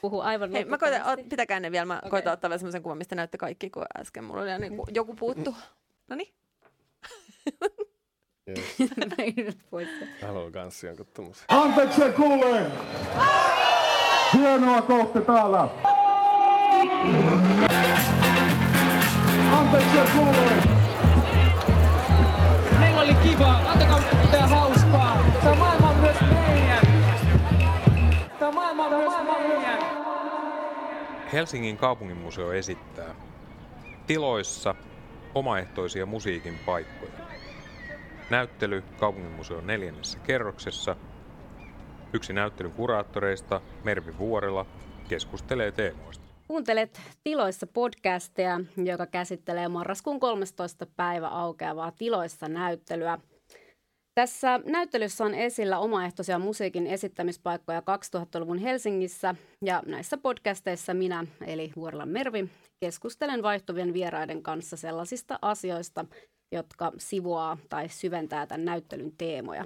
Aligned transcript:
puhuu 0.00 0.20
aivan 0.20 0.52
Hei, 0.52 0.64
mä 0.64 0.78
koitan, 0.78 1.06
ot, 1.06 1.28
pitäkää 1.28 1.60
ne 1.60 1.72
vielä. 1.72 1.84
Mä 1.84 1.98
Okei. 1.98 2.10
koitan 2.10 2.32
ottaa 2.32 2.50
vielä 2.50 2.58
semmoisen 2.58 2.82
kuvan, 2.82 2.98
mistä 2.98 3.14
näytti 3.14 3.38
kaikki, 3.38 3.70
kun 3.70 3.84
äsken 4.00 4.24
mulla 4.24 4.42
oli 4.42 4.58
niin 4.58 4.76
kuin 4.76 4.86
joku 4.94 5.14
puuttu. 5.14 5.54
No 6.08 6.16
niin. 6.16 6.34
Haluan 10.22 10.52
kans 10.52 10.84
jonkun 10.84 11.06
tommosen. 11.14 11.44
Anteeksi 11.48 12.02
kuulee! 12.16 12.70
Hienoa 14.32 14.82
kohta 14.82 15.20
täällä! 15.20 15.68
Anteeksi 19.52 19.98
kuulee! 20.16 20.62
Meillä 22.78 23.00
oli 23.00 23.14
kiva, 23.14 23.60
antakaa 23.66 24.02
pitää 24.22 24.46
hauskaa. 24.46 24.95
Helsingin 31.32 31.76
kaupunginmuseo 31.76 32.52
esittää 32.52 33.14
tiloissa 34.06 34.74
omaehtoisia 35.34 36.06
musiikin 36.06 36.58
paikkoja. 36.66 37.12
Näyttely 38.30 38.84
kaupunginmuseon 39.00 39.66
neljännessä 39.66 40.18
kerroksessa. 40.18 40.96
Yksi 42.12 42.32
näyttelyn 42.32 42.72
kuraattoreista, 42.72 43.60
Mervi 43.84 44.18
Vuorela, 44.18 44.66
keskustelee 45.08 45.72
teemoista. 45.72 46.24
Kuuntelet 46.48 47.00
Tiloissa 47.24 47.66
podcastia, 47.66 48.60
joka 48.84 49.06
käsittelee 49.06 49.68
marraskuun 49.68 50.20
13. 50.20 50.86
päivä 50.86 51.28
aukeavaa 51.28 51.90
Tiloissa 51.90 52.48
näyttelyä. 52.48 53.18
Tässä 54.16 54.60
näyttelyssä 54.64 55.24
on 55.24 55.34
esillä 55.34 55.78
omaehtoisia 55.78 56.38
musiikin 56.38 56.86
esittämispaikkoja 56.86 57.80
2000-luvun 57.80 58.58
Helsingissä 58.58 59.34
ja 59.64 59.82
näissä 59.86 60.16
podcasteissa 60.16 60.94
minä, 60.94 61.26
eli 61.46 61.72
Vuorela 61.76 62.06
Mervi, 62.06 62.48
keskustelen 62.80 63.42
vaihtuvien 63.42 63.94
vieraiden 63.94 64.42
kanssa 64.42 64.76
sellaisista 64.76 65.38
asioista, 65.42 66.04
jotka 66.52 66.92
sivuaa 66.98 67.58
tai 67.68 67.88
syventää 67.88 68.46
tämän 68.46 68.64
näyttelyn 68.64 69.12
teemoja. 69.18 69.64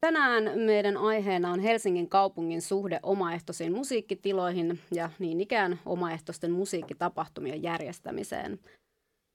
Tänään 0.00 0.58
meidän 0.58 0.96
aiheena 0.96 1.50
on 1.50 1.60
Helsingin 1.60 2.08
kaupungin 2.08 2.62
suhde 2.62 3.00
omaehtoisiin 3.02 3.72
musiikkitiloihin 3.72 4.80
ja 4.94 5.10
niin 5.18 5.40
ikään 5.40 5.80
omaehtoisten 5.86 6.50
musiikkitapahtumien 6.50 7.62
järjestämiseen. 7.62 8.58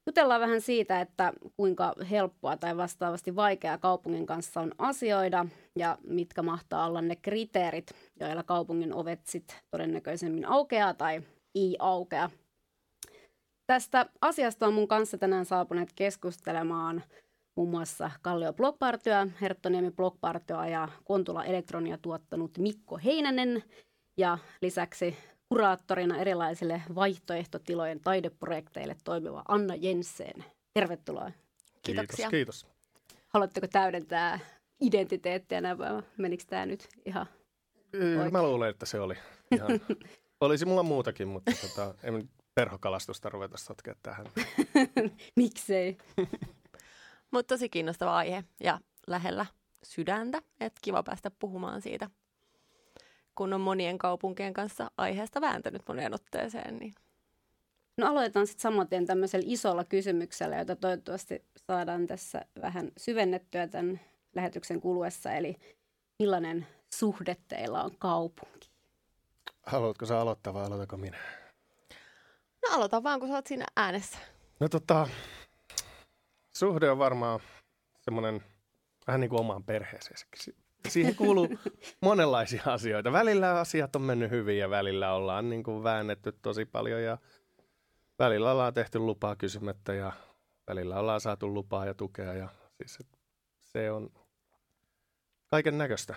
Jutellaan 0.10 0.42
vähän 0.42 0.62
siitä, 0.62 1.02
että 1.02 1.34
kuinka 1.58 1.94
helppoa 2.12 2.58
tai 2.58 2.78
vastaavasti 2.78 3.36
vaikeaa 3.36 3.78
kaupungin 3.78 4.26
kanssa 4.26 4.62
on 4.62 4.72
asioida 4.78 5.46
ja 5.76 5.98
mitkä 6.04 6.42
mahtaa 6.42 6.86
olla 6.86 7.02
ne 7.02 7.16
kriteerit, 7.16 7.92
joilla 8.20 8.44
kaupungin 8.44 8.94
ovet 8.94 9.20
sit 9.28 9.62
todennäköisemmin 9.72 10.46
aukeaa 10.46 10.94
tai 10.94 11.22
ei 11.56 11.76
aukea. 11.80 12.30
Tästä 13.68 14.06
asiasta 14.22 14.68
on 14.68 14.74
mun 14.74 14.88
kanssa 14.88 15.18
tänään 15.18 15.46
saapuneet 15.46 15.94
keskustelemaan 15.96 17.04
muun 17.58 17.70
muassa 17.70 18.12
Kallio 18.22 18.54
Blockpartioa, 18.54 19.28
Herttoniemi 19.42 19.92
Blockpartioa 19.92 20.68
ja 20.68 20.88
Kontula 21.04 21.46
Elektronia 21.46 21.98
tuottanut 21.98 22.58
Mikko 22.58 22.98
Heinänen 22.98 23.64
ja 24.18 24.38
lisäksi 24.62 25.18
kuraattorina 25.50 26.18
erilaisille 26.18 26.82
vaihtoehtotilojen 26.96 28.00
taideprojekteille 28.00 28.96
toimiva 29.04 29.44
Anna 29.48 29.76
Jensen. 29.76 30.46
Tervetuloa. 30.74 31.32
Kiitoksia. 31.82 32.30
Kiitos, 32.30 32.64
kiitos. 32.64 32.80
Haluatteko 33.28 33.68
täydentää 33.68 34.40
identiteettiä 34.82 35.62
näin 35.62 35.78
vai 35.78 36.04
menikö 36.18 36.44
tämä 36.48 36.66
nyt 36.66 36.88
ihan... 37.06 37.26
Yy, 37.94 38.32
Mä 38.32 38.44
luulen, 38.44 38.70
että 38.70 38.86
se 38.86 39.00
oli 39.00 39.16
ihan... 39.56 39.70
Olisi 40.42 40.66
mulla 40.66 40.84
muutakin, 40.84 41.28
mutta 41.28 41.52
tota, 41.62 41.96
en 42.04 42.14
nyt 42.14 42.30
perhokalastusta 42.56 43.30
ruveta 43.30 43.58
sotkea 43.58 43.96
tähän. 44.04 44.26
Miksei? 45.36 45.98
Mutta 47.32 47.54
tosi 47.54 47.70
kiinnostava 47.70 48.18
aihe 48.18 48.44
ja 48.60 48.80
lähellä 49.08 49.46
sydäntä. 49.84 50.42
Että 50.60 50.80
kiva 50.82 51.04
päästä 51.04 51.32
puhumaan 51.32 51.82
siitä, 51.82 52.10
kun 53.40 53.54
on 53.54 53.62
monien 53.62 53.98
kaupunkien 53.98 54.54
kanssa 54.54 54.92
aiheesta 54.98 55.42
vääntänyt 55.42 55.82
moneen 55.88 56.14
otteeseen. 56.14 56.78
Niin 56.78 56.94
No 57.98 58.08
aloitetaan 58.08 58.48
sitten 58.48 58.62
saman 58.62 58.88
tien 58.88 59.06
tämmöisellä 59.06 59.46
isolla 59.48 59.84
kysymyksellä, 59.84 60.58
jota 60.58 60.76
toivottavasti 60.76 61.46
saadaan 61.58 62.08
tässä 62.08 62.46
vähän 62.62 62.92
syvennettyä 62.98 63.68
tämän 63.68 64.00
lähetyksen 64.36 64.82
kuluessa. 64.82 65.32
Eli 65.32 65.56
millainen 66.20 66.68
suhde 66.94 67.38
teillä 67.48 67.84
on 67.84 67.92
kaupunki? 68.00 68.70
Haluatko 69.66 70.06
sä 70.06 70.20
aloittaa 70.20 70.54
vai 70.54 70.66
aloitako 70.66 70.98
minä? 70.98 71.18
no 72.62 72.76
aloita 72.76 73.04
vaan, 73.04 73.20
kun 73.20 73.30
sä 73.30 73.36
oot 73.36 73.48
siinä 73.48 73.66
äänessä. 73.76 74.18
No 74.60 74.70
tota, 74.70 75.08
suhde 76.58 76.92
on 76.92 77.00
varmaan 77.00 77.40
semmoinen 78.02 78.44
vähän 79.08 79.22
niin 79.22 79.30
kuin 79.30 79.40
omaan 79.40 79.64
perheeseen. 79.64 80.18
Si- 80.86 80.92
Siihen 80.92 81.16
kuuluu 81.16 81.48
monenlaisia 82.02 82.64
asioita. 82.66 83.12
Välillä 83.12 83.60
asiat 83.60 83.96
on 83.96 84.02
mennyt 84.02 84.32
hyvin 84.32 84.58
ja 84.58 84.70
välillä 84.70 85.14
ollaan 85.14 85.50
niin 85.50 85.64
kuin 85.64 85.84
väännetty 85.84 86.32
tosi 86.42 86.66
paljon 86.66 87.04
ja 87.04 87.18
välillä 88.20 88.52
ollaan 88.52 88.74
tehty 88.74 89.00
lupaa 89.00 89.36
kysymättä 89.36 89.94
ja 89.94 90.12
välillä 90.68 91.00
ollaan 91.00 91.22
saatu 91.22 91.54
lupaa 91.54 91.86
ja 91.86 91.94
tukea 91.94 92.34
ja 92.34 92.50
siis 92.78 93.00
se 93.60 93.92
on 93.92 94.10
kaiken 95.48 95.78
näköistä. 95.78 96.16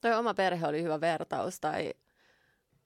Toi 0.00 0.14
oma 0.14 0.34
perhe 0.34 0.66
oli 0.66 0.82
hyvä 0.82 1.00
vertaus. 1.00 1.60
Tai 1.60 1.94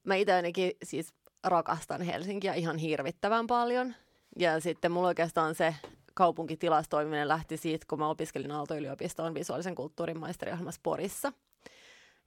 mä 0.05 0.15
itse 0.15 0.33
ainakin 0.33 0.73
siis 0.83 1.15
rakastan 1.45 2.03
Helsinkiä 2.03 2.55
ihan 2.55 2.79
hirvittävän 2.79 3.47
paljon. 3.47 3.95
Ja 4.39 4.61
sitten 4.61 4.93
mulla 4.93 5.09
oikeastaan 5.09 5.55
se 5.55 5.75
kaupunkitilastoiminen 6.15 7.29
lähti 7.29 7.57
siitä, 7.57 7.87
kun 7.89 7.99
mä 7.99 8.09
opiskelin 8.09 8.51
Aalto-yliopistoon 8.51 9.35
visuaalisen 9.35 9.75
kulttuurin 9.75 10.21
maisteriohjelmassa 10.21 10.81
Porissa. 10.83 11.33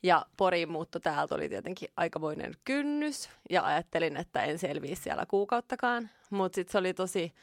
Ja 0.03 0.25
Poriin 0.37 0.71
muutto 0.71 0.99
täältä 0.99 1.35
oli 1.35 1.49
tietenkin 1.49 1.89
aikamoinen 1.97 2.53
kynnys 2.63 3.29
ja 3.49 3.65
ajattelin, 3.65 4.17
että 4.17 4.43
en 4.43 4.59
selviä 4.59 4.95
siellä 4.95 5.25
kuukauttakaan. 5.25 6.09
Mutta 6.29 6.55
sitten 6.55 6.71
se 6.71 6.77
oli 6.77 6.93
tosi 6.93 7.33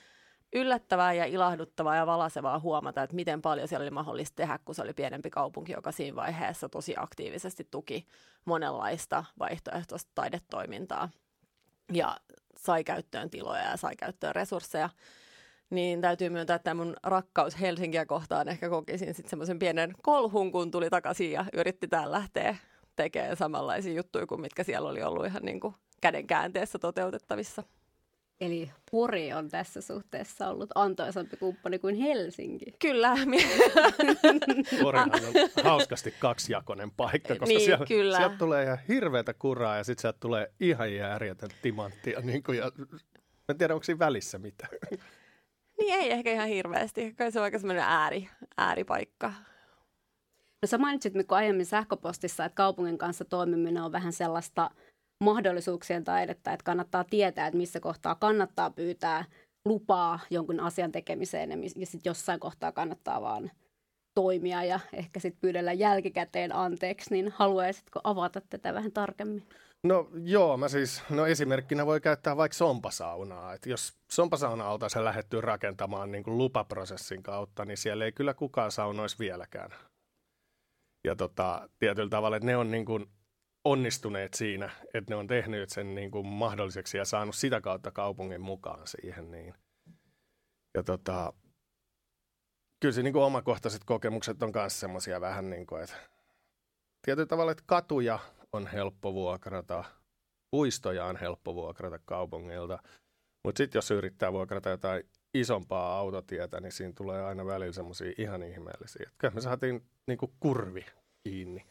yllättävää 0.53 1.13
ja 1.13 1.25
ilahduttavaa 1.25 1.97
ja 1.97 2.07
valasevaa 2.07 2.59
huomata, 2.59 3.03
että 3.03 3.17
miten 3.17 3.43
paljon 3.43 3.69
siellä 3.69 3.85
oli 3.85 3.91
mahdollista 3.91 4.37
tehdä, 4.37 4.59
kun 4.65 4.75
se 4.75 4.83
oli 4.83 4.93
pienempi 4.93 5.31
kaupunki, 5.31 5.73
joka 5.73 5.93
siinä 5.93 6.17
vaiheessa 6.17 6.69
tosi 6.69 6.95
aktiivisesti 6.97 7.69
tuki 7.71 8.07
monenlaista 8.45 9.25
vaihtoehtoista 9.39 10.11
taidetoimintaa 10.15 11.09
ja 11.93 12.17
sai 12.57 12.85
käyttöön 12.85 13.31
tiloja 13.31 13.63
ja 13.63 13.77
sai 13.77 13.97
käyttöön 13.97 14.35
resursseja. 14.35 14.91
Niin 15.73 16.01
täytyy 16.01 16.29
myöntää, 16.29 16.57
että 16.57 16.75
mun 16.75 16.97
rakkaus 17.03 17.61
Helsinkiä 17.61 18.07
kohtaan 18.07 18.49
ehkä 18.49 18.69
kokisin 18.69 19.15
sitten 19.15 19.31
semmoisen 19.31 19.59
pienen 19.59 19.93
kolhun, 20.03 20.53
kun 20.53 20.71
tuli 20.71 20.91
takaisin 20.91 21.33
ja 21.33 21.45
yritti 21.53 21.89
täällä 21.89 22.13
lähteä 22.13 22.57
tekemään 22.97 23.37
samanlaisia 23.37 23.93
juttuja 23.93 24.27
kuin 24.27 24.41
mitkä 24.41 24.65
siellä 24.65 24.89
oli 24.89 25.03
ollut 25.03 25.27
ihan 25.27 25.43
niin 25.43 25.61
kuin 25.61 25.75
käden 26.01 26.27
käänteessä 26.27 26.79
toteutettavissa. 26.79 27.63
Eli 28.41 28.71
Pori 28.91 29.33
on 29.33 29.49
tässä 29.49 29.81
suhteessa 29.81 30.49
ollut 30.49 30.71
antoisampi 30.75 31.37
kumppani 31.37 31.79
kuin 31.79 31.95
Helsinki. 31.95 32.65
Kyllä, 32.79 33.15
Porihan 34.83 35.11
on 35.15 35.65
hauskasti 35.65 36.15
kaksijakoinen 36.19 36.91
paikka, 36.91 37.29
koska 37.29 37.47
Niin, 37.47 37.61
siellä, 37.61 37.87
kyllä. 37.87 38.17
sieltä 38.17 38.37
tulee 38.39 38.65
ihan 38.65 38.79
hirveätä 38.89 39.35
kuraa 39.35 39.77
ja 39.77 39.85
sitten 39.85 40.01
sieltä 40.03 40.19
tulee 40.21 40.53
ihan 40.61 40.95
järjetön 40.95 41.51
timanttia. 41.63 42.21
Niin 42.21 42.43
kuin, 42.43 42.59
ja, 42.59 42.73
mä 42.79 42.99
en 43.49 43.59
tiedä, 43.59 43.75
onko 43.75 43.85
siinä 43.85 43.99
välissä 43.99 44.39
mitään. 44.39 44.71
Niin 45.83 45.95
ei 45.95 46.13
ehkä 46.13 46.33
ihan 46.33 46.49
hirveästi. 46.49 47.15
Kai 47.15 47.33
se 47.33 47.39
on 47.39 47.45
aika 47.45 47.59
semmoinen 47.59 47.85
ääri, 47.85 48.29
ääripaikka. 48.57 49.33
No 50.63 50.67
sä 50.67 50.79
mainitsit 50.79 51.15
Mikko 51.15 51.35
aiemmin 51.35 51.67
sähköpostissa, 51.67 52.45
että 52.45 52.57
kaupungin 52.57 52.99
kanssa 52.99 53.25
toimiminen 53.25 53.83
on 53.83 53.93
vähän 53.93 54.13
sellaista 54.13 54.71
mahdollisuuksien 55.25 56.05
taidetta, 56.05 56.53
että 56.53 56.65
kannattaa 56.65 57.05
tietää, 57.05 57.47
että 57.47 57.59
missä 57.59 57.81
kohtaa 57.81 58.15
kannattaa 58.15 58.71
pyytää 58.71 59.25
lupaa 59.65 60.21
jonkun 60.31 60.61
asian 60.61 60.93
tekemiseen 60.93 61.51
ja, 61.51 61.57
ja 61.77 61.87
sitten 61.87 62.11
jossain 62.11 62.41
kohtaa 62.41 62.73
kannattaa 62.73 63.21
vaan 63.21 63.51
toimia 64.15 64.65
ja 64.65 64.81
ehkä 64.93 65.21
sitten 65.21 65.41
pyydellä 65.41 65.73
jälkikäteen 65.73 66.55
anteeksi, 66.55 67.15
niin 67.15 67.33
haluaisitko 67.37 68.01
avata 68.05 68.41
tätä 68.41 68.75
vähän 68.75 68.93
tarkemmin? 68.93 69.43
No 69.85 70.11
joo, 70.25 70.57
mä 70.57 70.69
siis, 70.69 71.03
no 71.11 71.27
esimerkkinä 71.27 71.87
voi 71.87 72.01
käyttää 72.01 72.37
vaikka 72.37 72.57
sompasaunaa. 72.57 73.53
Et 73.53 73.67
jos 73.67 73.99
sompasauna 74.13 74.69
oltaisiin 74.69 75.05
lähdetty 75.05 75.41
rakentamaan 75.41 76.13
niin 76.13 76.25
kuin 76.25 76.39
lupaprosessin 76.39 77.23
kautta, 77.23 77.65
niin 77.65 77.77
siellä 77.77 78.05
ei 78.05 78.13
kyllä 78.13 78.35
kukaan 78.35 78.73
saunoisi 78.73 79.19
vieläkään. 79.19 79.71
Ja 81.05 81.17
tota, 81.17 81.69
tietyllä 81.79 82.09
tavalla, 82.09 82.37
että 82.37 82.47
ne 82.47 82.57
on 82.57 82.71
niin 82.71 82.85
kuin 82.85 83.07
onnistuneet 83.65 84.35
siinä, 84.35 84.71
että 84.95 85.13
ne 85.13 85.17
on 85.17 85.27
tehnyt 85.27 85.71
sen 85.71 85.95
niin 85.95 86.11
kuin 86.11 86.27
mahdolliseksi 86.27 86.99
ja 86.99 87.05
saanut 87.05 87.35
sitä 87.35 87.61
kautta 87.61 87.91
kaupungin 87.91 88.41
mukaan 88.41 88.87
siihen. 88.87 89.31
Niin. 89.31 89.55
Ja 90.75 90.83
tota, 90.83 91.33
kyllä 92.81 92.95
se 92.95 93.03
niin 93.03 93.13
kuin 93.13 93.25
omakohtaiset 93.25 93.85
kokemukset 93.85 94.43
on 94.43 94.53
myös 94.55 94.81
semmoisia 94.81 95.21
vähän 95.21 95.51
niin 95.51 95.67
kuin, 95.67 95.83
että 95.83 95.97
tietyllä 97.03 97.27
tavalla, 97.27 97.53
että 97.53 97.65
katuja 97.67 98.19
on 98.53 98.67
helppo 98.67 99.15
vuokrata, 99.15 99.85
puistoja 100.51 101.05
on 101.05 101.17
helppo 101.17 101.55
vuokrata 101.55 101.99
kaupungilta, 102.05 102.79
mutta 103.45 103.59
sitten 103.59 103.79
jos 103.79 103.91
yrittää 103.91 104.33
vuokrata 104.33 104.71
jotain 104.71 105.03
isompaa 105.35 105.99
autotietä, 105.99 106.61
niin 106.61 106.73
siinä 106.73 106.93
tulee 106.97 107.23
aina 107.23 107.47
välillä 107.47 107.73
semmoisia 107.73 108.13
ihan 108.19 108.43
ihmeellisiä. 108.43 109.11
Kyllä 109.19 109.35
me 109.35 109.41
saatiin 109.41 109.83
niinku 110.07 110.33
kurvi 110.41 110.87
kiinni. 111.25 111.67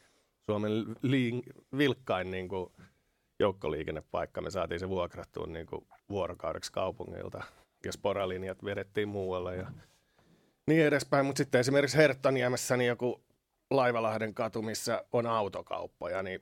Suomen 0.46 0.72
liin, 1.02 1.44
vilkkain 1.78 2.32
niinku 2.32 2.72
joukkoliikennepaikka. 3.40 4.42
Me 4.42 4.52
saatiin 4.52 4.80
se 4.80 4.90
vuokrattua 4.90 5.48
niinku 5.48 5.88
vuorokaudeksi 6.10 6.72
kaupungilta 6.72 7.44
ja 7.86 7.92
sporalinjat 7.92 8.64
vedettiin 8.64 9.08
muualle 9.08 9.56
ja 9.56 9.72
niin 10.68 10.86
edespäin. 10.86 11.26
Mutta 11.26 11.38
sitten 11.38 11.60
esimerkiksi 11.60 11.98
Herttoniemessä 11.98 12.78
niin 12.78 12.88
joku 12.88 13.22
Laivalahden 13.72 14.34
katu, 14.34 14.62
missä 14.62 15.06
on 15.12 15.26
autokauppoja, 15.26 16.24
niin 16.24 16.42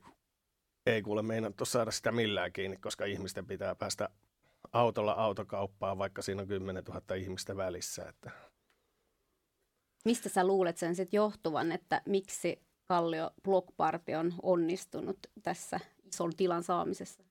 ei 0.86 1.02
kuule 1.02 1.22
meinattu 1.22 1.64
saada 1.64 1.90
sitä 1.90 2.12
millään 2.12 2.52
kiinni, 2.52 2.76
koska 2.76 3.04
ihmisten 3.04 3.46
pitää 3.46 3.74
päästä 3.74 4.08
autolla 4.72 5.12
autokauppaan, 5.12 5.98
vaikka 5.98 6.22
siinä 6.22 6.42
on 6.42 6.48
10 6.48 6.84
000 6.84 7.14
ihmistä 7.14 7.56
välissä. 7.56 8.08
Että. 8.08 8.30
Mistä 10.04 10.28
sä 10.28 10.46
luulet 10.46 10.78
sen 10.78 10.94
sitten 10.94 11.18
johtuvan, 11.18 11.72
että 11.72 12.02
miksi 12.06 12.62
Kallio 12.88 13.30
Block 13.44 13.68
Party 13.76 14.14
on 14.14 14.34
onnistunut 14.42 15.18
tässä 15.42 15.80
ison 16.04 16.36
tilan 16.36 16.62
saamisessa? 16.62 17.24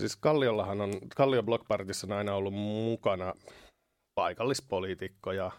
Siis 0.00 0.16
Kalliollahan 0.16 0.80
on, 0.80 0.92
Kallio 1.16 1.42
Block 1.42 1.64
Partyssa 1.68 2.06
on 2.06 2.12
aina 2.12 2.34
ollut 2.34 2.54
mukana 2.54 3.34
paikallispoliitikkoja, 4.14 5.50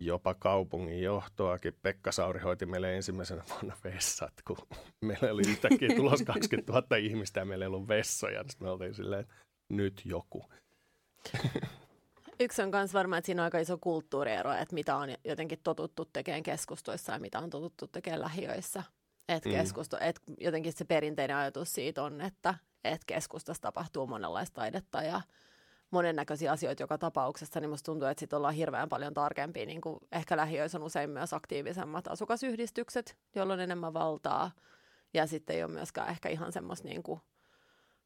jopa 0.00 0.34
kaupungin 0.34 1.02
johtoakin. 1.02 1.74
Pekka 1.82 2.12
Sauri 2.12 2.40
hoiti 2.40 2.66
meille 2.66 2.96
ensimmäisenä 2.96 3.42
vuonna 3.50 3.76
vessat, 3.84 4.32
kun 4.46 4.56
meillä 5.00 5.32
oli 5.32 5.42
yhtäkkiä 5.48 5.96
tulos 5.96 6.22
20 6.22 6.72
000 6.72 6.96
ihmistä 6.96 7.40
ja 7.40 7.46
meillä 7.46 7.64
ei 7.64 7.66
ollut 7.66 7.88
vessoja. 7.88 8.44
Sitten 8.48 8.66
me 8.66 8.70
oltiin 8.70 8.94
silleen, 8.94 9.20
että 9.20 9.34
nyt 9.68 10.02
joku. 10.04 10.44
Yksi 12.40 12.62
on 12.62 12.70
myös 12.70 12.94
varmaan, 12.94 13.18
että 13.18 13.26
siinä 13.26 13.42
on 13.42 13.44
aika 13.44 13.58
iso 13.58 13.78
kulttuuriero, 13.78 14.52
että 14.52 14.74
mitä 14.74 14.96
on 14.96 15.08
jotenkin 15.24 15.58
totuttu 15.62 16.04
tekemään 16.04 16.42
keskustoissa 16.42 17.12
ja 17.12 17.18
mitä 17.18 17.38
on 17.38 17.50
totuttu 17.50 17.86
tekemään 17.86 18.20
lähiöissä. 18.20 18.82
Että 19.28 19.48
keskusto, 19.48 19.96
et 20.00 20.20
jotenkin 20.38 20.72
se 20.72 20.84
perinteinen 20.84 21.36
ajatus 21.36 21.72
siitä 21.72 22.02
on, 22.02 22.20
että 22.20 22.54
et 22.84 23.04
keskustassa 23.06 23.62
tapahtuu 23.62 24.06
monenlaista 24.06 24.54
taidetta 24.54 25.02
ja 25.02 25.20
monennäköisiä 25.90 26.52
asioita 26.52 26.82
joka 26.82 26.98
tapauksessa, 26.98 27.60
niin 27.60 27.70
musta 27.70 27.86
tuntuu, 27.86 28.08
että 28.08 28.20
sit 28.20 28.32
ollaan 28.32 28.54
hirveän 28.54 28.88
paljon 28.88 29.14
tarkempia. 29.14 29.66
Niin 29.66 29.80
kuin 29.80 29.98
ehkä 30.12 30.36
lähiöissä 30.36 30.78
on 30.78 30.84
usein 30.84 31.10
myös 31.10 31.32
aktiivisemmat 31.32 32.08
asukasyhdistykset, 32.08 33.16
joilla 33.34 33.52
on 33.52 33.60
enemmän 33.60 33.94
valtaa. 33.94 34.50
Ja 35.14 35.26
sitten 35.26 35.56
ei 35.56 35.64
ole 35.64 35.72
myöskään 35.72 36.08
ehkä 36.08 36.28
ihan 36.28 36.52
semmoista 36.52 36.88
niin 36.88 37.02
kuin 37.02 37.20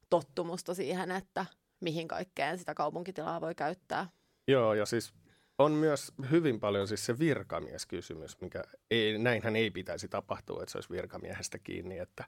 tottumusta 0.09 0.73
siihen, 0.73 1.11
että 1.11 1.45
mihin 1.79 2.07
kaikkeen 2.07 2.59
sitä 2.59 2.73
kaupunkitilaa 2.73 3.41
voi 3.41 3.55
käyttää. 3.55 4.09
Joo, 4.47 4.73
ja 4.73 4.85
siis 4.85 5.13
on 5.57 5.71
myös 5.71 6.11
hyvin 6.31 6.59
paljon 6.59 6.87
siis 6.87 7.05
se 7.05 7.19
virkamieskysymys, 7.19 8.41
mikä 8.41 8.63
ei, 8.91 9.17
näinhän 9.17 9.55
ei 9.55 9.71
pitäisi 9.71 10.07
tapahtua, 10.07 10.63
että 10.63 10.71
se 10.71 10.77
olisi 10.77 10.89
virkamiehestä 10.89 11.59
kiinni, 11.59 11.97
että 11.97 12.23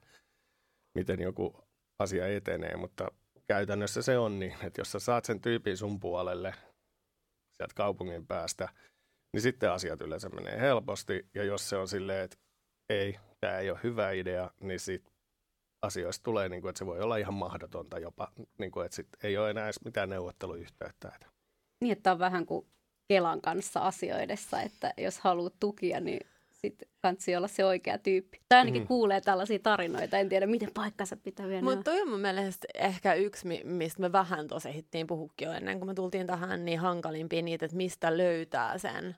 miten 0.94 1.20
joku 1.20 1.64
asia 1.98 2.26
etenee, 2.26 2.76
mutta 2.76 3.10
käytännössä 3.46 4.02
se 4.02 4.18
on 4.18 4.38
niin, 4.38 4.52
että 4.52 4.80
jos 4.80 4.92
sä 4.92 4.98
saat 4.98 5.24
sen 5.24 5.40
tyypin 5.40 5.76
sun 5.76 6.00
puolelle 6.00 6.54
sieltä 7.56 7.74
kaupungin 7.74 8.26
päästä, 8.26 8.68
niin 9.32 9.42
sitten 9.42 9.72
asiat 9.72 10.00
yleensä 10.00 10.28
menee 10.28 10.60
helposti. 10.60 11.26
Ja 11.34 11.44
jos 11.44 11.68
se 11.68 11.76
on 11.76 11.88
silleen, 11.88 12.24
että 12.24 12.36
ei, 12.88 13.18
tämä 13.40 13.58
ei 13.58 13.70
ole 13.70 13.78
hyvä 13.82 14.10
idea, 14.10 14.50
niin 14.60 14.80
sitten 14.80 15.12
asioista 15.82 16.22
tulee, 16.22 16.48
niin 16.48 16.62
kuin, 16.62 16.70
että 16.70 16.78
se 16.78 16.86
voi 16.86 17.00
olla 17.00 17.16
ihan 17.16 17.34
mahdotonta 17.34 17.98
jopa, 17.98 18.32
niin 18.58 18.70
kuin, 18.70 18.86
että 18.86 18.96
sit 18.96 19.08
ei 19.22 19.36
ole 19.36 19.50
enää 19.50 19.64
edes 19.64 19.84
mitään 19.84 20.08
neuvotteluyhteyttä. 20.08 21.12
Niin, 21.80 21.92
että 21.92 22.12
on 22.12 22.18
vähän 22.18 22.46
kuin 22.46 22.66
Kelan 23.08 23.40
kanssa 23.40 23.80
asioidessa, 23.80 24.60
että 24.60 24.94
jos 24.98 25.18
haluat 25.18 25.54
tukia, 25.60 26.00
niin 26.00 26.26
sitten 26.64 26.88
kansi 27.02 27.36
olla 27.36 27.48
se 27.48 27.64
oikea 27.64 27.98
tyyppi. 27.98 28.40
Tai 28.48 28.58
ainakin 28.58 28.82
mm. 28.82 28.86
kuulee 28.86 29.20
tällaisia 29.20 29.58
tarinoita, 29.58 30.18
en 30.18 30.28
tiedä 30.28 30.46
miten 30.46 30.70
paikkansa 30.74 31.16
pitäviä 31.16 31.62
Mutta 31.62 31.82
toi 31.82 32.00
on 32.00 32.08
mun 32.08 32.20
mielestä 32.20 32.66
ehkä 32.74 33.14
yksi, 33.14 33.48
mistä 33.64 34.00
me 34.00 34.12
vähän 34.12 34.48
tosi 34.48 34.74
hittiin 34.74 35.06
puhukki 35.06 35.44
jo 35.44 35.52
ennen 35.52 35.78
kuin 35.78 35.88
me 35.88 35.94
tultiin 35.94 36.26
tähän, 36.26 36.64
niin 36.64 36.78
hankalimpia 36.78 37.42
niitä, 37.42 37.64
että 37.64 37.76
mistä 37.76 38.16
löytää 38.16 38.78
sen 38.78 39.16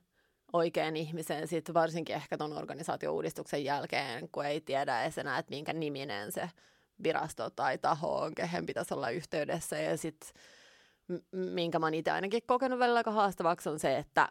oikean 0.53 0.97
ihmisen, 0.97 1.49
sitten 1.49 1.75
varsinkin 1.75 2.17
ehkä 2.17 2.39
tuon 2.39 2.53
organisaatio-uudistuksen 2.53 3.65
jälkeen, 3.65 4.29
kun 4.33 4.45
ei 4.45 4.61
tiedä 4.61 5.03
edes 5.03 5.19
enää, 5.19 5.39
että 5.39 5.55
minkä 5.55 5.73
niminen 5.73 6.33
se 6.33 6.51
virasto 7.03 7.51
tai 7.51 7.79
taho 7.79 8.19
on, 8.19 8.35
kehen 8.35 8.67
pitäisi 8.67 8.95
olla 8.95 9.11
yhteydessä. 9.11 9.79
Ja 9.79 9.97
sitten 9.97 10.31
minkä 11.33 11.79
mä 11.79 11.87
oon 11.87 11.95
itse 11.95 12.11
ainakin 12.11 12.43
kokenut 12.47 12.79
välillä 12.79 12.99
aika 12.99 13.11
haastavaksi 13.11 13.69
on 13.69 13.79
se, 13.79 13.97
että 13.97 14.29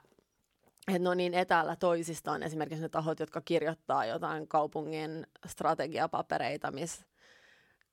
että 0.87 0.99
ne 0.99 1.09
on 1.09 1.17
niin 1.17 1.33
etäällä 1.33 1.75
toisistaan 1.75 2.43
esimerkiksi 2.43 2.81
ne 2.81 2.89
tahot, 2.89 3.19
jotka 3.19 3.41
kirjoittaa 3.41 4.05
jotain 4.05 4.47
kaupungin 4.47 5.27
strategiapapereita, 5.47 6.71
missä 6.71 7.05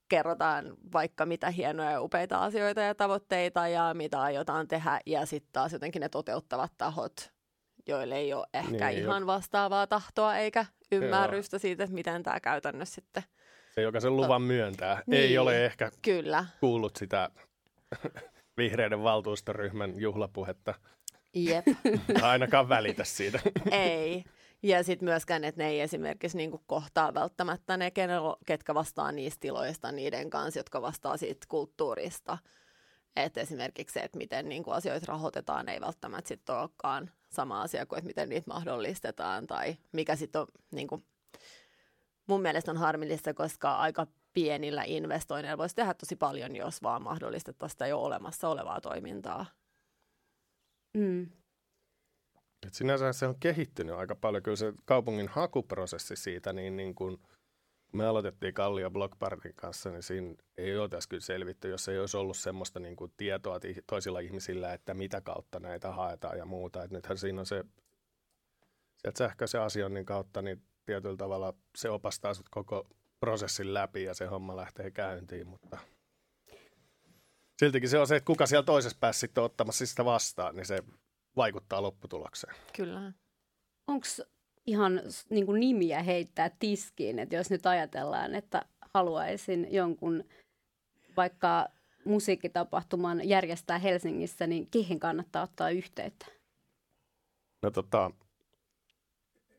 kerrotaan 0.09 0.75
vaikka 0.93 1.27
mitä 1.27 1.51
hienoja 1.51 1.91
ja 1.91 2.03
upeita 2.03 2.45
asioita 2.45 2.81
ja 2.81 2.95
tavoitteita 2.95 3.69
ja 3.69 3.95
mitä 3.95 4.21
aiotaan 4.21 4.69
tehdä, 4.69 5.01
ja 5.07 5.27
sitten 5.27 5.53
taas 5.53 5.73
jotenkin 5.73 6.01
ne 6.01 6.09
toteuttavat 6.09 6.73
tahot, 6.79 7.33
joille 7.89 8.17
ei 8.17 8.35
ole 8.35 8.47
ehkä 8.55 8.89
niin, 8.89 8.99
ihan 8.99 9.23
jo. 9.23 9.27
vastaavaa 9.27 9.87
tahtoa 9.87 10.37
eikä 10.37 10.67
ymmärrystä 10.93 11.55
Joo. 11.55 11.61
siitä, 11.61 11.85
että 11.85 11.95
miten 11.95 12.23
tämä 12.23 12.41
käytännössä 12.41 12.95
sitten... 12.95 13.23
Se, 13.75 13.83
joka 13.83 14.01
sen 14.01 14.17
luvan 14.17 14.43
myöntää, 14.43 15.03
niin, 15.07 15.23
ei 15.23 15.39
ole 15.39 15.65
ehkä 15.65 15.91
kyllä. 16.03 16.47
kuullut 16.61 16.97
sitä 16.97 17.31
vihreiden 18.59 19.03
valtuustoryhmän 19.03 20.01
juhlapuhetta. 20.01 20.75
Jep. 21.35 21.67
Ainakaan 22.23 22.69
välitä 22.69 23.05
siitä. 23.05 23.41
ei. 23.71 24.25
Ja 24.63 24.85
sitten 24.85 25.09
myöskään, 25.09 25.45
että 25.45 25.63
ne 25.63 25.69
ei 25.69 25.81
esimerkiksi 25.81 26.37
niinku 26.37 26.63
kohtaa 26.67 27.15
välttämättä 27.15 27.77
ne, 27.77 27.93
ketkä 28.47 28.75
vastaa 28.75 29.13
niistä 29.13 29.41
tiloista 29.41 29.93
niiden 29.93 30.31
kanssa, 30.31 30.61
jotka 30.61 30.83
vastaa 30.83 31.17
siitä 31.17 31.47
kulttuurista. 31.49 32.39
Että 33.17 33.41
esimerkiksi 33.41 33.95
se, 33.95 34.01
että 34.01 34.19
miten 34.19 34.49
niinku 34.49 34.71
asioita 34.71 35.07
rahoitetaan, 35.09 35.69
ei 35.69 35.81
välttämättä 35.81 36.29
sitten 36.29 36.57
olekaan 36.57 37.11
sama 37.31 37.63
asia 37.63 37.87
kuin, 37.87 37.99
että 37.99 38.07
miten 38.07 38.29
niitä 38.29 38.51
mahdollistetaan. 38.51 39.47
Tai 39.47 39.77
mikä 39.93 40.17
sitten 40.17 40.41
on, 40.41 40.47
niinku, 40.71 41.03
mun 42.27 42.43
mielestä 42.43 42.71
on 42.71 42.77
harmillista, 42.77 43.35
koska 43.35 43.77
aika 43.77 44.07
pienillä 44.33 44.83
investoinneilla 44.87 45.59
voisi 45.59 45.75
tehdä 45.75 45.95
tosi 45.95 46.17
paljon, 46.17 46.57
jos 46.57 46.83
vaan 46.83 47.03
mahdollistettaisiin 47.03 47.75
sitä 47.75 47.87
jo 47.87 47.99
olemassa 47.99 48.49
olevaa 48.49 48.81
toimintaa. 48.81 49.47
Mm. 50.95 51.23
Et 52.67 52.75
sinänsä 52.75 53.13
se 53.13 53.27
on 53.27 53.41
kehittynyt 53.41 53.95
aika 53.95 54.15
paljon. 54.15 54.43
Kyllä 54.43 54.57
se 54.57 54.73
kaupungin 54.85 55.29
hakuprosessi 55.29 56.17
siitä, 56.17 56.53
niin, 56.53 56.77
niin 56.77 56.95
kun 56.95 57.21
me 57.93 58.07
aloitettiin 58.07 58.55
Kallio 58.55 58.91
Block 58.91 59.19
Partin 59.19 59.55
kanssa, 59.55 59.91
niin 59.91 60.03
siinä 60.03 60.35
ei 60.57 60.79
oltaisi 60.79 61.09
kyllä 61.09 61.21
selvitty, 61.21 61.69
jos 61.69 61.89
ei 61.89 61.99
olisi 61.99 62.17
ollut 62.17 62.37
semmoista 62.37 62.81
niin 62.81 62.97
kuin 62.97 63.13
tietoa 63.17 63.61
toisilla 63.87 64.21
ihmisillä, 64.21 64.73
että 64.73 64.95
mitä 64.95 65.21
kautta 65.21 65.61
näitä 65.61 65.93
haetaan 65.93 66.39
ja 66.39 66.45
muuta. 66.45 66.83
Et 66.83 66.91
nythän 66.91 67.19
siinä 67.19 67.41
on 67.41 67.47
se, 67.47 67.65
sieltä 68.97 69.19
sähköisen 69.19 69.61
asioinnin 69.61 70.05
kautta, 70.05 70.43
niin 70.43 70.63
tietyllä 70.87 71.17
tavalla 71.17 71.55
se 71.77 71.91
opastaa 71.91 72.35
sut 72.35 72.49
koko 72.49 72.87
prosessin 73.21 73.75
läpi 73.75 74.03
ja 74.03 74.15
se 74.15 74.27
homma 74.27 74.57
lähtee 74.57 74.91
käyntiin, 74.91 75.49
mutta 75.49 75.79
siltikin 77.63 77.89
se 77.89 77.99
on 77.99 78.07
se, 78.07 78.17
että 78.17 78.27
kuka 78.27 78.47
siellä 78.47 78.63
toisessa 78.63 78.99
päässä 79.01 79.21
sitten 79.21 79.45
ottamassa 79.45 79.87
sitä 79.87 80.05
vastaan, 80.05 80.57
niin 80.57 80.67
se 80.67 80.79
vaikuttaa 81.37 81.83
lopputulokseen. 81.83 82.55
Kyllä. 82.77 83.13
Onko 83.87 84.07
ihan 84.67 85.03
niin 85.31 85.47
kuin 85.47 85.61
nimiä 85.61 86.03
heittää 86.03 86.51
tiskiin, 86.59 87.19
että 87.19 87.37
jos 87.37 87.51
nyt 87.51 87.67
ajatellaan, 87.67 88.35
että 88.35 88.63
haluaisin 88.95 89.67
jonkun 89.71 90.25
vaikka 91.17 91.69
musiikkitapahtuman 92.05 93.29
järjestää 93.29 93.79
Helsingissä, 93.79 94.47
niin 94.47 94.69
kehen 94.71 95.01
kannattaa 95.01 95.43
ottaa 95.43 95.71
yhteyttä? 95.71 96.27
No 97.63 97.71
tota, 97.71 98.11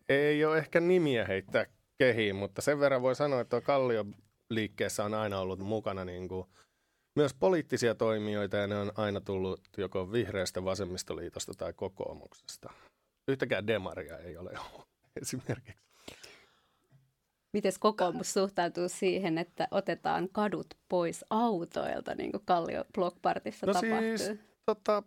ei 0.10 0.46
ole 0.46 0.58
ehkä 0.58 0.80
nimiä 0.80 1.26
heittää 1.26 1.66
kehiin, 1.98 2.36
mutta 2.36 2.62
sen 2.62 2.80
verran 2.80 3.02
voi 3.02 3.16
sanoa, 3.16 3.42
että 3.42 3.62
Kallio 3.62 4.06
liikkeessä 4.50 5.06
on 5.06 5.14
aina 5.14 5.40
ollut 5.40 5.60
mukana 5.60 6.06
niin 6.06 6.28
kuin 6.28 6.48
myös 7.16 7.34
poliittisia 7.34 7.96
toimijoita 7.96 8.58
ja 8.58 8.68
ne 8.68 8.78
on 8.78 8.92
aina 8.96 9.22
tullut 9.22 9.62
joko 9.78 10.12
vihreästä 10.12 10.64
vasemmistoliitosta 10.66 11.54
tai 11.58 11.74
kokoomuksesta. 11.74 12.74
Yhtäkään 13.28 13.68
demaria 13.68 14.18
ei 14.18 14.38
ole 14.38 14.52
ollut 14.60 14.88
esimerkiksi. 15.22 15.84
Miten 17.54 17.72
kokoomus 17.80 18.34
suhtautuu 18.34 18.90
siihen, 18.90 19.38
että 19.38 19.68
otetaan 19.72 20.30
kadut 20.32 20.68
pois 20.90 21.26
autoilta, 21.30 22.16
niin 22.16 22.32
kuin 22.32 22.46
Kallio 22.46 22.86
Blockpartissa 22.94 23.66
no 23.66 23.74
tapahtuu? 23.74 24.18
Siis, 24.18 24.40
tota, 24.66 25.04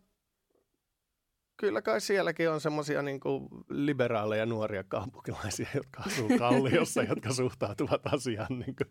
kyllä 1.57 1.83
kai 1.83 2.01
sielläkin 2.01 2.51
on 2.51 2.61
semmoisia 2.61 3.03
niin 3.03 3.21
liberaaleja 3.69 4.47
nuoria 4.47 4.85
kaupunkilaisia, 4.85 5.67
jotka 5.75 6.03
asuu 6.07 6.29
Kalliossa, 6.39 7.03
jotka 7.03 7.33
suhtautuvat 7.33 8.07
asiaan. 8.13 8.59
Niin 8.59 8.77
kuin. 8.77 8.91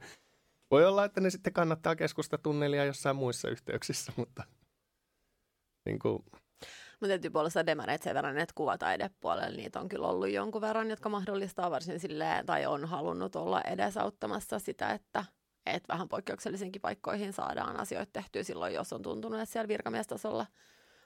Voi 0.71 0.85
olla, 0.85 1.05
että 1.05 1.21
ne 1.21 1.29
sitten 1.29 1.53
kannattaa 1.53 1.95
keskustatunnelia 1.95 2.85
jossain 2.85 3.15
muissa 3.15 3.49
yhteyksissä, 3.49 4.13
mutta 4.17 4.43
niin 5.85 5.99
kuin, 5.99 6.23
mutta 7.01 7.07
täytyy 7.07 7.29
puolesta 7.29 7.65
demareita 7.65 8.03
sen 8.03 8.15
verran, 8.15 8.37
että 8.37 8.55
kuvataidepuolella 8.55 9.57
niitä 9.57 9.79
on 9.79 9.89
kyllä 9.89 10.07
ollut 10.07 10.29
jonkun 10.29 10.61
verran, 10.61 10.89
jotka 10.89 11.09
mahdollistaa 11.09 11.71
varsin 11.71 11.99
silleen, 11.99 12.45
tai 12.45 12.65
on 12.65 12.85
halunnut 12.85 13.35
olla 13.35 13.61
edesauttamassa 13.61 14.59
sitä, 14.59 14.89
että, 14.89 15.25
että 15.65 15.93
vähän 15.93 16.09
poikkeuksellisiinkin 16.09 16.81
paikkoihin 16.81 17.33
saadaan 17.33 17.79
asioita 17.79 18.09
tehtyä 18.13 18.43
silloin, 18.43 18.73
jos 18.73 18.93
on 18.93 19.01
tuntunut, 19.01 19.39
että 19.39 19.53
siellä 19.53 19.67
virkamiestasolla 19.67 20.45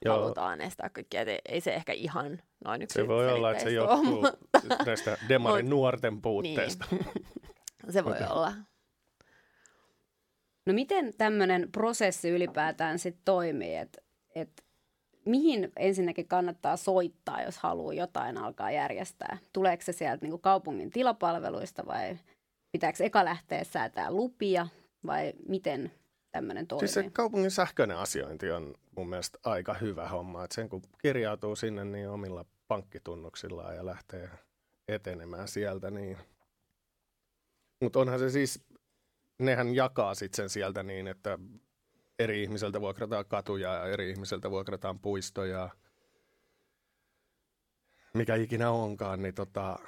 Joo. 0.06 0.20
halutaan 0.20 0.62
estää 0.62 0.90
kaikkia. 0.90 1.22
Et 1.22 1.42
ei 1.46 1.62
se 1.62 1.74
ehkä 1.74 1.94
ihan 1.94 2.42
noin 2.66 2.82
yksi 2.82 2.94
Se 2.94 3.08
voi 3.08 3.34
olla, 3.34 3.52
että 3.52 3.64
se 3.64 3.72
johtuu 3.72 4.22
mutta... 4.22 4.84
näistä 4.86 5.18
demarin 5.30 5.70
nuorten 5.70 6.22
puutteista. 6.22 6.86
Niin. 6.92 7.06
Se 7.90 8.06
voi 8.06 8.14
okay. 8.14 8.28
olla. 8.28 8.54
No 10.70 10.74
miten 10.74 11.14
tämmöinen 11.18 11.72
prosessi 11.72 12.30
ylipäätään 12.30 13.00
sitten 13.00 13.22
toimii, 13.26 13.76
että 13.76 14.02
et 14.36 14.66
mihin 15.26 15.72
ensinnäkin 15.76 16.28
kannattaa 16.28 16.78
soittaa, 16.78 17.42
jos 17.42 17.58
haluaa 17.58 17.94
jotain 17.94 18.38
alkaa 18.38 18.72
järjestää? 18.72 19.38
Tuleeko 19.54 19.84
se 19.84 19.92
sieltä 19.92 20.26
niin 20.26 20.42
kaupungin 20.42 20.90
tilapalveluista 20.90 21.86
vai 21.86 22.18
pitääkö 22.72 23.04
eka 23.04 23.26
lähteä 23.26 23.64
säätää 23.64 24.12
lupia 24.12 24.68
vai 25.06 25.34
miten 25.48 25.92
tämmöinen 26.32 26.68
toimii? 26.68 26.88
Siis 26.88 27.06
se 27.06 27.10
kaupungin 27.14 27.52
sähköinen 27.52 27.98
asiointi 27.98 28.52
on 28.52 28.76
mun 28.96 29.10
mielestä 29.10 29.40
aika 29.44 29.74
hyvä 29.74 30.08
homma. 30.08 30.44
Että 30.44 30.56
sen 30.56 30.70
kun 30.70 30.82
kirjautuu 31.02 31.56
sinne 31.56 31.86
niin 31.86 32.10
omilla 32.10 32.46
pankkitunnuksillaan 32.68 33.76
ja 33.76 33.86
lähtee 33.86 34.30
etenemään 34.88 35.48
sieltä, 35.48 35.92
niin... 35.92 36.18
Mutta 37.82 38.00
onhan 38.00 38.20
se 38.20 38.30
siis, 38.30 38.62
nehän 39.40 39.76
jakaa 39.76 40.16
sitten 40.16 40.36
sen 40.36 40.50
sieltä 40.50 40.84
niin, 40.84 41.08
että 41.08 41.40
eri 42.20 42.44
ihmiseltä 42.44 42.82
vuokrataan 42.82 43.26
katuja 43.26 43.74
ja 43.74 43.86
eri 43.86 44.10
ihmiseltä 44.10 44.52
vuokrataan 44.52 45.00
puistoja, 45.00 45.70
mikä 48.14 48.36
ikinä 48.36 48.72
onkaan, 48.72 49.22
niin 49.22 49.36
tota, 49.36 49.80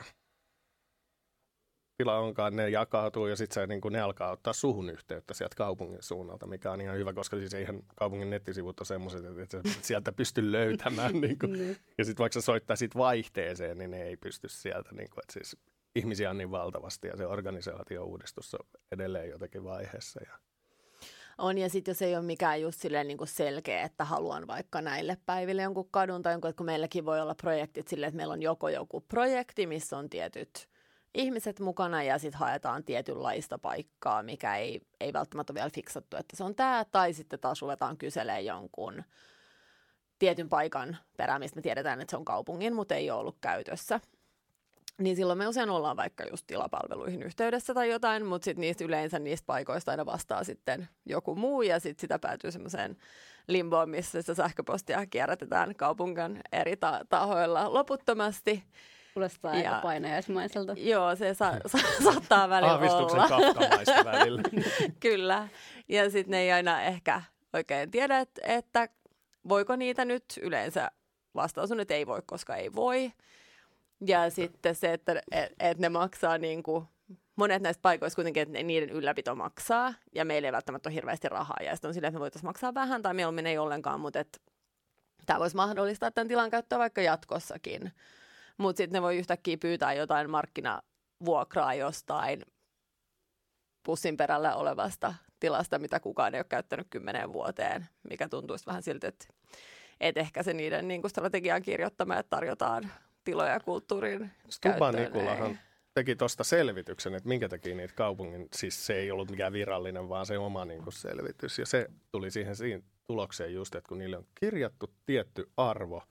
tila 1.98 2.20
onkaan, 2.20 2.56
ne 2.56 2.70
jakautuu 2.70 3.28
ja 3.28 3.36
sitten 3.36 3.70
niin 3.70 3.82
ne 3.90 4.02
alkaa 4.02 4.32
ottaa 4.32 4.54
suhun 4.54 4.90
yhteyttä 4.90 5.34
sieltä 5.34 5.56
kaupungin 5.56 6.04
suunnalta, 6.04 6.48
mikä 6.48 6.72
on 6.72 6.82
ihan 6.82 6.98
hyvä, 6.98 7.14
koska 7.14 7.38
siis 7.38 7.54
eihän 7.54 7.82
kaupungin 7.96 8.30
nettisivut 8.30 8.80
ole 8.80 8.88
semmoiset, 8.88 9.26
että 9.40 9.62
sieltä 9.82 10.12
pystyy 10.12 10.52
löytämään. 10.52 11.14
niin 11.22 11.40
kuin, 11.40 11.78
ja 11.98 12.06
sitten 12.06 12.24
vaikka 12.24 12.42
sä 12.42 12.76
sit 12.76 12.96
vaihteeseen, 12.96 13.78
niin 13.78 13.92
ne 13.92 14.04
ei 14.04 14.18
pysty 14.18 14.48
sieltä. 14.50 14.90
Niin 14.92 15.10
kuin, 15.10 15.24
että 15.24 15.34
siis 15.34 15.58
ihmisiä 15.96 16.30
on 16.30 16.38
niin 16.38 16.52
valtavasti 16.52 17.08
ja 17.08 17.18
se 17.18 17.28
organisaatio-uudistus 17.28 18.54
on 18.54 18.68
edelleen 18.92 19.30
jotenkin 19.30 19.64
vaiheessa. 19.64 20.20
Ja 20.28 20.40
on, 21.38 21.58
ja 21.58 21.70
sitten 21.70 21.92
jos 21.92 22.02
ei 22.02 22.16
ole 22.16 22.26
mikään 22.26 22.62
just 22.62 22.82
silleen 22.82 23.08
niin 23.08 23.18
kuin 23.18 23.28
selkeä, 23.28 23.84
että 23.84 24.06
haluan 24.06 24.48
vaikka 24.48 24.82
näille 24.82 25.18
päiville 25.26 25.62
jonkun 25.62 25.90
kadun 25.92 26.22
tai 26.22 26.34
jonkun, 26.34 26.50
että 26.50 26.58
kun 26.58 26.66
meilläkin 26.66 27.06
voi 27.06 27.22
olla 27.22 27.36
projektit 27.36 27.88
silleen, 27.88 28.08
että 28.08 28.18
meillä 28.18 28.34
on 28.34 28.42
joko 28.42 28.70
joku 28.70 29.02
projekti, 29.02 29.68
missä 29.68 29.98
on 29.98 30.10
tietyt 30.10 30.70
ihmiset 31.14 31.60
mukana 31.60 32.04
ja 32.04 32.20
sitten 32.20 32.40
haetaan 32.40 32.84
tietynlaista 32.84 33.60
paikkaa, 33.60 34.24
mikä 34.24 34.56
ei, 34.56 34.82
ei 35.00 35.14
välttämättä 35.14 35.54
ole 35.54 35.56
vielä 35.56 35.70
fiksattu, 35.70 36.18
että 36.18 36.38
se 36.38 36.44
on 36.44 36.56
tämä, 36.56 36.86
tai 36.92 37.14
sitten 37.14 37.40
taas 37.40 37.62
ruvetaan 37.62 37.98
kyselemään 37.98 38.46
jonkun 38.46 39.04
tietyn 40.20 40.50
paikan 40.50 40.98
perään, 41.18 41.42
mistä 41.42 41.56
me 41.56 41.62
tiedetään, 41.62 42.02
että 42.02 42.12
se 42.12 42.18
on 42.18 42.26
kaupungin, 42.26 42.76
mutta 42.76 42.96
ei 42.96 43.12
ole 43.12 43.20
ollut 43.20 43.38
käytössä 43.42 44.00
niin 44.98 45.16
silloin 45.16 45.40
me 45.40 45.48
usein 45.48 45.70
ollaan 45.70 45.98
vaikka 45.98 46.24
just 46.32 46.48
tilapalveluihin 46.48 47.24
yhteydessä 47.24 47.74
tai 47.74 47.90
jotain, 47.90 48.26
mutta 48.26 48.46
sitten 48.46 48.62
niistä 48.62 48.84
yleensä 48.84 49.20
niistä 49.20 49.46
paikoista 49.46 49.92
aina 49.92 50.06
vastaa 50.06 50.44
sitten 50.44 50.90
joku 51.06 51.36
muu 51.36 51.62
ja 51.62 51.80
sitten 51.80 52.02
sitä 52.02 52.20
päätyy 52.20 52.52
semmoiseen 52.52 52.98
limboon, 53.48 53.90
missä 53.90 54.22
sitä 54.22 54.34
sähköpostia 54.34 55.06
kierrätetään 55.06 55.76
kaupunkan 55.76 56.40
eri 56.52 56.78
ta- 56.78 57.06
tahoilla 57.10 57.74
loputtomasti. 57.74 58.64
Kuulostaa 59.14 59.56
ja, 59.56 59.70
aika 59.70 59.82
painajaismaiselta. 59.82 60.74
Joo, 60.78 61.16
se 61.16 61.34
sa- 61.34 61.60
sa- 61.66 62.04
saattaa 62.04 62.50
välillä 62.50 62.72
Aavistuksen 62.72 63.20
olla. 63.22 64.06
välillä. 64.06 64.42
Kyllä. 65.00 65.48
Ja 65.90 66.10
sitten 66.10 66.32
ne 66.32 66.40
ei 66.40 66.52
aina 66.52 66.82
ehkä 66.82 67.22
oikein 67.54 67.92
tiedä, 67.92 68.20
että, 68.20 68.42
että 68.46 68.90
voiko 69.50 69.76
niitä 69.76 70.06
nyt 70.06 70.24
yleensä 70.42 70.92
vastaus 71.36 71.72
on, 71.72 71.80
että 71.80 71.94
ei 71.94 72.08
voi, 72.08 72.22
koska 72.26 72.56
ei 72.56 72.74
voi. 72.74 73.12
Ja 74.08 74.30
sitten 74.30 74.76
se, 74.76 74.94
että 74.94 75.22
et, 75.32 75.54
et 75.60 75.78
ne 75.78 75.90
maksaa 75.90 76.38
niin 76.38 76.64
kuin, 76.64 76.86
monet 77.36 77.62
näistä 77.62 77.82
paikoista 77.82 78.16
kuitenkin, 78.16 78.44
että 78.44 78.64
niiden 78.64 78.90
ylläpito 78.90 79.36
maksaa, 79.36 79.94
ja 80.16 80.26
meillä 80.26 80.48
ei 80.48 80.52
välttämättä 80.52 80.90
ole 80.90 80.96
hirveästi 80.96 81.30
rahaa, 81.30 81.58
ja 81.66 81.76
sitten 81.76 81.88
on 81.88 81.94
silleen, 81.94 82.10
että 82.10 82.18
me 82.18 82.22
voitaisiin 82.22 82.50
maksaa 82.50 82.74
vähän, 82.74 83.02
tai 83.02 83.14
mieluummin 83.14 83.48
ei 83.48 83.58
ollenkaan, 83.58 84.00
mutta 84.00 84.20
että 84.20 84.40
tämä 85.26 85.40
voisi 85.40 85.56
mahdollistaa 85.56 86.12
tämän 86.12 86.28
tilan 86.28 86.50
käyttöä 86.50 86.80
vaikka 86.80 87.02
jatkossakin. 87.02 87.92
Mutta 88.58 88.78
sitten 88.78 88.98
ne 88.98 89.02
voi 89.02 89.18
yhtäkkiä 89.18 89.58
pyytää 89.58 89.94
jotain 89.94 90.30
markkinavuokraa 90.30 91.74
jostain 91.74 92.42
pussin 93.84 94.18
perällä 94.18 94.56
olevasta 94.56 95.14
tilasta, 95.40 95.80
mitä 95.80 96.00
kukaan 96.00 96.36
ei 96.36 96.40
ole 96.40 96.46
käyttänyt 96.50 96.88
kymmeneen 96.90 97.34
vuoteen, 97.34 97.90
mikä 98.10 98.30
tuntuisi 98.30 98.66
vähän 98.66 98.84
siltä, 98.84 99.08
että, 99.08 99.26
että 100.00 100.20
ehkä 100.20 100.44
se 100.44 100.54
niiden 100.54 100.88
niin 100.88 101.02
kuin 101.02 101.64
kirjoittama, 101.64 102.18
että 102.18 102.30
tarjotaan 102.30 102.92
tiloja 103.24 103.60
kulttuurin 103.60 104.32
Stuba 104.50 104.92
Nikulahan 104.92 105.60
teki 105.94 106.16
tuosta 106.16 106.44
selvityksen, 106.44 107.16
että 107.16 107.30
minkä 107.30 107.50
takia 107.50 107.76
niitä 107.76 107.94
kaupungin, 107.94 108.48
siis 108.54 108.86
se 108.86 108.96
ei 108.96 109.12
ollut 109.12 109.32
mikään 109.32 109.54
virallinen, 109.54 110.10
vaan 110.10 110.26
se 110.26 110.38
oma 110.38 110.66
niin 110.66 110.84
kuin 110.84 110.94
selvitys. 110.94 111.60
Ja 111.60 111.66
se 111.66 111.88
tuli 112.12 112.32
siihen 112.32 112.56
siinä 112.56 112.84
tulokseen 113.08 113.54
just, 113.54 113.76
että 113.76 113.88
kun 113.88 113.98
niille 113.98 114.18
on 114.18 114.28
kirjattu 114.40 114.94
tietty 115.06 115.50
arvo, 115.58 116.04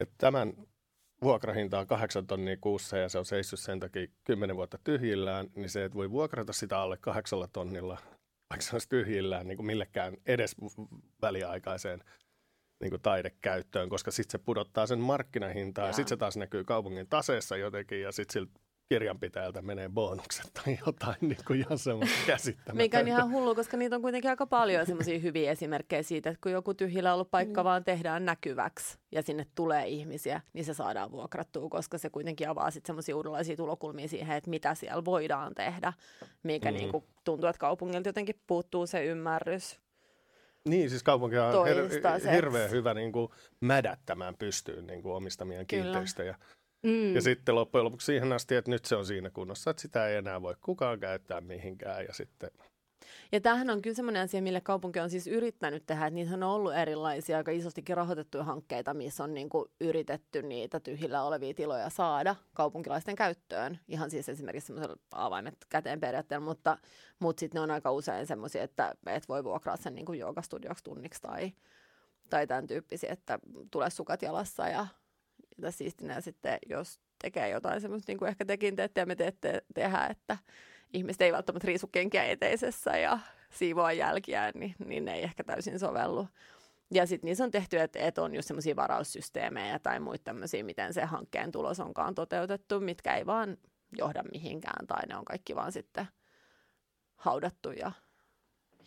että 0.00 0.14
tämän 0.18 0.52
vuokrahinta 1.22 1.78
on 1.78 1.86
kahdeksan 1.86 2.26
tonnia 2.26 2.56
kuussa 2.60 2.98
ja 2.98 3.08
se 3.08 3.18
on 3.18 3.26
seissyt 3.26 3.60
sen 3.60 3.80
takia 3.80 4.06
kymmenen 4.24 4.56
vuotta 4.56 4.78
tyhjillään, 4.84 5.50
niin 5.54 5.70
se, 5.70 5.84
että 5.84 5.96
voi 5.96 6.10
vuokrata 6.10 6.52
sitä 6.52 6.78
alle 6.78 6.96
kahdeksalla 6.96 7.48
tonnilla, 7.52 7.98
vaikka 8.50 8.64
se 8.66 8.74
olisi 8.74 8.88
tyhjillään 8.88 9.48
niin 9.48 9.56
kuin 9.56 9.66
millekään 9.66 10.16
edes 10.26 10.56
väliaikaiseen 11.22 12.04
niin 12.80 12.90
kuin 12.90 13.02
taidekäyttöön, 13.02 13.88
koska 13.88 14.10
sitten 14.10 14.40
se 14.40 14.44
pudottaa 14.44 14.86
sen 14.86 15.00
markkinahintaa 15.00 15.84
ja, 15.84 15.88
ja 15.88 15.92
sitten 15.92 16.08
se 16.08 16.16
taas 16.16 16.36
näkyy 16.36 16.64
kaupungin 16.64 17.06
taseessa 17.08 17.56
jotenkin 17.56 18.02
ja 18.02 18.12
sitten 18.12 18.32
sillä 18.32 18.48
kirjanpitäjältä 18.88 19.62
menee 19.62 19.88
bonukset 19.88 20.50
tai 20.54 20.78
jotain 20.86 21.16
niin 21.20 21.38
kuin 21.46 21.58
ihan 21.58 21.78
semmoista 21.78 22.16
käsittämätöntä. 22.26 22.82
Mikä 22.82 22.98
on 22.98 23.08
ihan 23.08 23.30
hullu, 23.30 23.54
koska 23.54 23.76
niitä 23.76 23.96
on 23.96 24.02
kuitenkin 24.02 24.30
aika 24.30 24.46
paljon 24.46 24.86
semmoisia 24.86 25.18
hyviä 25.18 25.50
esimerkkejä 25.50 26.02
siitä, 26.02 26.30
että 26.30 26.40
kun 26.42 26.52
joku 26.52 26.74
tyhjillä 26.74 27.14
ollut 27.14 27.30
paikka 27.30 27.62
mm. 27.62 27.64
vaan 27.64 27.84
tehdään 27.84 28.24
näkyväksi 28.24 28.98
ja 29.12 29.22
sinne 29.22 29.46
tulee 29.54 29.88
ihmisiä, 29.88 30.40
niin 30.52 30.64
se 30.64 30.74
saadaan 30.74 31.10
vuokrattua, 31.10 31.68
koska 31.68 31.98
se 31.98 32.10
kuitenkin 32.10 32.48
avaa 32.48 32.70
sitten 32.70 32.86
semmoisia 32.86 33.16
uudenlaisia 33.16 33.56
tulokulmia 33.56 34.08
siihen, 34.08 34.36
että 34.36 34.50
mitä 34.50 34.74
siellä 34.74 35.04
voidaan 35.04 35.54
tehdä, 35.54 35.92
mikä 36.42 36.70
mm. 36.70 36.76
niin 36.76 36.90
kuin 36.90 37.04
tuntuu, 37.24 37.48
että 37.48 37.60
kaupungilta 37.60 38.08
jotenkin 38.08 38.40
puuttuu 38.46 38.86
se 38.86 39.04
ymmärrys. 39.04 39.80
Niin, 40.68 40.90
siis 40.90 41.02
kaupunki 41.02 41.38
on 41.38 41.66
her- 41.66 42.32
hirveän 42.32 42.70
hyvä 42.70 42.94
niin 42.94 43.12
kuin 43.12 43.28
mädättämään 43.60 44.34
pystyyn 44.38 44.86
niin 44.86 45.02
kuin 45.02 45.14
omistamien 45.14 45.66
kiinteistöjä. 45.66 46.38
Mm. 46.82 47.14
Ja 47.14 47.22
sitten 47.22 47.54
loppujen 47.54 47.84
lopuksi 47.84 48.04
siihen 48.04 48.32
asti, 48.32 48.54
että 48.54 48.70
nyt 48.70 48.84
se 48.84 48.96
on 48.96 49.06
siinä 49.06 49.30
kunnossa, 49.30 49.70
että 49.70 49.80
sitä 49.80 50.08
ei 50.08 50.16
enää 50.16 50.42
voi 50.42 50.54
kukaan 50.60 51.00
käyttää 51.00 51.40
mihinkään. 51.40 52.04
Ja 52.04 52.12
sitten 52.12 52.50
ja 53.32 53.40
tämähän 53.40 53.70
on 53.70 53.82
kyllä 53.82 53.96
semmoinen 53.96 54.22
asia, 54.22 54.42
millä 54.42 54.60
kaupunki 54.60 55.00
on 55.00 55.10
siis 55.10 55.26
yrittänyt 55.26 55.86
tehdä, 55.86 56.06
että 56.06 56.14
niissä 56.14 56.34
on 56.34 56.42
ollut 56.42 56.74
erilaisia 56.74 57.36
aika 57.36 57.50
isostikin 57.50 57.96
rahoitettuja 57.96 58.44
hankkeita, 58.44 58.94
missä 58.94 59.24
on 59.24 59.34
niin 59.34 59.48
kuin 59.48 59.70
yritetty 59.80 60.42
niitä 60.42 60.80
tyhjillä 60.80 61.22
olevia 61.22 61.54
tiloja 61.54 61.90
saada 61.90 62.36
kaupunkilaisten 62.54 63.16
käyttöön. 63.16 63.78
Ihan 63.88 64.10
siis 64.10 64.28
esimerkiksi 64.28 64.66
semmoisella 64.66 64.96
avaimet 65.12 65.54
käteen 65.68 66.00
periaatteella, 66.00 66.46
mutta, 66.46 66.78
mutta 67.18 67.40
sitten 67.40 67.58
ne 67.58 67.62
on 67.62 67.70
aika 67.70 67.92
usein 67.92 68.26
semmoisia, 68.26 68.62
että 68.62 68.94
et 69.06 69.28
voi 69.28 69.44
vuokraa 69.44 69.76
sen 69.76 69.94
niin 69.94 70.06
kuin 70.06 70.18
joogastudioksi 70.18 70.84
tunniksi 70.84 71.22
tai, 71.22 71.52
tai 72.30 72.46
tämän 72.46 72.66
tyyppisiä, 72.66 73.12
että 73.12 73.38
tulee 73.70 73.90
sukat 73.90 74.22
jalassa 74.22 74.68
ja, 74.68 74.86
ja 75.62 75.70
siistinä 75.70 76.20
sitten, 76.20 76.58
jos 76.66 77.00
tekee 77.22 77.48
jotain 77.48 77.80
semmoista, 77.80 78.10
niin 78.10 78.18
kuin 78.18 78.28
ehkä 78.28 78.44
tekin 78.44 78.76
teette 78.76 79.00
ja 79.00 79.06
me 79.06 79.16
teette 79.16 79.62
tehdä, 79.74 80.06
että 80.06 80.38
ihmiset 80.92 81.22
ei 81.22 81.32
välttämättä 81.32 81.66
riisu 81.66 81.86
kenkiä 81.86 82.24
eteisessä 82.24 82.96
ja 82.96 83.18
siivoa 83.50 83.92
jälkiään, 83.92 84.52
niin, 84.54 84.74
niin 84.84 85.04
ne 85.04 85.14
ei 85.14 85.22
ehkä 85.22 85.44
täysin 85.44 85.78
sovellu. 85.78 86.28
Ja 86.90 87.06
sitten 87.06 87.28
niissä 87.28 87.44
on 87.44 87.50
tehty, 87.50 87.80
että, 87.80 87.98
että 87.98 88.22
on 88.22 88.34
just 88.34 88.48
semmoisia 88.48 88.76
varaussysteemejä 88.76 89.78
tai 89.78 90.00
muita 90.00 90.24
tämmöisiä, 90.24 90.64
miten 90.64 90.94
se 90.94 91.04
hankkeen 91.04 91.52
tulos 91.52 91.80
onkaan 91.80 92.14
toteutettu, 92.14 92.80
mitkä 92.80 93.16
ei 93.16 93.26
vaan 93.26 93.56
johda 93.98 94.22
mihinkään 94.32 94.86
tai 94.86 95.06
ne 95.06 95.16
on 95.16 95.24
kaikki 95.24 95.56
vaan 95.56 95.72
sitten 95.72 96.06
haudattu 97.16 97.70
ja 97.70 97.92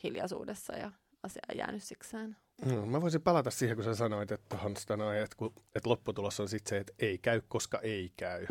hiljaisuudessa 0.03 0.77
ja 0.77 0.91
asia 1.23 1.41
jäänyt 1.55 1.83
sikseen. 1.83 2.37
No, 2.65 2.85
mä 2.85 3.01
voisin 3.01 3.21
palata 3.21 3.51
siihen, 3.51 3.77
kun 3.77 3.83
sä 3.83 3.95
sanoit, 3.95 4.31
että, 4.31 4.45
tohon 4.49 4.77
sitä 4.77 4.97
noin, 4.97 5.17
että, 5.17 5.35
kun, 5.37 5.53
että 5.75 5.89
lopputulos 5.89 6.39
on 6.39 6.49
sitten 6.49 6.69
se, 6.69 6.77
että 6.77 6.93
ei 6.99 7.17
käy, 7.17 7.41
koska 7.47 7.79
ei 7.79 8.11
käy. 8.17 8.45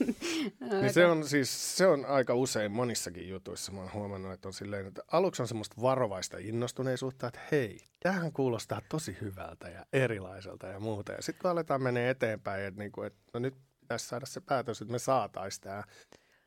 niin 0.80 0.92
se 0.92 1.06
on 1.06 1.28
siis, 1.28 1.76
se 1.76 1.86
on 1.86 2.04
aika 2.04 2.34
usein 2.34 2.72
monissakin 2.72 3.28
jutuissa. 3.28 3.72
Mä 3.72 3.80
oon 3.80 3.92
huomannut, 3.92 4.32
että 4.32 4.48
on 4.48 4.52
silleen, 4.52 4.86
että 4.86 5.02
aluksi 5.12 5.42
on 5.42 5.48
semmoista 5.48 5.82
varovaista 5.82 6.38
innostuneisuutta, 6.38 7.26
että 7.26 7.40
hei, 7.52 7.80
tämähän 8.00 8.32
kuulostaa 8.32 8.80
tosi 8.88 9.16
hyvältä 9.20 9.68
ja 9.68 9.86
erilaiselta 9.92 10.66
ja 10.66 10.80
muuta. 10.80 11.12
Ja 11.12 11.22
sitten 11.22 11.42
kun 11.42 11.50
aletaan 11.50 11.82
menee 11.82 12.10
eteenpäin, 12.10 12.64
että, 12.64 12.80
niin 12.80 12.92
kuin, 12.92 13.06
että 13.06 13.20
no 13.34 13.40
nyt 13.40 13.54
pitäisi 13.80 14.06
saada 14.06 14.26
se 14.26 14.40
päätös, 14.40 14.80
että 14.80 14.92
me 14.92 14.98
saataisiin 14.98 15.62
tämä. 15.62 15.84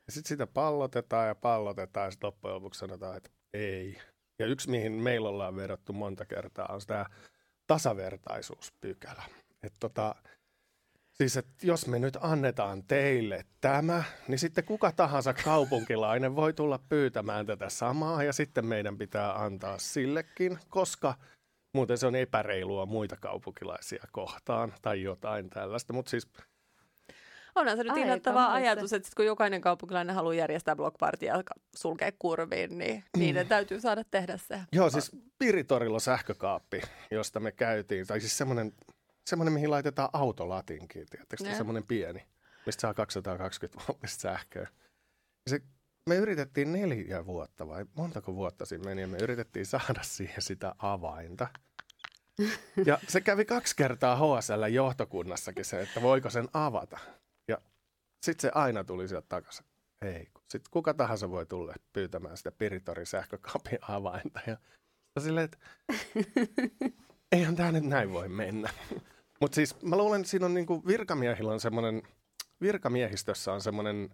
Ja 0.05 0.11
sitten 0.11 0.29
sitä 0.29 0.47
pallotetaan 0.47 1.27
ja 1.27 1.35
pallotetaan 1.35 2.07
ja 2.07 2.11
sitten 2.11 2.27
loppujen 2.27 2.55
lopuksi 2.55 2.79
sanotaan, 2.79 3.17
että 3.17 3.29
ei, 3.53 3.97
ja 4.39 4.45
yksi, 4.45 4.69
mihin 4.69 4.91
meillä 4.91 5.29
ollaan 5.29 5.55
verrattu 5.55 5.93
monta 5.93 6.25
kertaa, 6.25 6.73
on 6.73 6.81
tämä 6.87 7.05
tasavertaisuuspykälä. 7.67 9.23
Että 9.63 9.77
tota, 9.79 10.15
siis, 11.11 11.37
että 11.37 11.53
jos 11.67 11.87
me 11.87 11.99
nyt 11.99 12.17
annetaan 12.21 12.83
teille 12.83 13.45
tämä, 13.61 14.03
niin 14.27 14.39
sitten 14.39 14.63
kuka 14.63 14.91
tahansa 14.91 15.33
kaupunkilainen 15.33 16.35
voi 16.35 16.53
tulla 16.53 16.79
pyytämään 16.89 17.45
tätä 17.45 17.69
samaa 17.69 18.23
ja 18.23 18.33
sitten 18.33 18.65
meidän 18.65 18.97
pitää 18.97 19.43
antaa 19.43 19.77
sillekin, 19.77 20.59
koska 20.69 21.15
muuten 21.73 21.97
se 21.97 22.07
on 22.07 22.15
epäreilua 22.15 22.85
muita 22.85 23.17
kaupunkilaisia 23.17 24.03
kohtaan 24.11 24.73
tai 24.81 25.01
jotain 25.01 25.49
tällaista. 25.49 25.93
Mutta 25.93 26.09
siis 26.09 26.27
Onhan 27.55 27.77
se 27.77 27.83
nyt 27.83 27.97
innoittava 27.97 28.53
ajatus, 28.53 28.93
että 28.93 29.05
sit 29.05 29.15
kun 29.15 29.25
jokainen 29.25 29.61
kaupunkilainen 29.61 30.15
haluaa 30.15 30.33
järjestää 30.33 30.75
blockpartia 30.75 31.37
ja 31.37 31.43
sulkea 31.75 32.11
kurviin, 32.19 32.77
niin 32.77 33.03
niiden 33.17 33.47
täytyy 33.47 33.81
saada 33.81 34.03
tehdä 34.11 34.37
se. 34.37 34.59
Joo, 34.71 34.89
siis 34.89 35.11
Piritorilla 35.39 35.99
sähkökaappi, 35.99 36.81
josta 37.11 37.39
me 37.39 37.51
käytiin, 37.51 38.07
tai 38.07 38.19
siis 38.19 38.37
semmoinen, 38.37 38.73
semmoinen 39.27 39.53
mihin 39.53 39.71
laitetaan 39.71 40.09
autolatinkin, 40.13 41.05
tiedättekö, 41.09 41.55
semmoinen 41.55 41.83
pieni, 41.87 42.25
mistä 42.65 42.81
saa 42.81 42.93
220 42.93 43.81
volttista 43.87 44.21
sähköä. 44.21 44.67
se, 45.49 45.61
me 46.09 46.15
yritettiin 46.15 46.71
neljä 46.71 47.25
vuotta 47.25 47.67
vai 47.67 47.85
montako 47.95 48.35
vuotta 48.35 48.65
siinä 48.65 48.83
meni, 48.83 49.01
ja 49.01 49.07
me 49.07 49.17
yritettiin 49.21 49.65
saada 49.65 50.03
siihen 50.15 50.41
sitä 50.41 50.75
avainta. 50.77 51.47
Ja 52.85 52.99
se 53.07 53.21
kävi 53.21 53.45
kaksi 53.45 53.75
kertaa 53.75 54.15
HSL 54.15 54.65
johtokunnassakin 54.71 55.65
se, 55.65 55.81
että 55.81 56.01
voiko 56.01 56.29
sen 56.29 56.47
avata. 56.53 56.97
Sitten 58.23 58.41
se 58.41 58.51
aina 58.55 58.83
tuli 58.83 59.07
sieltä 59.07 59.25
takaisin. 59.29 59.65
Ei, 60.01 60.27
sitten 60.49 60.71
kuka 60.71 60.93
tahansa 60.93 61.29
voi 61.29 61.45
tulla 61.45 61.73
pyytämään 61.93 62.37
sitä 62.37 62.51
Piritorin 62.51 63.05
sähkökaapin 63.05 63.79
avainta. 63.81 64.39
Ja 64.47 64.57
silleen, 65.21 65.45
että 65.45 65.57
eihän 67.31 67.55
tämä 67.55 67.71
nyt 67.71 67.83
näin 67.83 68.13
voi 68.13 68.29
mennä. 68.29 68.69
Mutta 69.41 69.55
siis 69.55 69.81
mä 69.81 69.97
luulen, 69.97 70.21
että 70.21 70.31
siinä 70.31 70.45
on 70.45 70.53
niinku 70.53 70.87
virkamiehillä 70.87 71.51
on 71.51 71.59
semmoinen, 71.59 72.03
virkamiehistössä 72.61 73.53
on 73.53 73.61
semmoinen 73.61 74.09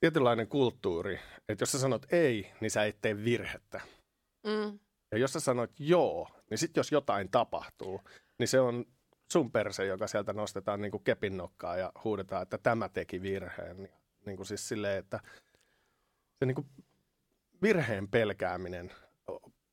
tietynlainen 0.00 0.48
kulttuuri, 0.48 1.20
että 1.48 1.62
jos 1.62 1.72
sä 1.72 1.78
sanot 1.78 2.12
ei, 2.12 2.52
niin 2.60 2.70
sä 2.70 2.84
et 2.84 3.00
tee 3.00 3.24
virhettä. 3.24 3.80
Mm. 4.46 4.78
Ja 5.12 5.18
jos 5.18 5.32
sä 5.32 5.40
sanot 5.40 5.70
joo, 5.78 6.28
niin 6.50 6.58
sitten 6.58 6.80
jos 6.80 6.92
jotain 6.92 7.30
tapahtuu, 7.30 8.00
niin 8.38 8.48
se 8.48 8.60
on 8.60 8.84
sun 9.32 9.52
perse, 9.52 9.86
joka 9.86 10.06
sieltä 10.06 10.32
nostetaan 10.32 10.80
niin 10.80 10.90
kuin 10.90 11.04
kepin 11.04 11.36
nokkaa 11.36 11.76
ja 11.76 11.92
huudetaan, 12.04 12.42
että 12.42 12.58
tämä 12.58 12.88
teki 12.88 13.22
virheen. 13.22 13.88
Niin, 14.26 14.36
kuin 14.36 14.46
siis 14.46 14.68
silleen, 14.68 14.98
että 14.98 15.20
se 16.38 16.46
niin 16.46 16.54
kuin 16.54 16.66
virheen 17.62 18.08
pelkääminen 18.08 18.92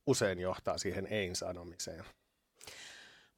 usein 0.07 0.39
johtaa 0.39 0.77
siihen 0.77 1.07
ei-sanomiseen. 1.07 2.05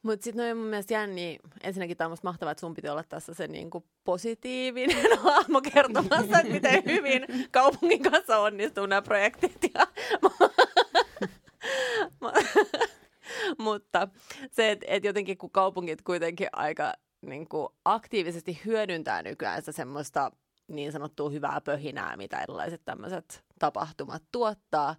Mutta 0.01 0.23
sitten 0.23 0.51
on 0.51 0.57
mun 0.57 0.67
mielestä 0.67 0.93
jänni, 0.93 1.39
ensinnäkin 1.63 1.97
tämä 1.97 2.05
on 2.05 2.11
musta 2.11 2.27
mahtavaa, 2.27 2.51
että 2.51 2.59
sun 2.59 2.73
piti 2.73 2.89
olla 2.89 3.03
tässä 3.03 3.33
se 3.33 3.47
niinku 3.47 3.85
positiivinen 4.03 5.17
hahmo 5.23 5.61
kertomassa, 5.61 6.39
että 6.39 6.53
miten 6.53 6.83
hyvin 6.95 7.25
kaupungin 7.51 8.03
kanssa 8.03 8.39
onnistuu 8.39 8.85
nämä 8.85 9.01
projektit. 9.01 9.57
Ja 9.75 9.87
Mutta 13.57 14.07
se, 14.51 14.71
että 14.71 14.85
et 14.89 15.03
jotenkin 15.03 15.37
kun 15.37 15.51
kaupungit 15.51 16.01
kuitenkin 16.01 16.47
aika 16.53 16.93
niin 17.21 17.49
kuin 17.49 17.67
aktiivisesti 17.85 18.61
hyödyntää 18.65 19.23
nykyään 19.23 19.61
sitä 19.61 19.71
semmoista 19.71 20.31
niin 20.67 20.91
sanottua 20.91 21.29
hyvää 21.29 21.61
pöhinää, 21.61 22.17
mitä 22.17 22.41
erilaiset 22.41 22.81
tämmöiset 22.85 23.43
tapahtumat 23.59 24.23
tuottaa, 24.31 24.95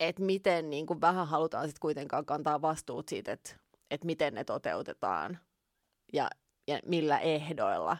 että 0.00 0.22
miten 0.22 0.70
niin 0.70 0.86
kuin 0.86 1.00
vähän 1.00 1.28
halutaan 1.28 1.66
sitten 1.66 1.80
kuitenkaan 1.80 2.26
kantaa 2.26 2.62
vastuut 2.62 3.08
siitä, 3.08 3.32
että, 3.32 3.54
että 3.90 4.06
miten 4.06 4.34
ne 4.34 4.44
toteutetaan 4.44 5.38
ja, 6.12 6.30
ja 6.68 6.80
millä 6.86 7.18
ehdoilla. 7.18 7.96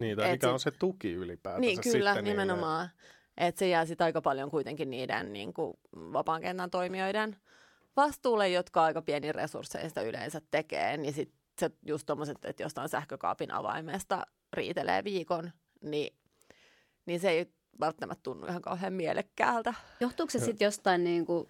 Niin, 0.00 0.16
tai 0.16 0.32
mikä 0.32 0.46
sit, 0.46 0.52
on 0.52 0.60
se 0.60 0.70
tuki 0.70 1.12
ylipäätään 1.12 1.60
Niin, 1.60 1.80
kyllä, 1.82 2.14
sitten 2.14 2.24
nimenomaan. 2.24 2.88
Että 3.36 3.58
se 3.58 3.68
jää 3.68 3.86
sitten 3.86 4.04
aika 4.04 4.22
paljon 4.22 4.50
kuitenkin 4.50 4.90
niiden 4.90 5.32
niin 5.32 5.54
kuin, 5.54 5.74
vapaan 5.96 6.40
kentän 6.40 6.70
toimijoiden 6.70 7.36
vastuulle, 7.96 8.48
jotka 8.48 8.82
aika 8.82 9.02
pieni 9.02 9.32
resursseista 9.32 10.02
yleensä 10.02 10.40
tekee, 10.50 10.96
niin 10.96 11.14
sitten 11.14 11.38
se 11.58 11.70
just 11.86 12.06
tommoset, 12.06 12.44
että 12.44 12.62
jostain 12.62 12.88
sähkökaapin 12.88 13.50
avaimesta 13.50 14.26
riitelee 14.52 15.04
viikon, 15.04 15.50
niin, 15.82 16.16
niin 17.06 17.20
se 17.20 17.30
ei 17.30 17.46
välttämättä 17.80 18.22
tunnu 18.22 18.46
ihan 18.46 18.62
kauhean 18.62 18.92
mielekkäältä. 18.92 19.74
Johtuuko 20.00 20.30
se 20.30 20.38
sitten 20.38 20.66
jostain 20.66 21.04
niin 21.04 21.26
kuin 21.26 21.48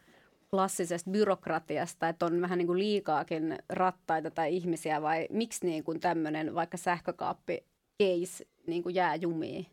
klassisesta 0.51 1.11
byrokratiasta, 1.11 2.09
että 2.09 2.27
on 2.27 2.41
vähän 2.41 2.59
niin 2.59 2.67
kuin 2.67 2.79
liikaakin 2.79 3.59
rattaita 3.69 4.31
tai 4.31 4.57
ihmisiä 4.57 5.03
vai 5.03 5.27
miksi 5.31 5.67
niin 5.67 5.85
kuin 5.85 6.01
tämmöinen 6.01 6.55
vaikka 6.55 6.77
sähkökaappi 6.77 7.67
case 8.03 8.45
niin 8.67 8.83
kuin 8.83 8.95
jää 8.95 9.15
jumiin? 9.15 9.67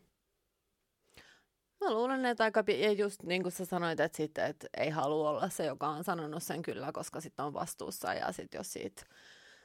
Mä 1.82 1.94
luulen, 1.94 2.24
että 2.24 2.44
aika 2.44 2.64
ja 2.66 2.92
just 2.92 3.22
niin 3.22 3.42
kuin 3.42 3.52
sä 3.52 3.64
sanoit, 3.64 4.00
että, 4.00 4.16
sit, 4.16 4.38
että 4.38 4.66
ei 4.76 4.90
halua 4.90 5.30
olla 5.30 5.48
se, 5.48 5.64
joka 5.64 5.88
on 5.88 6.04
sanonut 6.04 6.42
sen 6.42 6.62
kyllä, 6.62 6.92
koska 6.92 7.20
sitten 7.20 7.44
on 7.44 7.54
vastuussa 7.54 8.14
ja 8.14 8.32
sitten 8.32 8.58
jos 8.58 8.72
siitä 8.72 9.02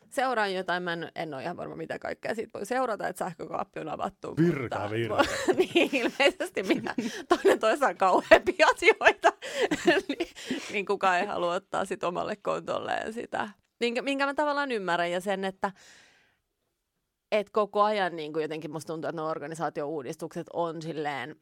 seuraan 0.10 0.54
jotain, 0.54 0.84
mä 0.84 0.94
en, 0.94 1.12
en 1.16 1.34
ole 1.34 1.44
ihan 1.44 1.58
varma 1.58 1.76
mitä 1.76 2.00
kaikkea 2.00 2.36
siitä 2.36 2.54
voi 2.54 2.66
seurata, 2.66 3.08
että 3.08 3.26
sähkökaappi 3.26 3.80
on 3.80 3.90
avattu. 3.90 4.38
Virka, 4.38 4.62
mutta, 4.62 4.92
virka. 4.92 5.24
niin, 5.58 5.96
ilmeisesti 5.96 6.64
mitä 6.64 6.96
toinen 7.30 7.60
toisaan 7.60 7.98
kauheampia 7.98 8.68
asioita, 8.76 9.34
niin, 10.08 10.28
niin 10.72 10.86
kukaan 10.86 11.20
ei 11.20 11.26
halua 11.26 11.54
ottaa 11.54 11.86
sit 11.86 12.04
omalle 12.04 12.36
kontolleen 12.36 13.14
sitä. 13.14 13.50
Minkä, 13.80 14.02
minkä 14.02 14.26
mä 14.26 14.34
tavallaan 14.34 14.72
ymmärrän 14.72 15.12
ja 15.12 15.22
sen, 15.22 15.46
että 15.46 15.72
et 17.32 17.50
koko 17.50 17.84
ajan 17.84 18.16
niin 18.16 18.34
kuin 18.34 18.42
jotenkin 18.42 18.72
musta 18.72 18.94
tuntuu, 18.94 19.10
että 19.10 19.22
ne 19.22 19.28
organisaatio-uudistukset 19.28 20.48
on 20.54 20.82
silleen 20.82 21.36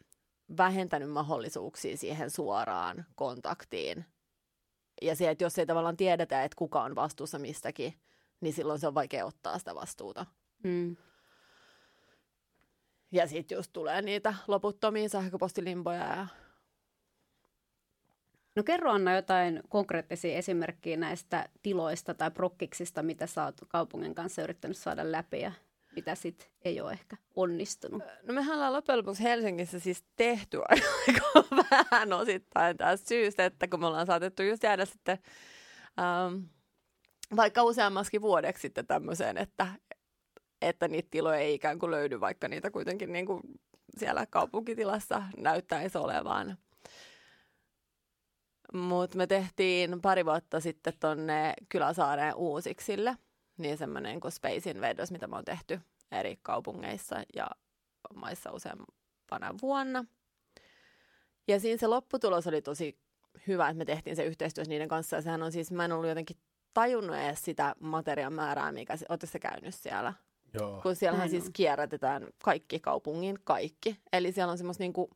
vähentänyt 0.58 1.10
mahdollisuuksia 1.10 1.98
siihen 1.98 2.30
suoraan 2.30 3.06
kontaktiin. 3.16 4.06
Ja 5.02 5.16
se, 5.16 5.30
että 5.30 5.44
jos 5.44 5.60
ei 5.60 5.66
tavallaan 5.66 5.98
tiedetä, 5.98 6.44
että 6.44 6.56
kuka 6.56 6.84
on 6.84 6.96
vastuussa 6.96 7.40
mistäkin, 7.40 7.94
niin 8.42 8.54
silloin 8.54 8.80
se 8.80 8.88
on 8.88 8.96
vaikea 8.96 9.26
ottaa 9.26 9.60
sitä 9.60 9.76
vastuuta. 9.76 10.26
Mm. 10.64 10.96
Ja 13.12 13.28
sitten 13.28 13.56
just 13.56 13.74
tulee 13.74 14.02
niitä 14.02 14.34
loputtomia 14.48 15.10
sähköpostilimpoja. 15.10 16.00
Ja... 16.00 16.28
No 18.56 18.64
kerro 18.64 18.92
Anna 18.92 19.16
jotain 19.16 19.64
konkreettisia 19.70 20.38
esimerkkejä 20.38 20.98
näistä 20.98 21.50
tiloista 21.64 22.14
tai 22.14 22.32
prokkiksista, 22.32 23.04
mitä 23.04 23.28
sä 23.28 23.44
oot 23.46 23.56
kaupungin 23.68 24.16
kanssa 24.16 24.42
yrittänyt 24.42 24.78
saada 24.78 25.12
läpi 25.12 25.40
ja 25.40 25.52
mitä 25.96 26.16
sitten 26.16 26.48
ei 26.66 26.82
ole 26.82 26.92
ehkä 26.92 27.18
onnistunut? 27.36 28.04
No 28.24 28.34
mehän 28.34 28.56
ollaan 28.56 28.74
loppujen 28.74 29.00
lopuksi 29.00 29.24
Helsingissä 29.24 29.80
siis 29.80 30.04
tehty 30.16 30.62
aika 30.70 31.44
vähän 31.72 32.14
osittain 32.14 32.78
tästä 32.78 33.08
syystä, 33.08 33.46
että 33.46 33.68
kun 33.68 33.80
me 33.80 33.88
ollaan 33.88 34.06
saatettu 34.06 34.44
just 34.44 34.64
jäädä 34.64 34.86
sitten 34.86 35.18
ähm, 36.00 36.44
vaikka 37.36 37.64
useammaskin 37.64 38.22
vuodeksi 38.22 38.62
sitten 38.62 38.88
tämmöiseen, 38.88 39.38
että, 39.38 39.68
että 40.62 40.88
niitä 40.88 41.08
tiloja 41.12 41.40
ei 41.40 41.54
ikään 41.54 41.80
kuin 41.80 41.92
löydy, 41.92 42.20
vaikka 42.20 42.48
niitä 42.48 42.72
kuitenkin 42.72 43.14
niin 43.14 43.26
kuin 43.26 43.42
siellä 43.98 44.26
kaupunkitilassa 44.26 45.24
näyttäisi 45.38 45.98
olevan. 45.98 46.58
Mutta 48.74 49.18
me 49.18 49.28
tehtiin 49.28 50.02
pari 50.02 50.26
vuotta 50.26 50.60
sitten 50.60 50.94
tonne 51.00 51.54
Kyläsaareen 51.70 52.36
uusiksille– 52.36 53.18
niin 53.58 53.78
semmoinen 53.78 54.20
kuin 54.20 54.32
Space 54.32 54.70
Invaders, 54.70 55.12
mitä 55.12 55.28
me 55.28 55.36
on 55.36 55.46
tehty 55.46 55.80
eri 56.12 56.40
kaupungeissa 56.42 57.24
ja 57.36 57.48
maissa 58.16 58.52
useampana 58.52 59.56
vuonna. 59.62 60.06
Ja 61.48 61.60
siinä 61.60 61.78
se 61.78 61.88
lopputulos 61.88 62.48
oli 62.48 62.62
tosi 62.62 63.00
hyvä, 63.48 63.70
että 63.70 63.78
me 63.78 63.86
tehtiin 63.86 64.16
se 64.16 64.26
yhteistyössä 64.26 64.70
niiden 64.70 64.88
kanssa. 64.88 65.16
Ja 65.16 65.22
sehän 65.22 65.44
on 65.44 65.52
siis, 65.52 65.72
mä 65.72 65.86
en 65.86 65.92
ollut 65.92 66.10
jotenkin 66.10 66.38
tajunnut 66.74 67.16
edes 67.16 67.46
sitä 67.46 67.76
materiaan 67.80 68.34
määrää, 68.34 68.72
mikä, 68.72 68.98
ootte 69.10 69.28
se 69.28 69.40
käynyt 69.40 69.76
siellä? 69.76 70.14
Joo. 70.54 70.82
Kun 70.82 70.96
siellähän 70.96 71.30
siis 71.30 71.50
kierrätetään 71.54 72.28
kaikki 72.44 72.80
kaupungin 72.80 73.40
kaikki. 73.44 74.00
Eli 74.14 74.32
siellä 74.32 74.52
on 74.52 74.58
semmoista 74.58 74.84
niinku 74.84 75.10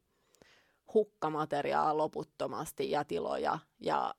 hukkamateriaa 0.93 1.97
loputtomasti 1.97 2.91
ja 2.91 3.03
tiloja 3.03 3.59
ja 3.79 4.15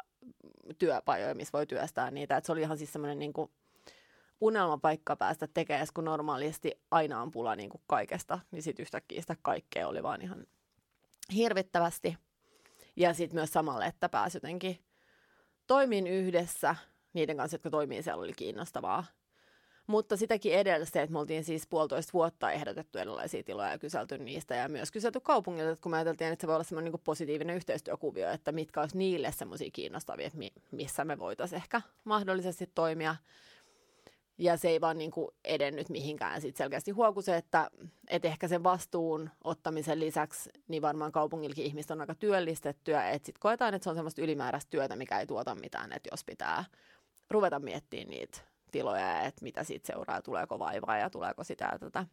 työpajoja, 0.79 1.35
missä 1.35 1.53
voi 1.53 1.67
työstää 1.67 2.11
niitä. 2.11 2.37
Et 2.37 2.45
se 2.45 2.53
oli 2.53 2.61
ihan 2.61 2.79
siis 2.79 2.93
semmoinen 2.93 3.19
niin 3.19 3.33
kuin 3.33 3.51
unelmapaikka 4.41 5.17
päästä 5.17 5.49
tekemään, 5.55 5.87
kun 5.95 6.05
normaalisti 6.05 6.81
aina 6.91 7.23
on 7.23 7.31
pula 7.31 7.57
niin 7.57 7.71
kuin 7.71 7.83
kaikesta, 7.87 8.39
niin 8.51 8.63
sitten 8.63 8.83
yhtäkkiä 8.83 9.21
sitä 9.21 9.37
kaikkea 9.43 9.89
oli 9.89 10.03
vaan 10.03 10.23
ihan 10.23 10.47
hirvittävästi. 11.35 12.17
Ja 12.97 13.15
sitten 13.15 13.37
myös 13.37 13.53
samalle, 13.53 13.87
että 13.87 14.09
pääsi 14.09 14.37
jotenkin 14.37 14.79
toimin 15.67 16.07
yhdessä 16.07 16.77
niiden 17.13 17.37
kanssa, 17.37 17.55
jotka 17.55 17.71
toimii 17.71 18.03
siellä, 18.03 18.23
oli 18.23 18.33
kiinnostavaa. 18.33 19.05
Mutta 19.87 20.17
sitäkin 20.17 20.55
edellä 20.55 20.87
se, 20.87 21.03
että 21.03 21.13
me 21.13 21.19
oltiin 21.19 21.45
siis 21.45 21.67
puolitoista 21.67 22.13
vuotta 22.13 22.53
ehdotettu 22.53 22.99
erilaisia 22.99 23.43
tiloja 23.43 23.71
ja 23.71 23.79
kyselty 23.79 24.19
niistä 24.19 24.55
ja 24.55 24.69
myös 24.69 24.91
kyselty 24.91 25.21
kaupungilta, 25.21 25.71
että 25.71 25.83
kun 25.83 25.91
me 25.91 25.97
ajateltiin, 25.97 26.33
että 26.33 26.43
se 26.43 26.47
voi 26.47 26.55
olla 26.55 26.65
semmoinen 26.65 26.93
niin 26.93 27.01
positiivinen 27.05 27.57
yhteistyökuvio, 27.57 28.31
että 28.31 28.53
mitkä 28.53 28.81
olisi 28.81 28.99
niille 28.99 29.33
semmoisia 29.33 29.71
kiinnostavia, 29.73 30.27
että 30.27 30.39
missä 30.71 31.05
me 31.05 31.19
voitaisiin 31.19 31.57
ehkä 31.57 31.83
mahdollisesti 32.05 32.71
toimia. 32.75 33.17
Ja 34.41 34.57
se 34.57 34.69
ei 34.69 34.81
vaan 34.81 34.99
niin 34.99 35.11
kuin 35.11 35.29
edennyt 35.45 35.89
mihinkään. 35.89 36.41
Sitten 36.41 36.65
selkeästi 36.65 36.91
huoku 36.91 37.23
se, 37.23 37.37
että, 37.37 37.71
että 38.09 38.29
ehkä 38.29 38.49
sen 38.49 38.63
vastuun 38.63 39.31
ottamisen 39.45 40.01
lisäksi, 40.01 40.51
niin 40.69 40.83
varmaan 40.83 41.13
kaupungilkin 41.13 41.65
ihmiset 41.65 41.91
on 41.91 42.01
aika 42.01 42.15
työllistettyä. 42.15 43.11
Että 43.11 43.27
sitten 43.27 43.41
koetaan, 43.41 43.75
että 43.75 43.85
se 43.85 43.91
on 43.91 43.97
semmoista 43.97 44.23
ylimääräistä 44.23 44.71
työtä, 44.71 44.97
mikä 44.97 45.21
ei 45.21 45.27
tuota 45.27 45.55
mitään. 45.55 45.93
Että 45.93 46.09
jos 46.13 46.25
pitää 46.25 46.65
ruveta 47.31 47.59
miettimään 47.59 48.09
niitä 48.11 48.39
tiloja, 48.71 49.23
että 49.23 49.43
mitä 49.45 49.65
siitä 49.65 49.87
seuraa, 49.87 50.23
tuleeko 50.23 50.59
vaivaa 50.59 50.99
ja 50.99 51.11
tuleeko 51.11 51.45
sitä 51.45 51.69
ja 51.73 51.79
tätä. 51.79 52.07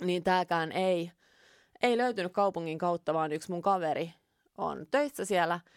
Niin 0.00 0.22
tämäkään 0.22 0.72
ei, 0.72 1.12
ei 1.82 1.98
löytynyt 1.98 2.32
kaupungin 2.32 2.78
kautta, 2.78 3.14
vaan 3.14 3.32
yksi 3.32 3.50
mun 3.50 3.62
kaveri 3.62 4.14
on 4.58 4.86
töissä 4.90 5.24
siellä– 5.24 5.60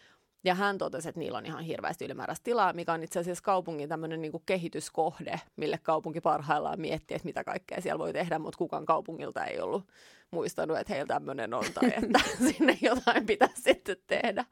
ja 0.44 0.54
hän 0.54 0.78
totesi, 0.78 1.08
että 1.08 1.18
niillä 1.18 1.38
on 1.38 1.46
ihan 1.46 1.64
hirveästi 1.64 2.04
ylimääräistä 2.04 2.44
tilaa, 2.44 2.72
mikä 2.72 2.92
on 2.92 3.02
itse 3.02 3.20
asiassa 3.20 3.44
kaupungin 3.44 3.88
tämmöinen 3.88 4.22
niin 4.22 4.32
kehityskohde, 4.46 5.40
mille 5.56 5.78
kaupunki 5.82 6.20
parhaillaan 6.20 6.80
miettii, 6.80 7.14
että 7.14 7.26
mitä 7.26 7.44
kaikkea 7.44 7.80
siellä 7.80 7.98
voi 7.98 8.12
tehdä, 8.12 8.38
mutta 8.38 8.58
kukaan 8.58 8.86
kaupungilta 8.86 9.44
ei 9.44 9.60
ollut 9.60 9.88
muistanut, 10.30 10.78
että 10.78 10.92
heillä 10.92 11.06
tämmöinen 11.06 11.54
on 11.54 11.64
tai 11.74 11.92
että 12.02 12.20
sinne 12.38 12.78
jotain 12.80 13.26
pitäisi 13.26 13.62
sitten 13.62 13.96
tehdä. 14.06 14.44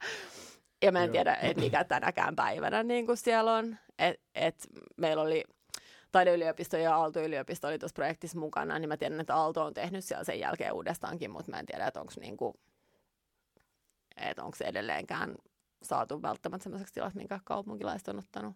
Ja 0.81 0.91
mä 0.91 1.03
en 1.03 1.11
tiedä, 1.11 1.35
että 1.35 1.63
mikä 1.63 1.83
tänäkään 1.83 2.35
päivänä 2.35 2.83
niin 2.83 3.05
kuin 3.05 3.17
siellä 3.17 3.53
on. 3.53 3.77
Et, 3.99 4.21
et 4.35 4.67
meillä 4.97 5.23
oli 5.23 5.43
taideyliopisto 6.11 6.77
ja 6.77 6.95
Aalto-yliopisto 6.95 7.67
oli 7.67 7.79
tuossa 7.79 7.95
projektissa 7.95 8.39
mukana, 8.39 8.79
niin 8.79 8.89
mä 8.89 8.97
tiedän, 8.97 9.19
että 9.19 9.35
Aalto 9.35 9.63
on 9.65 9.73
tehnyt 9.73 10.03
siellä 10.03 10.23
sen 10.23 10.39
jälkeen 10.39 10.73
uudestaankin, 10.73 11.31
mutta 11.31 11.51
mä 11.51 11.59
en 11.59 11.65
tiedä, 11.65 11.87
että 11.87 12.01
onko 12.01 12.13
niinku, 12.19 12.55
että 14.17 14.43
onko 14.43 14.57
se 14.57 14.65
edelleenkään 14.65 15.35
saatu 15.83 16.21
välttämättä 16.21 16.63
sellaiseksi 16.63 16.93
tilaksi, 16.93 17.17
minkä 17.17 17.39
kaupunkilaiset 17.43 18.07
on 18.07 18.19
ottanut 18.19 18.55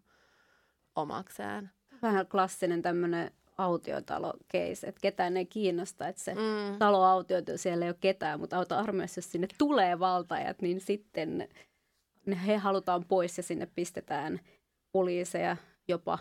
omakseen. 0.96 1.72
Vähän 2.02 2.28
klassinen 2.28 2.82
tämmöinen 2.82 3.32
autiotalo 3.58 4.34
case, 4.54 4.88
että 4.88 5.02
ketään 5.02 5.38
ei 5.38 5.46
kiinnosta, 5.46 6.08
että 6.08 6.24
se 6.24 6.34
mm. 6.34 6.80
talo 6.80 7.04
autioituu, 7.04 7.58
siellä 7.58 7.86
ei 7.86 7.90
ole 7.90 7.98
ketään, 8.00 8.40
mutta 8.40 8.58
auta 8.58 8.80
armeijassa, 8.80 9.18
jos 9.20 9.32
sinne 9.32 9.48
tulee 9.58 10.00
valtajat, 10.00 10.62
niin 10.62 10.82
sitten 10.82 11.48
he 12.48 12.58
halutaan 12.58 13.06
pois 13.06 13.38
ja 13.38 13.44
sinne 13.44 13.68
pistetään 13.76 14.40
poliiseja 14.92 15.58
jopa 15.88 16.20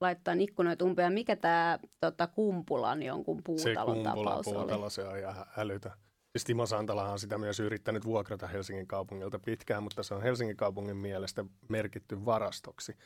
laittaa 0.00 0.34
ikkunoita 0.38 0.84
umpeen. 0.84 1.12
Mikä 1.12 1.36
tämä 1.36 1.78
tota, 2.00 2.26
Kumpulan 2.26 3.02
jonkun 3.02 3.42
puutalon 3.44 3.96
se 3.96 4.02
tapaus 4.02 4.44
puutalo, 4.44 4.82
oli? 4.82 4.90
se 4.90 5.04
on 5.04 5.18
ihan 5.18 5.46
älytä. 5.56 5.90
Siis 6.38 6.44
Timo 6.44 6.66
Santala 6.66 7.12
on 7.12 7.18
sitä 7.18 7.38
myös 7.38 7.60
yrittänyt 7.60 8.04
vuokrata 8.04 8.46
Helsingin 8.46 8.86
kaupungilta 8.86 9.38
pitkään, 9.38 9.82
mutta 9.82 10.02
se 10.02 10.14
on 10.14 10.22
Helsingin 10.22 10.56
kaupungin 10.56 10.96
mielestä 10.96 11.44
merkitty 11.68 12.24
varastoksi, 12.24 12.96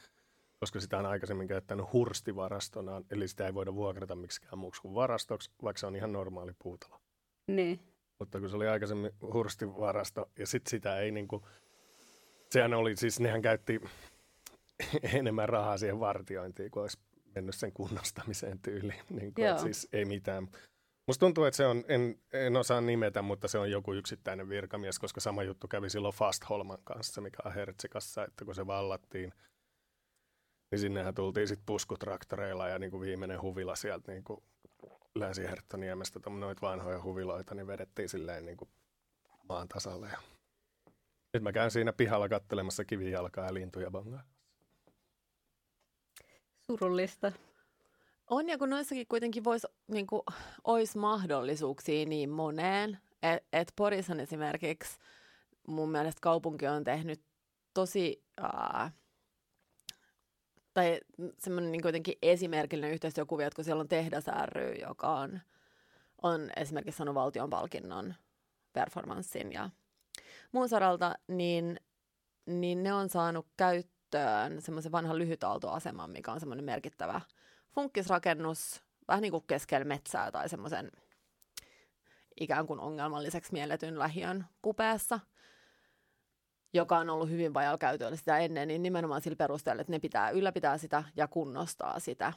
koska 0.61 0.81
sitä 0.81 0.99
on 0.99 1.07
aikaisemmin 1.07 1.49
käyttänyt 1.49 1.93
hurstivarastona, 1.93 3.03
eli 3.11 3.29
sitä 3.29 3.47
ei 3.47 3.55
voida 3.55 3.75
vuokrata 3.75 4.15
miksikään 4.15 4.59
muuksi 4.59 4.83
kuin 4.83 4.95
varastoksi, 4.95 5.51
vaikka 5.63 5.81
se 5.81 5.87
on 5.87 5.97
ihan 5.97 6.13
normaali 6.13 6.53
puutalo. 6.63 7.01
Niin. 7.47 7.81
Mutta 8.19 8.41
kun 8.41 8.51
se 8.51 8.57
oli 8.57 8.69
aikaisemmin 8.69 9.11
hurstivarasto, 9.33 10.31
ja 10.39 10.47
sitten 10.47 10.71
sitä 10.71 10.99
ei 10.99 11.11
niinku, 11.11 11.47
sehän 12.51 12.75
oli 12.75 12.97
siis, 12.97 13.21
nehän 13.21 13.43
käytti 13.43 13.81
enemmän 15.19 15.49
rahaa 15.49 15.79
siihen 15.79 16.01
vartiointiin, 16.01 16.71
kuin 16.71 16.83
olisi 16.83 16.99
mennyt 17.35 17.55
sen 17.55 17.73
kunnostamiseen 17.73 18.59
tyyliin. 18.59 19.03
Niin 19.11 19.35
kuin, 19.35 19.59
siis 19.59 19.89
ei 19.93 20.05
mitään. 20.05 20.49
Musta 21.07 21.21
tuntuu, 21.21 21.45
että 21.45 21.57
se 21.57 21.67
on, 21.67 21.85
en, 21.89 22.21
en 22.33 22.57
osaa 22.57 22.81
nimetä, 22.81 23.23
mutta 23.23 23.49
se 23.49 23.59
on 23.59 23.71
joku 23.71 23.93
yksittäinen 23.93 24.49
virkamies, 24.49 24.99
koska 24.99 25.21
sama 25.21 25.43
juttu 25.43 25.69
kävi 25.69 25.91
silloin 25.91 26.15
Fast 26.15 26.43
Holman 26.49 26.79
kanssa, 26.85 27.21
mikä 27.21 27.39
on 27.45 27.55
Hertsikassa, 27.55 28.25
että 28.25 28.45
kun 28.45 28.55
se 28.55 28.67
vallattiin, 28.67 29.33
niin 30.71 30.79
sinnehän 30.79 31.15
tultiin 31.15 31.49
sitten 31.49 31.67
puskutraktoreilla 31.67 32.69
ja 32.69 32.79
niin 32.79 32.91
kuin 32.91 33.01
viimeinen 33.01 33.43
huvila 33.43 33.77
sieltä 33.77 34.13
niin 34.13 34.25
kuin 34.25 34.43
Länsi-Herttoniemestä, 35.15 36.21
noita 36.31 36.67
vanhoja 36.67 37.03
huviloita, 37.03 37.55
niin 37.55 37.67
vedettiin 37.67 38.09
silleen 38.09 38.47
niin 38.47 38.57
kuin 38.57 38.71
maan 39.49 39.69
tasalle. 39.69 40.09
Ja 40.09 40.19
nyt 41.35 41.43
mä 41.43 41.53
käyn 41.53 41.71
siinä 41.71 41.93
pihalla 41.93 42.29
kattelemassa 42.29 42.85
kivijalkaa 42.85 43.47
ja 43.47 43.55
lintuja 43.55 43.91
bongaa. 43.91 44.23
Surullista. 46.61 47.33
On, 48.33 48.49
ja 48.49 48.59
kun 48.59 48.71
noissakin 48.71 49.07
kuitenkin 49.07 49.45
vois, 49.45 49.67
niin 49.89 50.07
kuin, 50.07 50.23
olisi 50.65 50.99
mahdollisuuksia 50.99 52.07
niin 52.07 52.31
moneen, 52.31 52.99
että 53.23 53.49
et 53.53 53.73
Porissan 53.77 54.21
esimerkiksi 54.21 54.99
mun 55.67 55.91
mielestä 55.91 56.21
kaupunki 56.21 56.67
on 56.67 56.85
tehnyt 56.85 57.23
tosi, 57.75 58.25
uh, 58.41 58.91
tai 60.75 61.01
semmoinen 61.39 61.73
niin 61.73 61.83
kuitenkin 61.83 62.15
esimerkillinen 62.23 62.93
yhteistyökuvia, 62.93 63.47
että 63.47 63.57
kun 63.57 63.65
siellä 63.65 63.81
on 63.81 63.89
tehdas 63.89 64.25
ry, 64.47 64.73
joka 64.73 65.09
on, 65.09 65.41
on 66.23 66.51
esimerkiksi 66.57 66.99
saanut 66.99 67.15
valtion 67.15 67.51
palkinnon 67.51 68.15
performanssin 68.73 69.53
ja 69.53 69.71
muun 70.53 70.69
saralta, 70.69 71.15
niin, 71.29 71.81
niin 72.47 72.83
ne 72.83 72.93
on 72.93 73.09
saanut 73.09 73.47
käyttöön 73.57 74.63
semmoisen 74.63 74.93
vanhan 74.93 75.19
lyhytaaltoaseman, 75.19 76.11
mikä 76.11 76.33
on 76.33 76.41
semmoinen 76.41 76.65
merkittävä– 76.65 77.21
funkkisrakennus 77.75 78.83
vähän 79.09 79.23
niin 79.23 79.33
kuin 79.33 79.45
keskellä 79.47 79.85
metsää 79.85 80.31
tai 80.31 80.49
semmoisen 80.49 80.93
ikään 82.41 82.67
kuin 82.67 82.81
ongelmalliseksi 82.81 83.53
mielletyn 83.53 83.99
lähiön 83.99 84.47
kupeessa, 84.63 85.21
joka 86.73 86.99
on 86.99 87.11
ollut 87.11 87.31
hyvin 87.31 87.55
vajalla 87.55 87.79
käytöllä 87.79 88.17
sitä 88.17 88.39
ennen, 88.39 88.69
niin 88.69 88.83
nimenomaan 88.83 89.21
sillä 89.21 89.37
perusteella, 89.37 89.81
että 89.81 89.93
ne 89.93 89.99
pitää 89.99 90.31
ylläpitää 90.31 90.79
sitä 90.79 91.05
ja 91.17 91.29
kunnostaa 91.29 92.01
sitä. 92.01 92.33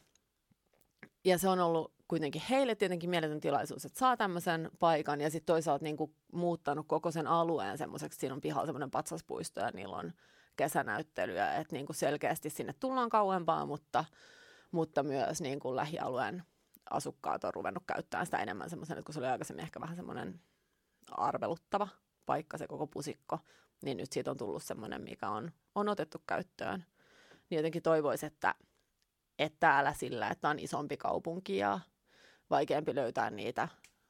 Ja 1.26 1.38
se 1.38 1.50
on 1.50 1.60
ollut 1.60 1.93
kuitenkin 2.08 2.41
heille 2.50 2.76
tietenkin 2.76 3.10
mieletön 3.10 3.39
tilaisuus, 3.39 3.86
että 3.86 4.00
saa 4.00 4.17
tämmöisen 4.17 4.71
paikan 4.80 5.21
ja 5.21 5.30
sitten 5.30 5.54
toisaalta 5.54 5.84
niin 5.84 5.98
kuin 5.98 6.15
muuttanut 6.34 6.88
koko 6.88 7.12
sen 7.12 7.28
alueen 7.28 7.78
semmoiseksi, 7.78 8.19
siinä 8.19 8.36
on 8.36 8.41
pihalla 8.41 8.65
semmoinen 8.65 8.91
patsaspuisto 8.91 9.60
ja 9.60 9.71
niillä 9.74 9.98
on 9.98 10.13
kesänäyttelyä, 10.56 11.56
että 11.56 11.76
niin 11.76 11.86
kuin 11.86 11.95
selkeästi 11.95 12.50
sinne 12.50 12.74
tullaan 12.80 13.10
kauempaa, 13.10 13.65
mutta 13.65 14.06
mutta 14.75 15.03
myös 15.03 15.41
niin 15.41 15.59
kuin 15.59 15.75
lähialueen 15.75 16.43
asukkaat 16.89 17.43
on 17.43 17.53
ruvennut 17.53 17.83
käyttämään 17.88 18.25
sitä 18.25 18.38
enemmän 18.38 18.69
semmoisen, 18.69 19.03
kun 19.03 19.13
se 19.13 19.19
oli 19.19 19.27
aikaisemmin 19.27 19.63
ehkä 19.63 19.81
vähän 19.81 19.95
semmoinen 19.95 20.39
arveluttava 21.11 21.88
paikka, 22.25 22.57
se 22.57 22.67
koko 22.67 22.88
pusikko, 22.88 23.39
niin 23.83 23.97
nyt 23.97 24.11
siitä 24.11 24.31
on 24.31 24.38
tullut 24.38 24.63
semmoinen, 24.63 25.01
mikä 25.01 25.29
on, 25.29 25.51
on 25.75 25.89
otettu 25.89 26.23
käyttöön. 26.27 26.85
Niin 27.49 27.57
jotenkin 27.57 27.81
toivoisi, 27.81 28.25
että, 28.25 28.55
että 29.39 29.57
täällä 29.59 29.93
sillä, 29.93 30.29
että 30.29 30.49
on 30.49 30.59
isompi 30.59 30.97
kaupunki 30.97 31.57
ja 31.57 31.79
vaikeampi 32.49 32.95
löytää 32.95 33.29
niitä 33.29 33.67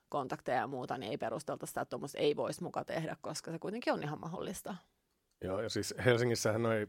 kontakteja 0.10 0.58
ja 0.58 0.68
muuta, 0.68 0.98
niin 0.98 1.12
ei 1.12 1.18
perustelta 1.18 1.66
sitä, 1.66 1.82
että 1.82 1.90
tuommoista 1.90 2.18
ei 2.18 2.36
voisi 2.36 2.64
muka 2.64 2.86
tehdä, 2.86 3.18
koska 3.22 3.52
se 3.52 3.60
kuitenkin 3.60 3.94
on 3.94 4.04
ihan 4.04 4.20
mahdollista. 4.20 4.76
Joo, 5.44 5.62
ja 5.62 5.70
siis 5.70 5.94
Helsingissähän 6.06 6.64
noi 6.64 6.88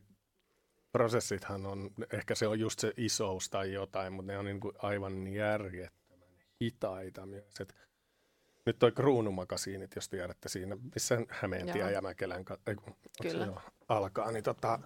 prosessithan 0.96 1.66
on, 1.66 1.90
ehkä 2.12 2.34
se 2.34 2.46
on 2.46 2.60
just 2.60 2.78
se 2.78 2.92
isous 2.96 3.50
tai 3.50 3.72
jotain, 3.72 4.12
mutta 4.12 4.32
ne 4.32 4.38
on 4.38 4.44
niin 4.44 4.60
kuin 4.60 4.74
aivan 4.78 5.26
järjettömän 5.26 6.28
hitaita 6.62 7.26
myös. 7.26 7.60
Et 7.60 7.74
nyt 8.66 8.78
toi 8.78 8.92
kruunumakasiinit, 8.92 9.94
jos 9.94 10.08
tiedätte 10.08 10.48
siinä, 10.48 10.76
missä 10.94 11.18
Hämeentie 11.28 11.90
ja 11.90 12.02
Mäkelän 12.02 12.44
Kyllä. 13.22 13.46
Se 13.46 13.52
alkaa, 13.88 14.32
niin 14.32 14.44
tota, 14.44 14.78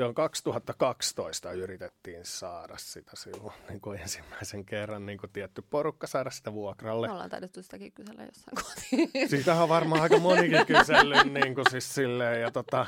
se 0.00 0.04
on 0.04 0.14
2012 0.14 1.52
yritettiin 1.52 2.24
saada 2.24 2.74
sitä 2.76 3.10
silloin 3.14 3.52
niin 3.68 3.80
kuin 3.80 4.00
ensimmäisen 4.00 4.64
kerran 4.64 5.06
niin 5.06 5.18
kuin 5.18 5.30
tietty 5.30 5.62
porukka 5.70 6.06
saada 6.06 6.30
sitä 6.30 6.52
vuokralle. 6.52 7.06
Me 7.06 7.12
ollaan 7.12 7.30
taidettu 7.30 7.62
sitäkin 7.62 7.92
kysellä 7.92 8.22
jossain 8.22 8.54
kohti. 8.54 9.10
Siitä 9.30 9.62
on 9.62 9.68
varmaan 9.68 10.02
aika 10.02 10.18
monikin 10.18 10.66
kysellyt 10.66 11.32
niin 11.32 11.54
kuin 11.54 11.64
siis 11.70 11.94
silleen, 11.94 12.40
ja 12.40 12.50
tota, 12.50 12.86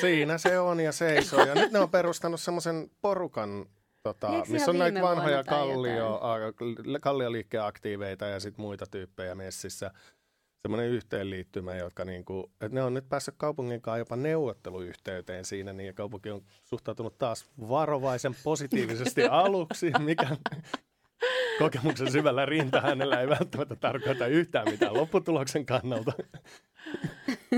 siinä 0.00 0.38
se 0.38 0.58
on 0.58 0.80
ja 0.80 0.92
seisoo. 0.92 1.44
Ja 1.44 1.54
nyt 1.54 1.72
ne 1.72 1.78
on 1.78 1.90
perustanut 1.90 2.40
semmoisen 2.40 2.90
porukan 3.00 3.66
Tota, 4.02 4.30
missä 4.48 4.70
on 4.70 4.78
näitä 4.78 5.02
vanhoja 5.02 5.44
kallio, 5.44 6.20
kallioliikkeen 7.00 7.64
aktiiveita 7.64 8.26
ja 8.26 8.40
sitten 8.40 8.62
muita 8.62 8.86
tyyppejä 8.86 9.34
messissä 9.34 9.90
semmoinen 10.64 10.90
yhteenliittymä, 10.90 11.74
jotka 11.74 12.04
niinku, 12.04 12.52
että 12.60 12.74
ne 12.74 12.82
on 12.82 12.94
nyt 12.94 13.08
päässyt 13.08 13.34
kaupungin 13.36 13.80
kanssa 13.80 13.98
jopa 13.98 14.16
neuvotteluyhteyteen 14.16 15.44
siinä, 15.44 15.72
niin 15.72 15.94
kaupunki 15.94 16.30
on 16.30 16.42
suhtautunut 16.62 17.18
taas 17.18 17.50
varovaisen 17.68 18.34
positiivisesti 18.44 19.24
aluksi, 19.44 19.92
mikä 19.98 20.36
kokemuksen 21.58 22.12
syvällä 22.12 22.46
rinta 22.46 22.80
hänellä 22.80 23.20
ei 23.20 23.28
välttämättä 23.28 23.76
tarkoita 23.76 24.26
yhtään 24.26 24.70
mitään 24.70 24.94
lopputuloksen 24.94 25.66
kannalta. 25.66 26.12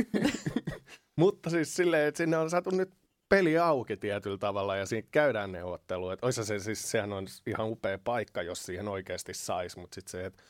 Mutta 1.16 1.51
siis 1.51 1.75
silleen, 1.75 2.09
että 2.09 2.19
sinne 2.19 2.37
on 2.37 2.51
saatu 2.51 2.71
nyt 2.71 2.90
peli 3.29 3.59
auki 3.59 3.97
tietyllä 3.97 4.38
tavalla 4.38 4.77
ja 4.77 4.87
siinä 4.87 5.09
käydään 5.11 5.53
neuvottelua. 5.53 6.12
Että 6.12 6.33
se 6.33 6.59
siis, 6.59 6.90
sehän 6.90 7.12
on 7.12 7.27
ihan 7.47 7.69
upea 7.69 7.99
paikka, 7.99 8.42
jos 8.42 8.66
siihen 8.66 8.88
oikeasti 8.88 9.35
saisi, 9.35 9.79
mutta 9.79 9.95
sitten 9.95 10.11
se, 10.11 10.27
että 10.27 10.42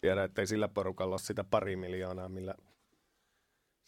tiedä, 0.00 0.24
että 0.24 0.42
ei 0.42 0.46
sillä 0.46 0.68
porukalla 0.68 1.12
ole 1.12 1.18
sitä 1.18 1.44
pari 1.44 1.76
miljoonaa, 1.76 2.28
millä 2.28 2.54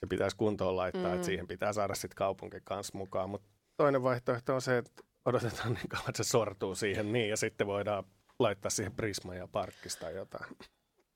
se 0.01 0.07
pitäisi 0.09 0.37
kuntoon 0.37 0.77
laittaa, 0.77 1.09
mm. 1.09 1.14
että 1.14 1.27
siihen 1.27 1.47
pitää 1.47 1.73
saada 1.73 1.94
sitten 1.94 2.16
kaupunki 2.16 2.57
kanssa 2.64 2.99
mukaan. 2.99 3.31
Mutta 3.31 3.49
toinen 3.77 4.03
vaihtoehto 4.03 4.55
on 4.55 4.62
se, 4.62 4.79
että 4.79 5.03
odotetaan 5.25 5.73
niin 5.73 5.88
kauan, 5.88 6.09
että 6.09 6.25
se 6.25 6.29
sortuu 6.29 6.75
siihen 6.75 7.12
niin 7.12 7.29
ja 7.29 7.37
sitten 7.37 7.66
voidaan 7.66 8.05
laittaa 8.38 8.71
siihen 8.71 8.92
Prisma 8.92 9.35
ja 9.35 9.49
Parkkista 9.49 10.11
jotain. 10.11 10.57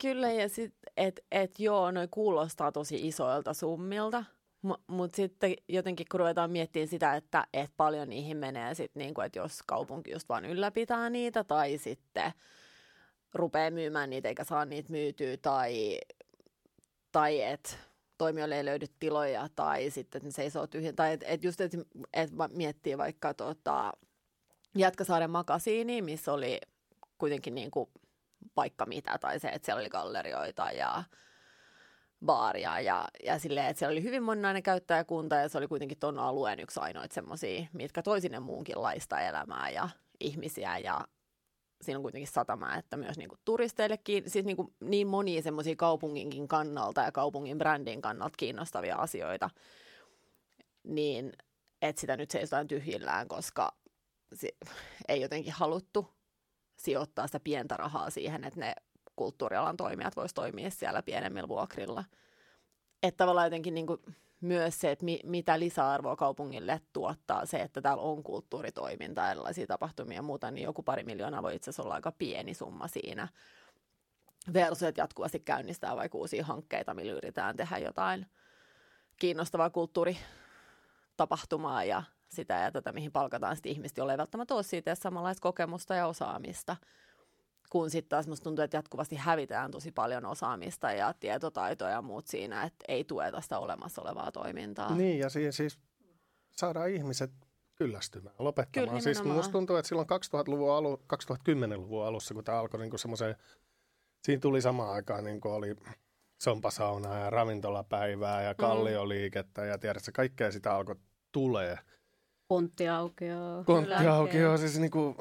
Kyllä, 0.02 0.32
ja 0.32 0.48
sitten, 0.48 0.92
että 0.96 1.22
et 1.32 1.60
joo, 1.60 1.90
noi 1.90 2.08
kuulostaa 2.10 2.72
tosi 2.72 3.08
isoilta 3.08 3.54
summilta, 3.54 4.24
mutta 4.86 5.16
sitten 5.16 5.54
jotenkin 5.68 6.06
kun 6.10 6.20
ruvetaan 6.20 6.50
miettimään 6.50 6.88
sitä, 6.88 7.16
että 7.16 7.46
et 7.52 7.70
paljon 7.76 8.08
niihin 8.08 8.36
menee 8.36 8.74
sitten, 8.74 9.00
niinku, 9.00 9.20
että 9.20 9.38
jos 9.38 9.62
kaupunki 9.66 10.10
just 10.10 10.28
vaan 10.28 10.44
ylläpitää 10.44 11.10
niitä 11.10 11.44
tai 11.44 11.78
sitten 11.78 12.32
rupeaa 13.34 13.70
myymään 13.70 14.10
niitä 14.10 14.28
eikä 14.28 14.44
saa 14.44 14.64
niitä 14.64 14.92
myytyä 14.92 15.36
tai, 15.36 15.98
tai 17.12 17.42
että 17.42 17.70
toimijoille 18.18 18.56
ei 18.56 18.64
löydy 18.64 18.86
tiloja 19.00 19.48
tai 19.56 19.90
sitten 19.90 20.18
että 20.18 20.28
ne 20.28 20.32
seisoo 20.32 20.66
tyhjän. 20.66 20.96
Tai 20.96 21.12
että 21.12 21.26
et 21.26 21.44
just, 21.44 21.60
että 21.60 21.78
et 22.12 22.30
miettii 22.52 22.98
vaikka 22.98 23.34
tota, 23.34 23.92
Jätkäsaaren 24.74 25.30
makasiini, 25.30 26.02
missä 26.02 26.32
oli 26.32 26.60
kuitenkin 27.18 27.54
niin 27.54 27.70
kuin 27.70 27.90
vaikka 28.56 28.86
mitä, 28.86 29.18
tai 29.18 29.40
se, 29.40 29.48
että 29.48 29.66
siellä 29.66 29.80
oli 29.80 29.88
gallerioita 29.88 30.70
ja 30.70 31.04
baaria 32.24 32.80
ja, 32.80 33.04
ja 33.24 33.38
silleen, 33.38 33.66
että 33.66 33.78
siellä 33.78 33.92
oli 33.92 34.02
hyvin 34.02 34.22
moninainen 34.22 34.62
käyttäjäkunta 34.62 35.36
ja 35.36 35.48
se 35.48 35.58
oli 35.58 35.68
kuitenkin 35.68 35.98
tuon 35.98 36.18
alueen 36.18 36.60
yksi 36.60 36.80
ainoita 36.80 37.14
semmoisia, 37.14 37.66
mitkä 37.72 38.02
toi 38.02 38.20
sinne 38.20 38.40
muunkinlaista 38.40 39.20
elämää 39.20 39.70
ja 39.70 39.88
ihmisiä 40.20 40.78
ja 40.78 41.00
siinä 41.82 41.98
on 41.98 42.02
kuitenkin 42.02 42.32
satama, 42.32 42.74
että 42.74 42.96
myös 42.96 43.18
niin 43.18 43.28
kuin 43.28 43.40
turisteillekin, 43.44 44.30
siis 44.30 44.44
niin, 44.44 44.56
kuin 44.56 44.74
niin 44.80 45.06
monia 45.06 45.42
semmoisia 45.42 45.76
kaupunginkin 45.76 46.48
kannalta 46.48 47.00
ja 47.00 47.12
kaupungin 47.12 47.58
brändin 47.58 48.02
kannalta 48.02 48.36
kiinnostavia 48.36 48.96
asioita, 48.96 49.50
niin 50.84 51.32
että 51.82 52.00
sitä 52.00 52.16
nyt 52.16 52.30
seisotaan 52.30 52.68
tyhjillään, 52.68 53.28
koska 53.28 53.76
se, 54.34 54.48
ei 55.08 55.20
jotenkin 55.20 55.52
haluttu 55.52 56.08
sijoittaa 56.76 57.26
sitä 57.26 57.40
pientä 57.40 57.76
rahaa 57.76 58.10
siihen, 58.10 58.44
että 58.44 58.60
ne 58.60 58.74
kulttuurialan 59.16 59.76
toimijat 59.76 60.16
voisivat 60.16 60.34
toimia 60.34 60.70
siellä 60.70 61.02
pienemmillä 61.02 61.48
vuokrilla. 61.48 62.04
Että 63.02 63.16
tavallaan 63.16 63.46
jotenkin 63.46 63.74
niin 63.74 63.86
kuin 63.86 64.00
myös 64.42 64.80
se, 64.80 64.90
että 64.90 65.04
mi, 65.04 65.20
mitä 65.24 65.58
lisäarvoa 65.58 66.16
kaupungille 66.16 66.80
tuottaa 66.92 67.46
se, 67.46 67.60
että 67.60 67.82
täällä 67.82 68.02
on 68.02 68.22
kulttuuritoimintaa, 68.22 69.30
erilaisia 69.30 69.66
tapahtumia 69.66 70.18
ja 70.18 70.22
muuta, 70.22 70.50
niin 70.50 70.64
joku 70.64 70.82
pari 70.82 71.04
miljoonaa 71.04 71.42
voi 71.42 71.54
itse 71.54 71.70
asiassa 71.70 71.82
olla 71.82 71.94
aika 71.94 72.12
pieni 72.12 72.54
summa 72.54 72.88
siinä. 72.88 73.28
Versus, 74.52 74.82
että 74.82 75.00
jatkuvasti 75.00 75.40
käynnistää 75.40 75.96
vaikka 75.96 76.18
uusia 76.18 76.44
hankkeita, 76.44 76.94
millä 76.94 77.12
yritetään 77.12 77.56
tehdä 77.56 77.78
jotain 77.78 78.26
kiinnostavaa 79.16 79.70
kulttuuritapahtumaa 79.70 81.84
ja 81.84 82.02
sitä 82.28 82.54
ja 82.54 82.72
tätä, 82.72 82.92
mihin 82.92 83.12
palkataan 83.12 83.56
sitten 83.56 83.72
ihmistä, 83.72 84.00
jolla 84.00 84.12
ei 84.12 84.18
välttämättä 84.18 84.54
ole 84.54 84.62
siitä 84.62 84.94
samanlaista 84.94 85.42
kokemusta 85.42 85.94
ja 85.94 86.06
osaamista. 86.06 86.76
Kun 87.72 87.90
sitten 87.90 88.08
taas 88.08 88.28
musta 88.28 88.44
tuntuu, 88.44 88.64
että 88.64 88.76
jatkuvasti 88.76 89.16
hävitään 89.16 89.70
tosi 89.70 89.92
paljon 89.92 90.24
osaamista 90.24 90.92
ja 90.92 91.14
tietotaitoja 91.20 91.90
ja 91.90 92.02
muut 92.02 92.26
siinä, 92.26 92.62
että 92.62 92.84
ei 92.88 93.04
tueta 93.04 93.40
sitä 93.40 93.58
olemassa 93.58 94.02
olevaa 94.02 94.32
toimintaa. 94.32 94.94
Niin, 94.94 95.18
ja 95.18 95.30
siis, 95.30 95.56
siis 95.56 95.78
saadaan 96.50 96.90
ihmiset 96.90 97.30
kyllästymään, 97.74 98.34
lopettamaan. 98.38 98.88
Kyllä, 98.88 99.00
siis 99.00 99.24
musta 99.24 99.52
tuntuu, 99.52 99.76
että 99.76 99.88
silloin 99.88 100.08
2000-luvun 100.08 100.72
alu, 100.72 101.02
2010-luvun 101.12 102.06
alussa, 102.06 102.34
kun 102.34 102.44
tämä 102.44 102.58
alkoi 102.58 102.80
niin 102.80 102.98
semmoiseen, 102.98 103.36
siinä 104.22 104.40
tuli 104.40 104.62
samaan 104.62 104.92
aikaan, 104.94 105.24
niin 105.24 105.40
kuin 105.40 105.54
oli 105.54 105.76
sompasaunaa 106.42 107.18
ja 107.18 107.30
ravintolapäivää 107.30 108.42
ja 108.42 108.52
mm. 108.52 108.56
kallioliikettä 108.56 109.64
ja 109.64 109.78
tiedätkö, 109.78 110.10
kaikkea 110.14 110.52
sitä 110.52 110.74
alkoi 110.74 110.96
tulee. 111.32 111.78
Konttiaukio. 112.48 113.64
Konttiaukio, 113.66 114.56
siis 114.56 114.78
niinku, 114.78 115.16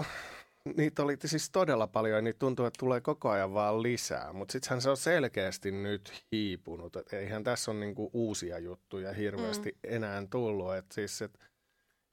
niitä 0.78 1.04
oli 1.04 1.18
siis 1.26 1.50
todella 1.50 1.88
paljon 1.88 2.16
ja 2.16 2.22
niitä 2.22 2.40
tuntuu, 2.40 2.66
että 2.66 2.80
tulee 2.80 3.02
koko 3.02 3.30
ajan 3.30 3.54
vaan 3.54 3.84
lisää. 3.84 4.34
Mutta 4.34 4.52
sittenhän 4.52 4.82
se 4.82 4.90
on 4.90 4.98
selkeästi 4.98 5.72
nyt 5.72 6.24
hiipunut. 6.32 6.96
Et 6.96 7.14
eihän 7.14 7.44
tässä 7.44 7.72
ole 7.72 7.80
niinku 7.80 8.10
uusia 8.14 8.60
juttuja 8.60 9.14
hirveästi 9.14 9.72
mm. 9.72 9.96
enää 9.96 10.24
tullut. 10.30 10.76
Et 10.76 10.92
siis, 10.92 11.22
et, 11.22 11.40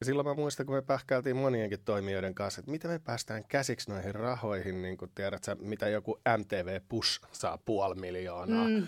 ja 0.00 0.06
silloin 0.06 0.28
mä 0.28 0.34
muistan, 0.34 0.66
kun 0.66 0.74
me 0.74 0.82
pähkäiltiin 0.82 1.37
monienkin 1.37 1.84
toimijoiden 1.84 2.34
kanssa, 2.34 2.61
että 2.61 2.70
miten 2.70 2.90
me 2.90 2.98
päästään 2.98 3.44
käsiksi 3.48 3.90
noihin 3.90 4.14
rahoihin, 4.14 4.82
niin 4.82 4.96
kuin 4.96 5.11
tiedät 5.14 5.44
sä, 5.44 5.56
mitä 5.61 5.88
joku 5.88 6.20
MTV 6.38 6.80
Push 6.88 7.20
saa 7.32 7.58
puoli 7.58 7.94
miljoonaa. 7.94 8.68
Mm. 8.68 8.87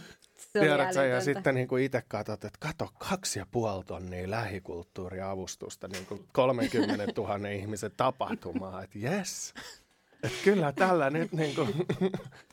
Tiedätkö, 0.53 1.07
ja 1.07 1.20
sitten 1.20 1.55
niin 1.55 1.68
kuin 1.68 1.85
itse 1.85 2.03
katsot, 2.09 2.44
että 2.44 2.59
kato, 2.61 2.88
kaksi 3.11 3.38
ja 3.38 3.46
puoli 3.50 3.85
tonnia 3.85 4.31
lähikulttuuriavustusta 4.31 5.88
niin 5.88 6.07
kuin 6.07 6.24
30 6.33 7.07
000 7.16 7.48
ihmisen 7.48 7.90
tapahtumaa, 7.96 8.83
että 8.83 8.98
jes. 8.98 9.55
Että 10.22 10.38
kyllä 10.44 10.72
tällä 10.72 11.11
nyt 11.11 11.33
niin 11.42 11.55
kuin... 11.55 11.68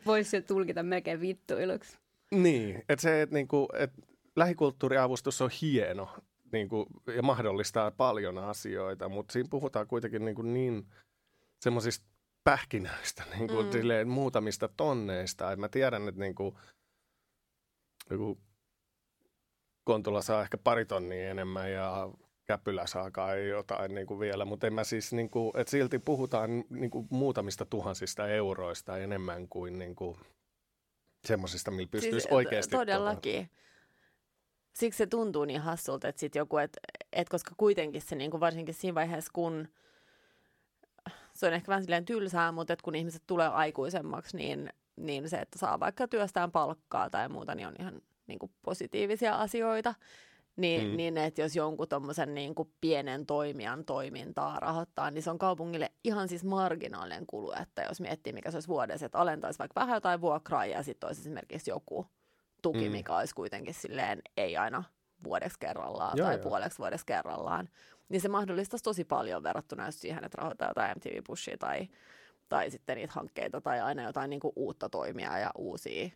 Voisi 0.05 0.37
jo 0.37 0.41
tulkita 0.41 0.83
melkein 0.83 1.21
vittuiluksi. 1.21 1.97
Niin, 2.31 2.75
että 2.89 3.01
se, 3.01 3.21
että, 3.21 3.33
niin 3.33 3.47
kuin, 3.47 3.67
että 3.73 4.01
lähikulttuuriavustus 4.35 5.41
on 5.41 5.49
hieno 5.61 6.09
niin 6.51 6.69
kuin, 6.69 6.87
ja 7.15 7.21
mahdollistaa 7.21 7.91
paljon 7.91 8.37
asioita, 8.37 9.09
mutta 9.09 9.33
siinä 9.33 9.47
puhutaan 9.49 9.87
kuitenkin 9.87 10.25
niin, 10.25 10.35
kuin 10.35 10.53
niin 10.53 10.85
semmoisista 11.63 12.05
pähkinöistä, 12.43 13.23
niin 13.35 13.47
kuin, 13.47 13.65
mm. 13.65 13.71
silleen, 13.71 14.07
muutamista 14.07 14.69
tonneista. 14.77 15.51
Et 15.51 15.59
mä 15.59 15.69
tiedän, 15.69 16.07
että 16.07 16.21
niin 16.21 16.35
kuin, 16.35 16.55
joku 18.09 18.37
Kontula 19.83 20.21
saa 20.21 20.41
ehkä 20.41 20.57
pari 20.57 20.85
tonnia 20.85 21.29
enemmän 21.29 21.71
ja 21.71 22.09
Käpylä 22.45 22.87
saa 22.87 23.11
kai 23.11 23.47
jotain 23.47 23.95
niin 23.95 24.07
kuin 24.07 24.19
vielä, 24.19 24.45
mutta 24.45 24.67
en 24.67 24.73
mä 24.73 24.83
siis, 24.83 25.13
niin 25.13 25.29
kuin, 25.29 25.51
että 25.57 25.71
silti 25.71 25.99
puhutaan 25.99 26.63
niin 26.69 26.91
kuin 26.91 27.07
muutamista 27.09 27.65
tuhansista 27.65 28.27
euroista 28.27 28.97
enemmän 28.97 29.47
kuin, 29.47 29.79
niin 29.79 29.95
kuin 29.95 30.17
semmoisista, 31.25 31.71
millä 31.71 31.89
pystyisi 31.91 32.19
siis, 32.19 32.33
oikeasti... 32.33 32.75
Todellakin. 32.75 33.47
Tuota. 33.47 33.67
Siksi 34.73 34.97
se 34.97 35.07
tuntuu 35.07 35.45
niin 35.45 35.61
hassulta, 35.61 36.07
että 36.07 36.19
sitten 36.19 36.39
joku, 36.39 36.57
että 36.57 36.79
et 37.13 37.29
koska 37.29 37.51
kuitenkin 37.57 38.01
se 38.01 38.15
niin 38.15 38.31
kuin 38.31 38.41
varsinkin 38.41 38.75
siinä 38.75 38.95
vaiheessa, 38.95 39.31
kun 39.33 39.67
se 41.33 41.47
on 41.47 41.53
ehkä 41.53 41.67
vähän 41.67 41.83
silleen 41.83 42.05
tylsää, 42.05 42.51
mutta 42.51 42.73
että 42.73 42.83
kun 42.83 42.95
ihmiset 42.95 43.23
tulee 43.27 43.47
aikuisemmaksi, 43.47 44.37
niin 44.37 44.69
niin 44.97 45.29
se, 45.29 45.37
että 45.37 45.59
saa 45.59 45.79
vaikka 45.79 46.07
työstään 46.07 46.51
palkkaa 46.51 47.09
tai 47.09 47.29
muuta, 47.29 47.55
niin 47.55 47.67
on 47.67 47.75
ihan 47.79 48.01
niin 48.27 48.39
kuin 48.39 48.51
positiivisia 48.61 49.35
asioita. 49.35 49.95
Niin, 50.55 50.89
mm. 50.89 50.97
niin 50.97 51.17
että 51.17 51.41
jos 51.41 51.55
jonkun 51.55 51.87
tuommoisen 51.87 52.35
niin 52.35 52.55
kuin 52.55 52.71
pienen 52.81 53.25
toimijan 53.25 53.85
toimintaa 53.85 54.59
rahoittaa, 54.59 55.11
niin 55.11 55.23
se 55.23 55.29
on 55.29 55.37
kaupungille 55.37 55.91
ihan 56.03 56.27
siis 56.27 56.43
marginaalinen 56.43 57.25
kulu, 57.27 57.51
että 57.61 57.81
jos 57.81 58.01
miettii, 58.01 58.33
mikä 58.33 58.51
se 58.51 58.57
olisi 58.57 58.67
vuodessa, 58.67 59.05
että 59.05 59.17
alentaisi 59.17 59.59
vaikka 59.59 59.81
vähän 59.81 59.95
jotain 59.95 60.21
vuokraa 60.21 60.65
ja 60.65 60.83
sitten 60.83 61.07
olisi 61.07 61.21
esimerkiksi 61.21 61.71
joku 61.71 62.07
tuki, 62.61 62.85
mm. 62.85 62.91
mikä 62.91 63.17
olisi 63.17 63.35
kuitenkin 63.35 63.73
silleen 63.73 64.21
ei 64.37 64.57
aina 64.57 64.83
vuodeksi 65.23 65.59
kerrallaan 65.59 66.17
joo, 66.17 66.27
tai 66.27 66.35
joo. 66.35 66.43
puoleksi 66.43 66.79
vuodeksi 66.79 67.05
kerrallaan, 67.05 67.69
niin 68.09 68.21
se 68.21 68.29
mahdollistaisi 68.29 68.83
tosi 68.83 69.03
paljon 69.03 69.43
verrattuna 69.43 69.91
siihen, 69.91 70.23
että 70.23 70.37
rahoittaa 70.37 70.67
jotain 70.67 70.97
MTV-pushia 70.97 71.57
tai 71.57 71.87
tai 72.49 72.71
sitten 72.71 72.97
niitä 72.97 73.13
hankkeita 73.13 73.61
tai 73.61 73.81
aina 73.81 74.03
jotain 74.03 74.29
niin 74.29 74.39
kuin 74.39 74.53
uutta 74.55 74.89
toimia 74.89 75.39
ja 75.39 75.51
uusia 75.57 76.09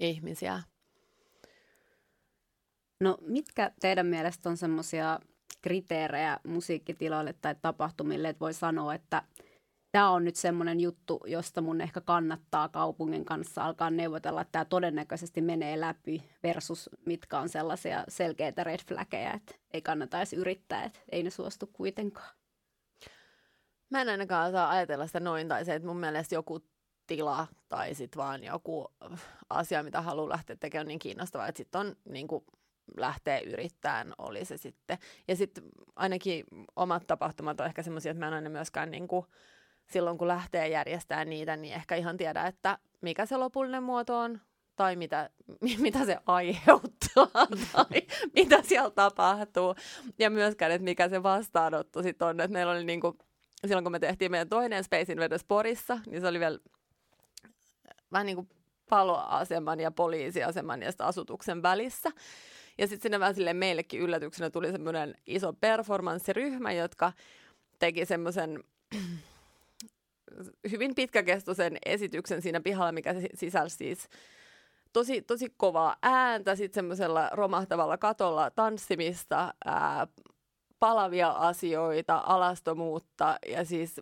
ihmisiä. 0.00 0.62
No 3.00 3.18
mitkä 3.20 3.70
teidän 3.80 4.06
mielestä 4.06 4.48
on 4.48 4.56
semmoisia 4.56 5.20
kriteerejä 5.62 6.40
musiikkitiloille 6.46 7.32
tai 7.32 7.54
tapahtumille, 7.62 8.28
että 8.28 8.40
voi 8.40 8.54
sanoa, 8.54 8.94
että 8.94 9.22
tämä 9.92 10.10
on 10.10 10.24
nyt 10.24 10.36
semmoinen 10.36 10.80
juttu, 10.80 11.20
josta 11.26 11.60
mun 11.60 11.80
ehkä 11.80 12.00
kannattaa 12.00 12.68
kaupungin 12.68 13.24
kanssa 13.24 13.64
alkaa 13.64 13.90
neuvotella, 13.90 14.40
että 14.40 14.52
tämä 14.52 14.64
todennäköisesti 14.64 15.40
menee 15.40 15.80
läpi 15.80 16.22
versus 16.42 16.90
mitkä 17.06 17.38
on 17.38 17.48
sellaisia 17.48 18.04
selkeitä 18.08 18.64
red 18.64 18.80
flaggeja, 18.88 19.34
että 19.34 19.54
ei 19.72 19.82
kannata 19.82 20.18
edes 20.18 20.32
yrittää, 20.32 20.84
että 20.84 21.00
ei 21.12 21.22
ne 21.22 21.30
suostu 21.30 21.66
kuitenkaan. 21.72 22.36
Mä 23.90 24.00
en 24.00 24.08
ainakaan 24.08 24.52
saa 24.52 24.70
ajatella 24.70 25.06
sitä 25.06 25.20
noin, 25.20 25.48
tai 25.48 25.64
se, 25.64 25.74
että 25.74 25.88
mun 25.88 26.00
mielestä 26.00 26.34
joku 26.34 26.60
tila 27.06 27.46
tai 27.68 27.94
sitten 27.94 28.18
vaan 28.18 28.44
joku 28.44 28.92
asia, 29.50 29.82
mitä 29.82 30.00
haluaa 30.00 30.28
lähteä 30.28 30.56
tekemään 30.56 30.86
niin 30.86 30.98
kiinnostavaa, 30.98 31.48
että 31.48 31.58
sitten 31.58 31.80
on 31.80 31.96
niin 32.08 32.28
kuin 32.28 32.44
lähtee 32.96 33.42
yrittämään, 33.42 34.12
oli 34.18 34.44
se 34.44 34.56
sitten. 34.56 34.98
Ja 35.28 35.36
sitten 35.36 35.64
ainakin 35.96 36.44
omat 36.76 37.06
tapahtumat 37.06 37.60
on 37.60 37.66
ehkä 37.66 37.82
semmoisia, 37.82 38.10
että 38.10 38.18
mä 38.18 38.28
en 38.28 38.34
aina 38.34 38.50
myöskään 38.50 38.90
niin 38.90 39.08
kuin, 39.08 39.26
silloin 39.86 40.18
kun 40.18 40.28
lähtee 40.28 40.68
järjestämään 40.68 41.30
niitä, 41.30 41.56
niin 41.56 41.74
ehkä 41.74 41.96
ihan 41.96 42.16
tiedä, 42.16 42.46
että 42.46 42.78
mikä 43.00 43.26
se 43.26 43.36
lopullinen 43.36 43.82
muoto 43.82 44.18
on, 44.18 44.40
tai 44.76 44.96
mitä, 44.96 45.30
mitä 45.78 46.04
se 46.04 46.18
aiheuttaa, 46.26 47.46
tai 47.72 48.02
mitä 48.34 48.62
siellä 48.62 48.90
tapahtuu. 48.90 49.74
Ja 50.18 50.30
myöskään, 50.30 50.72
että 50.72 50.84
mikä 50.84 51.08
se 51.08 51.22
vastaanotto 51.22 52.02
sitten 52.02 52.28
on. 52.28 52.40
Että 52.40 52.52
meillä 52.52 52.72
oli 52.72 53.00
kuin, 53.00 53.18
silloin 53.66 53.84
kun 53.84 53.92
me 53.92 53.98
tehtiin 53.98 54.30
meidän 54.30 54.48
toinen 54.48 54.84
Space 54.84 55.12
Invaders 55.12 55.44
Porissa, 55.44 55.98
niin 56.06 56.20
se 56.20 56.26
oli 56.26 56.40
vielä 56.40 56.58
vähän 58.12 58.26
niin 58.26 58.36
kuin 58.36 58.48
paloaseman 58.90 59.80
ja 59.80 59.90
poliisiaseman 59.90 60.82
ja 60.82 60.92
asutuksen 60.98 61.62
välissä. 61.62 62.10
Ja 62.78 62.86
sitten 62.86 63.02
sinne 63.02 63.20
vähän 63.20 63.34
sille 63.34 63.54
meillekin 63.54 64.00
yllätyksenä 64.00 64.50
tuli 64.50 64.72
semmoinen 64.72 65.14
iso 65.26 65.52
performanssiryhmä, 65.52 66.72
jotka 66.72 67.12
teki 67.78 68.06
semmoisen 68.06 68.64
hyvin 70.70 70.94
pitkäkestoisen 70.94 71.78
esityksen 71.86 72.42
siinä 72.42 72.60
pihalla, 72.60 72.92
mikä 72.92 73.14
sisälsi 73.34 73.76
siis 73.76 74.08
tosi, 74.92 75.22
tosi 75.22 75.54
kovaa 75.56 75.96
ääntä, 76.02 76.56
sitten 76.56 76.74
semmoisella 76.74 77.30
romahtavalla 77.32 77.98
katolla 77.98 78.50
tanssimista, 78.50 79.54
ää, 79.64 80.06
palavia 80.78 81.30
asioita, 81.30 82.22
alastomuutta 82.26 83.36
ja 83.48 83.64
siis 83.64 84.00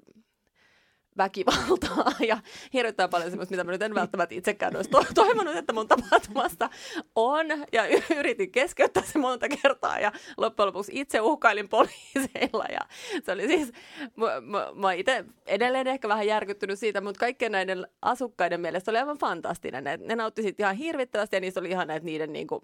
väkivaltaa 1.16 2.12
ja 2.28 2.38
hirvittää 2.72 3.08
paljon 3.08 3.30
semmoista, 3.30 3.52
mitä 3.52 3.64
mä 3.64 3.72
nyt 3.72 3.82
en 3.82 3.94
välttämättä 3.94 4.34
itsekään 4.34 4.76
olisi 4.76 4.90
to- 4.90 5.06
toivonut, 5.14 5.56
että 5.56 5.72
mun 5.72 5.88
tapahtumasta 5.88 6.70
on. 7.14 7.46
Ja 7.72 7.82
yritin 8.16 8.52
keskeyttää 8.52 9.02
se 9.02 9.18
monta 9.18 9.46
kertaa 9.62 9.98
ja 9.98 10.12
loppujen 10.36 10.66
lopuksi 10.66 10.92
itse 10.94 11.20
uhkailin 11.20 11.68
poliiseilla. 11.68 12.64
Ja 12.70 12.80
se 13.24 13.32
oli 13.32 13.46
siis, 13.46 13.72
mä, 14.16 14.40
mä, 14.40 14.68
mä 14.74 14.92
itse 14.92 15.24
edelleen 15.46 15.86
ehkä 15.86 16.08
vähän 16.08 16.26
järkyttynyt 16.26 16.78
siitä, 16.78 17.00
mutta 17.00 17.20
kaikkien 17.20 17.52
näiden 17.52 17.86
asukkaiden 18.02 18.60
mielestä 18.60 18.90
oli 18.90 18.98
aivan 18.98 19.18
fantastinen. 19.18 19.84
Ne, 19.84 19.96
ne 19.96 20.16
nautti 20.16 20.54
ihan 20.58 20.76
hirvittävästi 20.76 21.36
ja 21.36 21.40
niissä 21.40 21.60
oli 21.60 21.70
ihan 21.70 21.90
että 21.90 22.04
niiden 22.04 22.32
niin 22.32 22.46
kuin, 22.46 22.60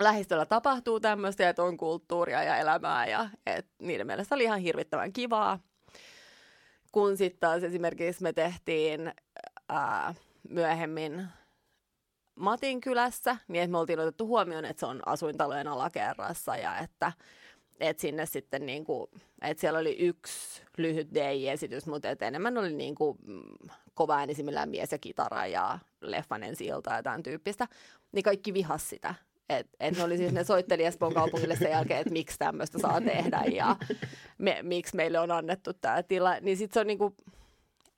lähistöllä 0.00 0.46
tapahtuu 0.46 1.00
tämmöistä, 1.00 1.48
että 1.48 1.62
on 1.62 1.76
kulttuuria 1.76 2.42
ja 2.42 2.56
elämää 2.56 3.06
ja 3.06 3.30
että 3.46 3.74
niiden 3.78 4.06
mielestä 4.06 4.34
oli 4.34 4.44
ihan 4.44 4.60
hirvittävän 4.60 5.12
kivaa 5.12 5.58
kun 6.96 7.16
sitten 7.16 7.40
taas 7.40 7.62
esimerkiksi 7.62 8.22
me 8.22 8.32
tehtiin 8.32 9.12
ää, 9.68 10.14
myöhemmin 10.48 11.26
Matin 12.34 12.80
kylässä, 12.80 13.36
niin 13.48 13.70
me 13.70 13.78
oltiin 13.78 14.00
otettu 14.00 14.26
huomioon, 14.26 14.64
että 14.64 14.80
se 14.80 14.86
on 14.86 15.02
asuintalojen 15.06 15.68
alakerrassa 15.68 16.56
ja 16.56 16.78
että 16.78 17.12
et 17.80 17.98
sinne 17.98 18.26
sitten 18.26 18.66
niin 18.66 18.84
kuin, 18.84 19.10
että 19.42 19.60
siellä 19.60 19.78
oli 19.78 19.96
yksi 19.98 20.62
lyhyt 20.78 21.08
DJ-esitys, 21.14 21.86
mutta 21.86 22.10
et 22.10 22.22
enemmän 22.22 22.58
oli 22.58 22.72
niin 22.72 22.94
kuin, 22.94 23.18
mm, 23.26 23.68
kova 23.94 24.16
äänisimmillään 24.16 24.68
mies 24.68 24.92
ja 24.92 24.98
kitara 24.98 25.46
ja 25.46 25.78
leffanen 26.00 26.56
silta 26.56 26.90
ja 26.90 27.02
tämän 27.02 27.22
tyyppistä, 27.22 27.68
niin 28.12 28.22
kaikki 28.22 28.54
vihas 28.54 28.88
sitä. 28.88 29.14
Et, 29.48 29.66
et 29.80 29.96
ne, 29.96 30.04
oli 30.04 30.16
siis, 30.16 30.32
ne 30.32 30.44
soitteli 30.44 30.84
Espoon 30.84 31.14
kaupungille 31.14 31.56
sen 31.56 31.70
jälkeen, 31.70 32.00
että 32.00 32.12
miksi 32.12 32.38
tämmöistä 32.38 32.78
saa 32.78 33.00
tehdä 33.00 33.42
ja 33.52 33.76
me, 34.38 34.58
miksi 34.62 34.96
meille 34.96 35.18
on 35.18 35.30
annettu 35.30 35.72
tämä 35.72 36.02
tila. 36.02 36.40
Niin 36.40 36.56
sitten 36.56 36.74
se 36.74 36.80
on 36.80 36.86
niinku, 36.86 37.14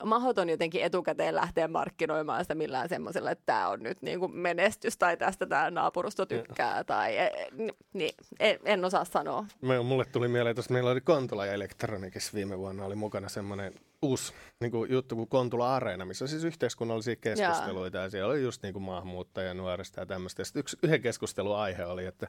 mahdoton 0.05 0.49
jotenkin 0.49 0.83
etukäteen 0.83 1.35
lähteä 1.35 1.69
markkinoimaan 1.69 2.45
sitä 2.45 2.55
millään 2.55 2.89
semmoisella, 2.89 3.31
että 3.31 3.43
tämä 3.47 3.69
on 3.69 3.83
nyt 3.83 4.03
niinku 4.03 4.29
menestys 4.29 4.99
tai 4.99 5.17
tästä 5.17 5.47
tämä 5.47 5.71
naapurusto 5.71 6.27
tykkää. 6.27 6.85
Tai, 6.85 7.17
e, 7.19 7.31
niin, 7.93 8.15
en, 8.41 8.59
en 8.65 8.85
osaa 8.85 9.05
sanoa. 9.05 9.47
Mulle 9.85 10.05
tuli 10.05 10.29
mieleen, 10.29 10.59
että 10.59 10.73
meillä 10.73 10.91
oli 10.91 11.01
Kontula 11.01 11.47
ja 11.47 11.53
Elektronikissa 11.53 12.33
viime 12.35 12.59
vuonna 12.59 12.85
oli 12.85 12.95
mukana 12.95 13.29
semmoinen 13.29 13.75
uusi 14.03 14.33
niin 14.61 14.71
kuin 14.71 14.93
juttu 14.93 15.17
kuin 15.17 15.29
Kontula 15.29 15.77
Areena, 15.77 16.05
missä 16.05 16.25
on 16.25 16.29
siis 16.29 16.45
yhteiskunnallisia 16.45 17.17
keskusteluita. 17.17 17.99
Ja 17.99 18.11
siellä 18.11 18.31
oli 18.33 18.43
just 18.43 18.63
niin 18.63 18.73
kuin 18.73 18.83
maahanmuuttaja 18.83 19.55
nuorista 19.55 20.01
ja 20.01 20.07
tämmöistä. 20.07 20.43
Ja 20.43 20.47
yksi, 20.55 20.77
yhden 20.83 21.03
keskustelun 21.03 21.57
aihe 21.57 21.87
oli, 21.87 22.07
että 22.07 22.27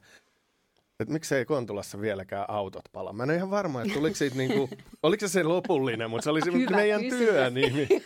että 1.00 1.14
miksei 1.14 1.46
Kontulassa 1.46 2.02
vieläkään 2.02 2.46
autot 2.48 2.84
pala. 2.92 3.14
Mä 3.14 3.24
en 3.24 3.30
ole 3.30 3.38
ihan 3.38 3.50
varma, 3.50 3.82
että 3.82 3.94
tuliko 3.94 4.16
siitä 4.16 4.36
niinku, 4.36 4.70
oliko 5.04 5.20
se 5.22 5.28
se 5.28 5.44
lopullinen, 5.44 6.10
mutta 6.10 6.24
se 6.24 6.30
oli 6.30 6.42
se 6.42 6.52
Hyvä 6.54 6.76
meidän 6.76 7.02
kysymys. 7.02 7.30
työnimi. 7.30 7.88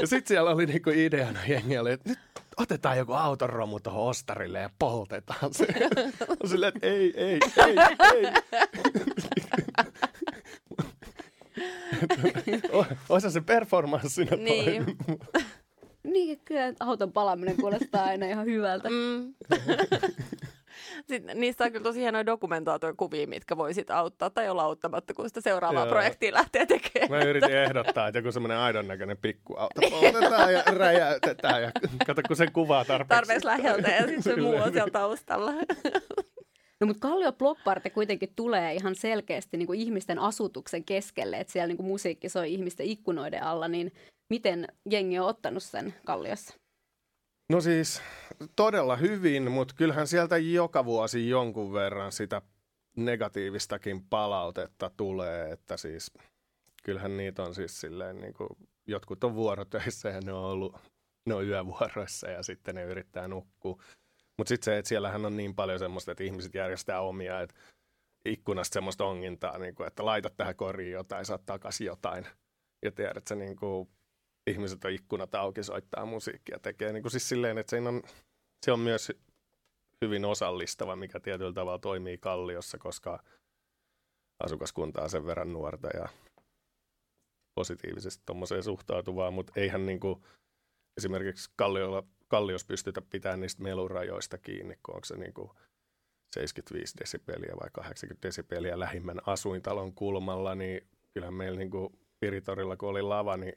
Ja 0.00 0.06
sitten 0.06 0.28
siellä 0.28 0.50
oli 0.50 0.66
niinku 0.66 0.90
ideana 0.90 1.40
jengelle, 1.46 1.92
että 1.92 2.08
nyt 2.08 2.18
otetaan 2.56 2.98
joku 2.98 3.12
autoromu 3.12 3.80
tuohon 3.80 4.02
ostarille 4.06 4.58
ja 4.60 4.70
poltetaan 4.78 5.54
se. 5.54 5.66
Silleen, 6.50 6.72
että 6.74 6.86
ei, 6.86 7.12
ei, 7.16 7.38
ei, 7.66 7.76
ei. 8.14 8.32
Osa 13.08 13.30
se 13.30 13.40
performanssina 13.40 14.36
niin. 14.36 14.84
niin, 16.04 16.40
kyllä 16.44 16.72
auton 16.80 17.12
palaminen 17.12 17.56
kuulostaa 17.56 18.04
aina 18.04 18.26
ihan 18.26 18.46
hyvältä. 18.46 18.88
Mm. 18.88 19.34
Sitten 21.08 21.40
niistä 21.40 21.64
on 21.64 21.72
kyllä 21.72 21.82
tosi 21.82 22.00
hienoja 22.00 22.26
dokumentaatiokuvia, 22.26 23.26
mitkä 23.26 23.56
voisit 23.56 23.90
auttaa 23.90 24.30
tai 24.30 24.48
olla 24.48 24.62
auttamatta, 24.62 25.14
kun 25.14 25.28
sitä 25.28 25.40
seuraavaa 25.40 25.84
Joo. 25.84 25.90
projektia 25.90 26.34
lähtee 26.34 26.66
tekemään. 26.66 27.10
Mä 27.10 27.30
yritin 27.30 27.56
ehdottaa, 27.56 28.08
että 28.08 28.18
joku 28.18 28.32
semmoinen 28.32 28.58
aidon 28.58 28.88
näköinen 28.88 29.16
pikkuauto 29.16 29.80
poltetaan 29.90 30.52
ja 30.52 30.62
räjäytetään 30.66 31.62
ja 31.62 31.70
kato, 32.06 32.22
kun 32.26 32.36
se 32.36 32.46
kuvaa 32.46 32.84
tarpeeksi. 32.84 33.08
Tarpeeksi 33.08 33.46
läheltä 33.46 33.90
ja 33.90 34.02
sitten 34.02 34.22
se 34.22 34.36
muu 34.36 34.54
on 34.54 34.72
siellä 34.72 34.90
taustalla. 34.90 35.52
No 36.80 36.86
mutta 36.86 37.08
Kallio 37.08 37.32
Blockparty 37.32 37.90
kuitenkin 37.90 38.32
tulee 38.36 38.74
ihan 38.74 38.94
selkeästi 38.94 39.56
niin 39.56 39.66
kuin 39.66 39.80
ihmisten 39.80 40.18
asutuksen 40.18 40.84
keskelle, 40.84 41.40
että 41.40 41.52
siellä 41.52 41.66
niin 41.66 41.76
kuin 41.76 41.86
musiikki 41.86 42.28
soi 42.28 42.52
ihmisten 42.52 42.86
ikkunoiden 42.86 43.42
alla, 43.42 43.68
niin 43.68 43.92
miten 44.30 44.68
jengi 44.90 45.18
on 45.18 45.26
ottanut 45.26 45.62
sen 45.62 45.94
Kalliossa? 46.04 46.54
No 47.52 47.60
siis 47.60 48.02
todella 48.56 48.96
hyvin, 48.96 49.50
mutta 49.50 49.74
kyllähän 49.78 50.06
sieltä 50.06 50.36
joka 50.38 50.84
vuosi 50.84 51.28
jonkun 51.28 51.72
verran 51.72 52.12
sitä 52.12 52.42
negatiivistakin 52.96 54.04
palautetta 54.10 54.90
tulee, 54.96 55.52
että 55.52 55.76
siis 55.76 56.12
kyllähän 56.82 57.16
niitä 57.16 57.42
on 57.42 57.54
siis 57.54 57.80
silleen 57.80 58.20
niin 58.20 58.34
kuin, 58.34 58.48
jotkut 58.86 59.24
on 59.24 59.34
vuorotöissä 59.34 60.08
ja 60.08 60.20
ne 60.20 60.32
on 60.32 60.44
ollut 60.44 60.76
ne 61.26 61.34
on 61.34 61.46
yövuoroissa 61.46 62.30
ja 62.30 62.42
sitten 62.42 62.74
ne 62.74 62.84
yrittää 62.84 63.28
nukkua. 63.28 63.82
Mutta 64.38 64.48
sitten 64.48 64.64
se, 64.64 64.78
että 64.78 64.88
siellähän 64.88 65.26
on 65.26 65.36
niin 65.36 65.54
paljon 65.54 65.78
semmoista, 65.78 66.12
että 66.12 66.24
ihmiset 66.24 66.54
järjestää 66.54 67.00
omia, 67.00 67.40
että 67.40 67.54
ikkunasta 68.24 68.74
semmoista 68.74 69.04
ongintaa, 69.04 69.58
niin 69.58 69.74
kuin, 69.74 69.86
että 69.86 70.04
laita 70.04 70.30
tähän 70.30 70.56
koriin 70.56 70.92
jotain, 70.92 71.24
saat 71.24 71.46
takaisin 71.46 71.86
jotain. 71.86 72.26
Ja 72.84 72.92
tiedät, 72.92 73.16
että 73.16 73.28
se 73.28 73.34
niin 73.34 73.56
kuin, 73.56 73.88
ihmiset 74.46 74.84
on 74.84 74.90
ikkunat 74.90 75.34
auki, 75.34 75.62
soittaa 75.62 76.06
musiikkia, 76.06 76.58
tekee 76.58 76.92
niin 76.92 77.02
kuin 77.02 77.10
siis 77.10 77.28
silleen, 77.28 77.58
että 77.58 77.70
siinä 77.70 77.88
on, 77.88 78.02
se 78.66 78.72
on 78.72 78.80
myös 78.80 79.12
hyvin 80.04 80.24
osallistava, 80.24 80.96
mikä 80.96 81.20
tietyllä 81.20 81.52
tavalla 81.52 81.78
toimii 81.78 82.18
Kalliossa, 82.18 82.78
koska 82.78 83.22
asukaskunta 84.44 85.02
on 85.02 85.10
sen 85.10 85.26
verran 85.26 85.52
nuorta 85.52 85.88
ja 85.94 86.08
positiivisesti 87.54 88.22
tuommoiseen 88.26 88.62
suhtautuvaa, 88.62 89.30
mutta 89.30 89.52
eihän 89.56 89.86
niin 89.86 90.00
kuin, 90.00 90.22
esimerkiksi 90.96 91.50
Kalliolla, 91.56 92.04
Kallios 92.28 92.64
pystytä 92.64 93.02
pitämään 93.02 93.40
niistä 93.40 93.62
melurajoista 93.62 94.38
kiinni, 94.38 94.78
kun 94.82 94.94
onko 94.94 95.04
se 95.04 95.16
niin 95.16 95.34
kuin 95.34 95.50
75 96.32 96.94
desibeliä 97.00 97.54
vai 97.60 97.68
80 97.72 98.28
desibeliä 98.28 98.78
lähimmän 98.78 99.20
asuintalon 99.26 99.92
kulmalla, 99.94 100.54
niin 100.54 100.88
kyllähän 101.14 101.34
meillä 101.34 101.58
niin 101.58 101.70
kuin 101.70 101.98
Piritorilla, 102.20 102.76
kun 102.76 102.88
oli 102.88 103.02
lava, 103.02 103.36
niin 103.36 103.54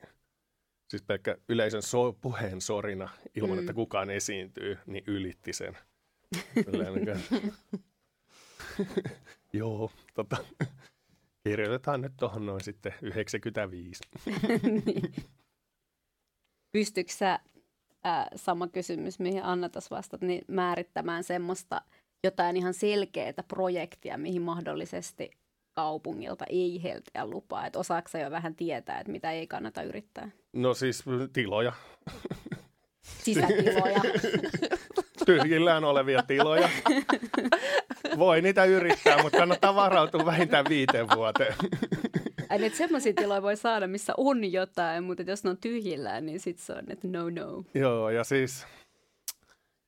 siis 0.90 1.04
pelkkä 1.04 1.38
yleisön 1.50 1.82
so, 1.82 2.14
puheen 2.14 2.62
sorina 2.62 3.10
ilman, 3.36 3.58
mm. 3.58 3.60
että 3.60 3.74
kukaan 3.74 4.10
esiintyy, 4.10 4.78
niin 4.86 5.04
ylitti 5.08 5.54
sen. 5.54 5.78
Niin 6.56 7.08
Joo, 9.54 9.92
tota, 10.14 10.38
kirjoitetaan 11.44 12.02
nyt 12.02 12.14
tuohon 12.20 12.46
noin 12.46 12.64
sitten 12.64 12.94
95. 13.02 14.04
niin. 14.86 15.14
Pystytkö 16.72 17.14
sä, 17.14 17.40
äh, 18.06 18.26
sama 18.36 18.68
kysymys, 18.68 19.20
mihin 19.20 19.44
Anna 19.44 19.70
tässä 19.70 19.96
vastat, 19.96 20.22
niin 20.22 20.42
määrittämään 20.48 21.24
semmoista 21.24 21.82
jotain 22.24 22.58
ihan 22.58 22.74
selkeää 22.74 23.44
projektia, 23.48 24.18
mihin 24.18 24.42
mahdollisesti 24.42 25.32
kaupungilta 25.74 26.46
ei 26.50 26.84
helteä 26.84 27.26
lupaa? 27.26 27.66
Että 27.66 27.80
osaako 27.80 28.18
jo 28.24 28.32
vähän 28.32 28.56
tietää, 28.56 29.00
että 29.00 29.12
mitä 29.12 29.32
ei 29.32 29.48
kannata 29.48 29.82
yrittää? 29.84 30.30
No 30.54 30.74
siis 30.74 31.04
tiloja. 31.34 31.74
Sisätiloja. 33.24 34.02
Tyhjillään 35.26 35.84
olevia 35.84 36.24
tiloja. 36.24 36.70
Voi 38.18 38.42
niitä 38.42 38.66
yrittää, 38.66 39.22
mutta 39.22 39.38
kannattaa 39.38 39.76
varautua 39.76 40.26
vähintään 40.26 40.66
viiteen 40.70 41.08
vuoteen. 41.16 41.56
Ai, 42.60 42.66
että 42.66 42.78
semmoisia 42.78 43.14
tiloja 43.14 43.42
voi 43.42 43.58
saada, 43.58 43.88
missä 43.88 44.14
on 44.18 44.52
jotain, 44.52 45.04
mutta 45.04 45.24
jos 45.24 45.44
ne 45.44 45.50
on 45.50 45.58
tyhjillään, 45.58 46.26
niin 46.26 46.40
sitten 46.40 46.66
se 46.66 46.74
on, 46.74 46.92
että 46.92 47.08
no 47.08 47.30
no. 47.30 47.64
Joo, 47.74 48.10
ja 48.10 48.24
siis 48.24 48.68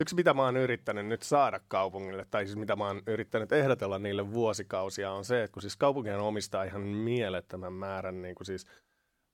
yksi 0.02 0.16
mitä 0.16 0.34
mä 0.34 0.44
oon 0.44 0.58
yrittänyt 0.58 1.06
nyt 1.06 1.22
saada 1.22 1.60
kaupungille, 1.68 2.26
tai 2.32 2.46
siis 2.46 2.58
mitä 2.58 2.76
mä 2.76 2.88
oon 2.88 3.02
yrittänyt 3.08 3.52
ehdotella 3.52 4.00
niille 4.00 4.32
vuosikausia, 4.34 5.12
on 5.12 5.26
se, 5.26 5.44
että 5.44 5.54
kun 5.54 5.62
siis 5.62 5.78
kaupunkihan 5.78 6.20
omistaa 6.20 6.64
ihan 6.64 6.82
mielettömän 6.82 7.74
määrän 7.74 8.22
niin 8.22 8.36
kuin 8.36 8.46
siis 8.46 8.66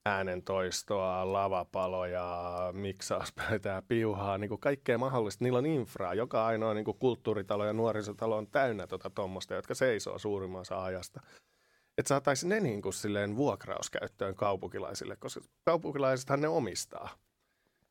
äänentoistoa, 0.05 1.33
lavapaloja, 1.33 2.57
miksauspöytää, 2.73 3.81
piuhaa, 3.81 4.37
niin 4.37 4.49
kuin 4.49 4.61
kaikkea 4.61 4.97
mahdollista. 4.97 5.43
Niillä 5.43 5.59
on 5.59 5.65
infraa. 5.65 6.13
Joka 6.13 6.45
ainoa 6.45 6.73
niin 6.73 6.85
kuin 6.85 6.97
kulttuuritalo 6.99 7.65
ja 7.65 7.73
nuorisotalo 7.73 8.37
on 8.37 8.47
täynnä 8.47 8.87
tuota 8.87 9.11
jotka 9.49 9.73
seisoo 9.73 10.19
suurimmassa 10.19 10.83
ajasta. 10.83 11.21
Että 11.97 12.07
saataisiin 12.07 12.49
ne 12.49 12.59
niin 12.59 12.81
kuin 12.81 12.93
silleen 12.93 13.35
vuokrauskäyttöön 13.35 14.35
kaupunkilaisille, 14.35 15.15
koska 15.15 15.41
kaupunkilaisethan 15.65 16.41
ne 16.41 16.47
omistaa. 16.47 17.17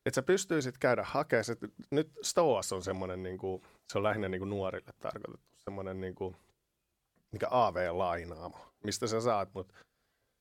Että 0.05 0.15
sä 0.15 0.23
pystyisit 0.23 0.77
käydä 0.77 1.03
hakemaan, 1.03 1.43
se, 1.43 1.57
nyt 1.91 2.11
Stoas 2.23 2.73
on 2.73 2.83
semmoinen, 2.83 3.23
niin 3.23 3.37
kuin, 3.37 3.61
se 3.91 3.97
on 3.97 4.03
lähinnä 4.03 4.29
niin 4.29 4.39
kuin 4.39 4.49
nuorille 4.49 4.91
tarkoitettu, 4.99 5.47
semmoinen 5.57 6.01
niin 6.01 6.15
kuin, 6.15 6.35
mikä 7.31 7.47
AV-lainaamo, 7.51 8.57
mistä 8.83 9.07
sä 9.07 9.21
saat 9.21 9.53
mut 9.53 9.73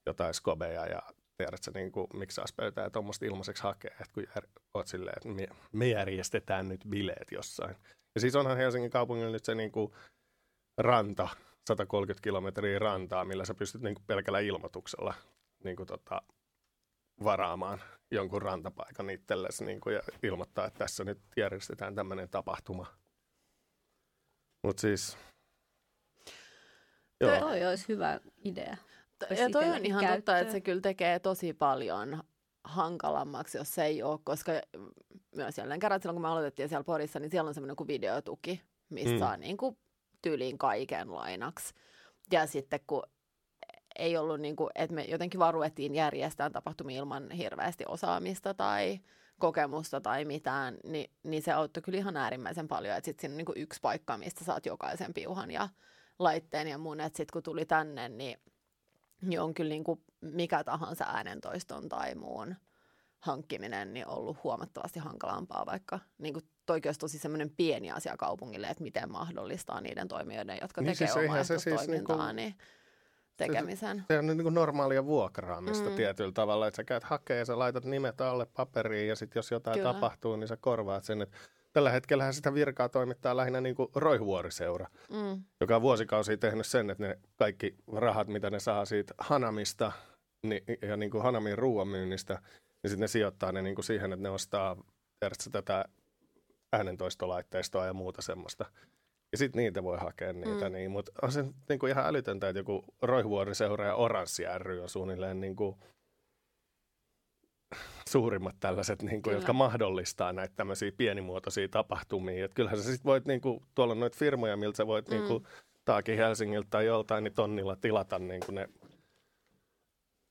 jotain 0.07 0.35
skobeja 0.35 0.87
ja 0.87 1.03
tiedätkö, 1.37 1.71
niin 1.75 1.93
kuin, 1.93 2.07
miksi 2.14 2.35
saisi 2.35 2.55
pöytää 2.55 2.85
ja 2.85 2.91
tuommoista 2.91 3.27
ilmaiseksi 3.27 3.62
hakea, 3.62 3.91
että 3.91 4.12
kun 4.12 4.23
jär, 4.23 4.47
oot 4.75 4.87
silleen, 4.87 5.17
että 5.17 5.29
me, 5.29 5.47
me, 5.73 5.89
järjestetään 5.89 6.69
nyt 6.69 6.81
bileet 6.89 7.33
jossain. 7.33 7.77
Ja 8.14 8.21
siis 8.21 8.37
onhan 8.37 8.57
Helsingin 8.57 8.91
kaupungilla 8.91 9.31
nyt 9.31 9.45
se 9.45 9.55
niin 9.55 9.73
kuin, 9.73 9.93
ranta, 10.79 11.29
130 11.69 12.23
kilometriä 12.23 12.79
rantaa, 12.79 13.25
millä 13.25 13.45
sä 13.45 13.55
pystyt 13.55 13.83
niin 13.83 13.95
kuin, 13.95 14.05
pelkällä 14.07 14.41
ilmoituksella 14.41 15.14
niin 15.64 15.77
kuin, 15.77 15.87
tota, 15.87 16.23
varaamaan 17.25 17.83
jonkun 18.11 18.43
rantapaikan 18.43 19.11
itsellesi 19.11 19.64
niin 19.64 19.81
kuin, 19.81 19.95
ja 19.95 20.01
ilmoittaa, 20.23 20.67
että 20.67 20.79
tässä 20.79 21.05
nyt 21.05 21.19
järjestetään 21.37 21.95
tämmöinen 21.95 22.29
tapahtuma. 22.29 22.87
Mutta 24.62 24.81
siis... 24.81 25.19
Joo. 27.21 27.41
Toi 27.41 27.67
olisi 27.67 27.89
hyvä 27.89 28.21
idea. 28.45 28.77
Ja 29.31 29.51
toi 29.53 29.69
on 29.69 29.87
ihan 29.87 30.01
käyttöön. 30.01 30.19
totta, 30.19 30.39
että 30.39 30.53
se 30.53 30.61
kyllä 30.61 30.81
tekee 30.81 31.19
tosi 31.19 31.53
paljon 31.53 32.23
hankalammaksi, 32.64 33.59
jos 33.59 33.75
se 33.75 33.85
ei 33.85 34.03
ole, 34.03 34.21
koska 34.25 34.53
myös 35.35 35.59
jälleen 35.59 35.81
kerran 35.81 36.01
silloin, 36.01 36.14
kun 36.14 36.23
me 36.23 36.29
aloitettiin 36.29 36.69
siellä 36.69 36.85
Porissa, 36.85 37.21
niin 37.21 37.31
siellä 37.31 37.49
on 37.49 37.55
semmoinen 37.55 37.77
kuin 37.77 37.89
videotuki, 37.89 38.62
missä 38.89 39.12
mm. 39.12 39.19
saa 39.19 39.37
niin 39.37 39.57
kuin 39.57 39.77
tyyliin 40.27 40.59
kaiken 40.59 41.14
lainaksi. 41.14 41.74
Ja 42.33 42.47
sitten 42.47 42.81
kun 42.87 43.03
ei 43.99 44.16
ollut 44.16 44.41
niin 44.41 44.57
kuin, 44.57 44.70
että 44.74 44.95
me 44.95 45.05
jotenkin 45.05 45.41
vaan 45.41 45.55
ruvettiin 45.55 45.95
järjestämään 45.95 46.53
tapahtumia 46.53 46.99
ilman 46.99 47.31
hirveästi 47.31 47.85
osaamista 47.89 48.55
tai 48.55 49.01
kokemusta 49.39 50.01
tai 50.01 50.24
mitään, 50.24 50.77
niin, 50.85 51.11
niin 51.22 51.43
se 51.43 51.53
auttoi 51.53 51.83
kyllä 51.83 51.99
ihan 51.99 52.16
äärimmäisen 52.16 52.68
paljon, 52.68 52.97
että 52.97 53.05
sitten 53.05 53.20
siinä 53.22 53.33
on 53.33 53.37
niin 53.37 53.47
kuin 53.47 53.59
yksi 53.59 53.81
paikka, 53.83 54.18
mistä 54.18 54.45
saat 54.45 54.66
jokaisen 54.66 55.14
piuhan 55.14 55.51
ja 55.51 55.68
laitteen 56.18 56.68
ja 56.68 56.79
mun, 56.79 57.01
että 57.01 57.16
sitten 57.16 57.33
kun 57.33 57.43
tuli 57.43 57.64
tänne, 57.64 58.09
niin, 58.09 58.39
niin 59.22 59.41
on 59.41 59.55
kyllä 59.55 59.68
niin 59.68 59.85
kuin 59.85 60.03
mikä 60.20 60.64
tahansa 60.64 61.05
äänentoiston 61.05 61.89
tai 61.89 62.14
muun 62.14 62.55
hankkiminen 63.27 63.95
niin 63.95 64.09
ollut 64.09 64.45
huomattavasti 64.45 64.99
hankalampaa, 64.99 65.66
vaikka 65.66 65.99
niin 66.18 66.35
kuin 66.35 66.45
toikin 66.66 66.89
olisi 66.89 67.01
tosi 67.01 67.18
semmoinen 67.18 67.51
pieni 67.57 67.91
asia 67.91 68.16
kaupungille, 68.16 68.66
että 68.66 68.83
miten 68.83 69.12
mahdollistaa 69.12 69.81
niiden 69.81 70.09
toimijoiden, 70.09 70.59
jotka 70.62 70.81
niin 70.81 70.93
tekee 70.93 71.12
siis 71.12 71.27
omaa 71.27 71.45
siis 71.45 71.89
niin 71.89 72.05
kuin... 72.05 72.37
niin 72.37 72.55
tekemisen. 73.37 73.99
Se, 73.99 74.05
se 74.14 74.18
on 74.18 74.27
niin 74.27 74.43
kuin 74.43 74.55
normaalia 74.55 75.07
vuokraamista 75.07 75.91
mm. 75.91 75.97
tietyllä 75.97 76.33
tavalla, 76.33 76.66
että 76.66 76.77
sä 76.77 76.85
käyt 76.85 77.05
hakee 77.05 77.39
ja 77.39 77.45
sä 77.45 77.59
laitat 77.59 77.85
nimet 77.85 78.20
alle 78.20 78.47
paperiin 78.47 79.09
ja 79.09 79.16
sitten 79.16 79.39
jos 79.39 79.51
jotain 79.51 79.79
Kyllä. 79.79 79.93
tapahtuu, 79.93 80.37
niin 80.37 80.49
sä 80.49 80.57
korvaat 80.57 81.05
sen. 81.05 81.22
Että 81.22 81.37
tällä 81.72 81.91
hetkellä 81.91 82.33
sitä 82.33 82.55
virkaa 82.55 82.89
toimittaa 82.89 83.37
lähinnä 83.37 83.61
niin 83.61 83.74
kuin 83.74 83.89
roihuoriseura, 83.95 84.87
mm. 85.11 85.43
joka 85.61 85.77
on 85.77 85.83
vuosikausia 85.83 86.37
tehnyt 86.37 86.66
sen, 86.66 86.91
että 86.91 87.07
ne 87.07 87.18
kaikki 87.37 87.74
rahat, 87.93 88.29
mitä 88.29 88.51
ne 88.51 88.61
saa 88.61 88.85
siitä 88.85 89.14
Hanamista 89.18 89.93
niin, 90.43 90.62
ja 90.83 90.97
niin 90.97 91.11
kuin 91.11 91.22
Hanamin 91.22 91.59
ruoanmyynnistä, 91.59 92.43
niin 92.87 92.91
sitten 92.91 93.01
ne 93.01 93.09
sijoittaa 93.09 93.53
ne 93.53 93.62
niin 93.62 93.74
kuin 93.74 93.84
siihen, 93.84 94.12
että 94.12 94.22
ne 94.22 94.30
ostaa 94.30 94.76
tätä 95.53 95.84
äänentoistolaitteistoa 96.72 97.87
ja 97.87 97.93
muuta 97.93 98.22
semmoista. 98.22 98.66
Ja 99.32 99.39
sitten 99.39 99.62
niitä 99.62 99.82
voi 99.82 99.99
hakea 99.99 100.32
niitä, 100.32 100.68
mm. 100.68 100.72
niin, 100.72 100.91
mutta 100.91 101.12
on 101.22 101.32
se 101.32 101.45
niin 101.68 101.78
kuin 101.78 101.91
ihan 101.91 102.07
älytöntä, 102.07 102.49
että 102.49 102.61
joku 102.61 102.84
Roihuoriseura 103.03 103.87
ja 103.87 103.95
Oranssi 103.95 104.43
ry 104.59 104.82
on 104.82 104.89
suunnilleen 104.89 105.41
niin 105.41 105.57
kuin 105.57 105.76
suurimmat 108.09 108.57
tällaiset, 108.61 109.03
niin 109.03 109.22
kuin, 109.22 109.34
jotka 109.34 109.53
mahdollistaa 109.53 110.32
näitä 110.32 110.55
tämmöisiä 110.57 110.93
pienimuotoisia 110.97 111.68
tapahtumia. 111.68 112.45
Et 112.45 112.55
kyllähän 112.55 112.78
sä 112.78 112.84
sitten 112.84 113.05
voit, 113.05 113.26
niin 113.26 113.41
kuin, 113.41 113.62
tuolla 113.74 113.93
on 113.93 114.01
noita 114.01 114.18
firmoja, 114.18 114.57
miltä 114.57 114.76
sä 114.76 114.87
voit 114.87 115.09
mm. 115.09 115.14
niin 115.14 115.26
kuin, 115.26 115.47
taakin 115.84 116.16
Helsingiltä 116.16 116.68
tai 116.70 116.87
joltain 116.87 117.24
niin 117.24 117.34
tonnilla 117.34 117.76
tilata 117.76 118.18
niin 118.18 118.43
kuin 118.47 118.55
ne 118.55 118.68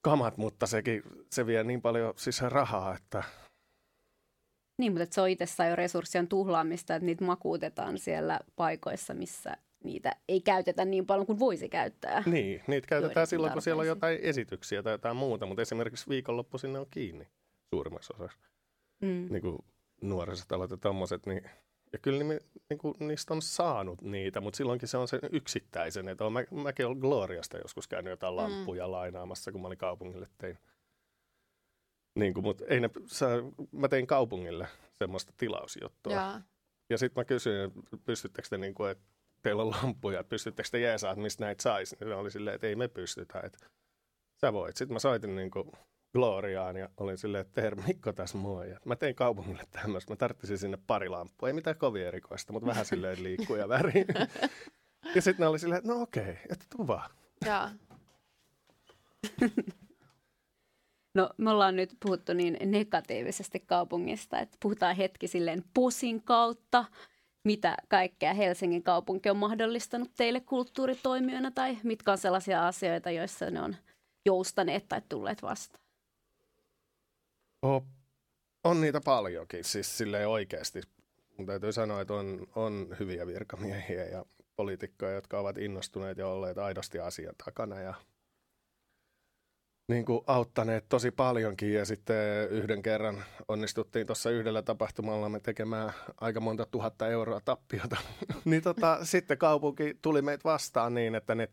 kamat, 0.05 0.37
mutta 0.37 0.67
sekin, 0.67 1.03
se 1.31 1.45
vie 1.45 1.63
niin 1.63 1.81
paljon 1.81 2.13
siis 2.17 2.41
rahaa, 2.41 2.95
että 2.95 3.23
niin, 4.77 4.91
mutta 4.91 5.07
se 5.11 5.21
on 5.21 5.29
itsessään 5.29 5.69
jo 5.69 5.75
resurssien 5.75 6.27
tuhlaamista, 6.27 6.95
että 6.95 7.05
niitä 7.05 7.23
makuutetaan 7.23 7.97
siellä 7.97 8.39
paikoissa, 8.55 9.13
missä 9.13 9.57
niitä 9.83 10.11
ei 10.29 10.41
käytetä 10.41 10.85
niin 10.85 11.05
paljon 11.05 11.25
kuin 11.25 11.39
voisi 11.39 11.69
käyttää. 11.69 12.23
Niin, 12.25 12.63
niitä 12.67 12.87
käytetään 12.87 13.27
silloin, 13.27 13.53
kun 13.53 13.61
siellä 13.61 13.81
on 13.81 13.87
jotain 13.87 14.19
esityksiä 14.21 14.83
tai 14.83 14.93
jotain 14.93 15.15
muuta, 15.15 15.45
mutta 15.45 15.61
esimerkiksi 15.61 16.09
viikonloppu 16.09 16.57
sinne 16.57 16.79
on 16.79 16.87
kiinni 16.91 17.27
suurimmassa 17.73 18.13
osassa. 18.19 18.39
Mm. 19.01 19.27
Niin 19.29 19.41
kuin 19.41 19.57
nuorisotalot 20.01 20.71
ja 20.71 20.77
tommoset, 20.77 21.25
niin 21.25 21.49
ja 21.95 21.99
kyllä 21.99 22.23
niin, 22.23 22.39
niin 22.69 22.77
kuin, 22.77 22.95
niistä 22.99 23.33
on 23.33 23.41
saanut 23.41 24.01
niitä, 24.01 24.41
mutta 24.41 24.57
silloinkin 24.57 24.87
se 24.87 24.97
on 24.97 25.07
se 25.07 25.19
yksittäisen. 25.31 26.07
Että 26.07 26.29
mä, 26.29 26.43
mäkin 26.51 26.85
olen 26.85 26.97
Gloriasta 26.97 27.57
joskus 27.57 27.87
käynyt 27.87 28.11
jotain 28.11 28.33
mm. 28.33 28.37
lampuja 28.37 28.87
mm. 28.87 28.91
lainaamassa, 28.91 29.51
kun 29.51 29.61
mä 29.61 29.67
olin 29.67 29.77
kaupungille 29.77 30.27
tein 30.37 30.57
niin 32.15 32.33
kuin, 32.33 32.43
mutta 32.43 32.65
ei 32.67 32.79
ne, 32.79 32.89
sä, 33.05 33.27
mä 33.71 33.87
tein 33.87 34.07
kaupungille 34.07 34.67
semmoista 34.91 35.33
tilausjuttua. 35.37 36.13
Ja, 36.13 36.41
ja 36.89 36.97
sitten 36.97 37.21
mä 37.21 37.25
kysyin, 37.25 37.71
pystyttekö 38.05 38.47
te, 38.49 38.57
niin 38.57 38.73
kuin, 38.73 38.91
että 38.91 39.03
teillä 39.41 39.63
on 39.63 39.71
lampuja, 39.71 40.19
että 40.19 40.29
pystyttekö 40.29 40.69
te 40.71 40.79
jeesaa, 40.79 41.11
että 41.11 41.21
mistä 41.21 41.45
näitä 41.45 41.63
saisi. 41.63 41.95
Niin 41.99 42.13
oli 42.13 42.31
silleen, 42.31 42.55
että 42.55 42.67
ei 42.67 42.75
me 42.75 42.87
pystytä, 42.87 43.39
että 43.39 43.67
sä 44.41 44.53
voit. 44.53 44.77
Sitten 44.77 44.93
mä 44.93 44.99
soitin 44.99 45.35
niin 45.35 45.51
kuin 45.51 45.71
Gloriaan 46.15 46.75
ja 46.75 46.89
olin 46.97 47.17
silleen, 47.17 47.41
että 47.41 47.61
Ter, 47.61 47.75
Mikko 47.87 48.13
tässä 48.13 48.37
moi. 48.37 48.69
Ja 48.69 48.79
mä 48.85 48.95
tein 48.95 49.15
kaupungille 49.15 49.63
tämmöistä. 49.71 50.11
Mä 50.11 50.15
tarvitsin 50.15 50.57
sinne 50.57 50.77
pari 50.87 51.09
lamppua. 51.09 51.49
Ei 51.49 51.53
mitään 51.53 51.77
kovin 51.77 52.05
erikoista, 52.07 52.53
mutta 52.53 52.67
vähän 52.67 52.85
silleen 52.85 53.23
liikkuu 53.23 53.55
ja 53.55 53.69
väri. 53.69 54.05
ja 55.15 55.21
sitten 55.21 55.43
ne 55.43 55.47
oli 55.47 55.59
silleen, 55.59 55.79
että 55.79 55.91
no 55.91 56.01
okei, 56.01 56.37
että 56.49 56.65
tuu 56.75 56.87
vaan. 56.87 57.09
Joo. 57.45 57.69
No 61.15 61.29
me 61.37 61.51
ollaan 61.51 61.75
nyt 61.75 61.97
puhuttu 62.05 62.33
niin 62.33 62.57
negatiivisesti 62.65 63.59
kaupungista, 63.59 64.39
että 64.39 64.57
puhutaan 64.61 64.95
hetki 64.95 65.27
silleen 65.27 65.63
posin 65.73 66.21
kautta, 66.21 66.85
mitä 67.43 67.77
kaikkea 67.87 68.33
Helsingin 68.33 68.83
kaupunki 68.83 69.29
on 69.29 69.37
mahdollistanut 69.37 70.11
teille 70.17 70.39
kulttuuritoimijoina 70.39 71.51
tai 71.51 71.77
mitkä 71.83 72.11
on 72.11 72.17
sellaisia 72.17 72.67
asioita, 72.67 73.11
joissa 73.11 73.49
ne 73.49 73.61
on 73.61 73.75
joustaneet 74.25 74.85
tai 74.89 75.01
tulleet 75.09 75.41
vastaan? 75.41 75.84
Oh, 77.61 77.83
on 78.63 78.81
niitä 78.81 79.01
paljonkin, 79.05 79.63
siis 79.63 79.97
silleen 79.97 80.27
oikeasti. 80.27 80.81
Mun 81.37 81.47
täytyy 81.47 81.71
sanoa, 81.71 82.01
että 82.01 82.13
on, 82.13 82.47
on 82.55 82.95
hyviä 82.99 83.27
virkamiehiä 83.27 84.05
ja 84.05 84.25
poliitikkoja, 84.55 85.11
jotka 85.11 85.39
ovat 85.39 85.57
innostuneet 85.57 86.17
ja 86.17 86.27
olleet 86.27 86.57
aidosti 86.57 86.99
asian 86.99 87.35
takana 87.45 87.79
ja 87.79 87.93
niin 89.87 90.05
kuin 90.05 90.21
auttaneet 90.27 90.85
tosi 90.89 91.11
paljonkin 91.11 91.73
ja 91.73 91.85
sitten 91.85 92.49
yhden 92.49 92.81
kerran 92.81 93.23
onnistuttiin 93.47 94.07
tuossa 94.07 94.29
yhdellä 94.29 94.61
tapahtumalla 94.61 95.29
me 95.29 95.39
tekemään 95.39 95.93
aika 96.21 96.39
monta 96.39 96.65
tuhatta 96.65 97.07
euroa 97.07 97.41
tappiota. 97.45 97.97
niin 98.45 98.61
tota, 98.61 99.05
sitten 99.05 99.37
kaupunki 99.37 99.97
tuli 100.01 100.21
meitä 100.21 100.43
vastaan 100.43 100.93
niin, 100.93 101.15
että 101.15 101.35
ne 101.35 101.49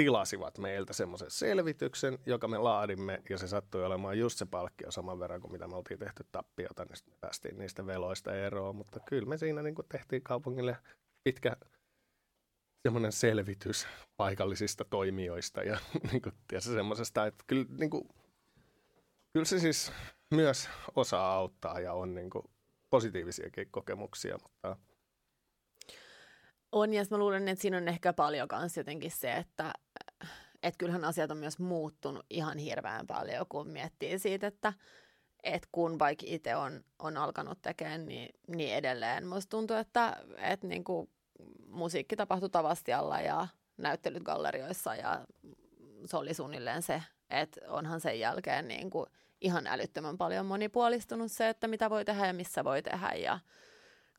tilasivat 0.00 0.58
meiltä 0.58 0.92
semmoisen 0.92 1.30
selvityksen, 1.30 2.18
joka 2.26 2.48
me 2.48 2.58
laadimme 2.58 3.22
ja 3.30 3.38
se 3.38 3.48
sattui 3.48 3.84
olemaan 3.84 4.18
just 4.18 4.38
se 4.38 4.46
palkkio 4.46 4.90
saman 4.90 5.18
verran 5.18 5.40
kuin 5.40 5.52
mitä 5.52 5.68
me 5.68 5.76
oltiin 5.76 5.98
tehty 5.98 6.26
tappiota, 6.32 6.84
niin 6.84 6.96
sitten 6.96 7.14
päästiin 7.20 7.58
niistä 7.58 7.86
veloista 7.86 8.34
eroon, 8.34 8.76
mutta 8.76 9.00
kyllä 9.00 9.28
me 9.28 9.38
siinä 9.38 9.62
niin 9.62 9.74
tehtiin 9.88 10.22
kaupungille 10.22 10.76
pitkä 11.24 11.56
semmoinen 12.82 13.12
selvitys 13.12 13.86
paikallisista 14.16 14.84
toimijoista 14.84 15.62
ja 15.62 15.78
niin 16.12 16.22
kuin, 16.22 16.34
tiedätkö, 16.48 16.70
semmoisesta, 16.70 17.26
että 17.26 17.44
kyllä, 17.46 17.66
niin 17.78 17.90
kuin, 17.90 18.08
kyllä 19.32 19.46
se 19.46 19.58
siis 19.58 19.92
myös 20.30 20.68
osaa 20.96 21.34
auttaa 21.34 21.80
ja 21.80 21.92
on 21.92 22.14
niin 22.14 22.30
kuin, 22.30 22.44
positiivisiakin 22.90 23.70
kokemuksia, 23.70 24.38
mutta 24.42 24.76
on, 26.72 26.92
ja 26.92 27.04
mä 27.10 27.18
luulen, 27.18 27.48
että 27.48 27.62
siinä 27.62 27.76
on 27.76 27.88
ehkä 27.88 28.12
paljon 28.12 28.48
myös 28.58 28.76
jotenkin 28.76 29.10
se, 29.10 29.32
että, 29.32 29.72
et 30.62 30.76
kyllähän 30.76 31.04
asiat 31.04 31.30
on 31.30 31.36
myös 31.36 31.58
muuttunut 31.58 32.26
ihan 32.30 32.58
hirveän 32.58 33.06
paljon, 33.06 33.46
kun 33.48 33.68
miettii 33.68 34.18
siitä, 34.18 34.46
että 34.46 34.72
et 35.42 35.68
kun 35.72 35.98
vaikka 35.98 36.24
itse 36.28 36.56
on, 36.56 36.84
on 36.98 37.16
alkanut 37.16 37.62
tekemään, 37.62 38.06
niin, 38.06 38.28
niin 38.48 38.74
edelleen 38.74 39.26
musta 39.26 39.50
tuntuu, 39.50 39.76
että 39.76 40.16
et 40.38 40.62
niinku, 40.62 41.10
musiikki 41.66 42.16
tapahtui 42.16 42.50
Tavastialla 42.50 43.20
ja 43.20 43.48
näyttelyt 43.76 44.22
gallerioissa 44.22 44.94
ja 44.94 45.26
se 46.04 46.16
oli 46.16 46.34
suunnilleen 46.34 46.82
se, 46.82 47.02
että 47.30 47.60
onhan 47.68 48.00
sen 48.00 48.20
jälkeen 48.20 48.68
niinku 48.68 49.06
ihan 49.40 49.66
älyttömän 49.66 50.18
paljon 50.18 50.46
monipuolistunut 50.46 51.32
se, 51.32 51.48
että 51.48 51.68
mitä 51.68 51.90
voi 51.90 52.04
tehdä 52.04 52.26
ja 52.26 52.32
missä 52.32 52.64
voi 52.64 52.82
tehdä 52.82 53.12
ja 53.12 53.38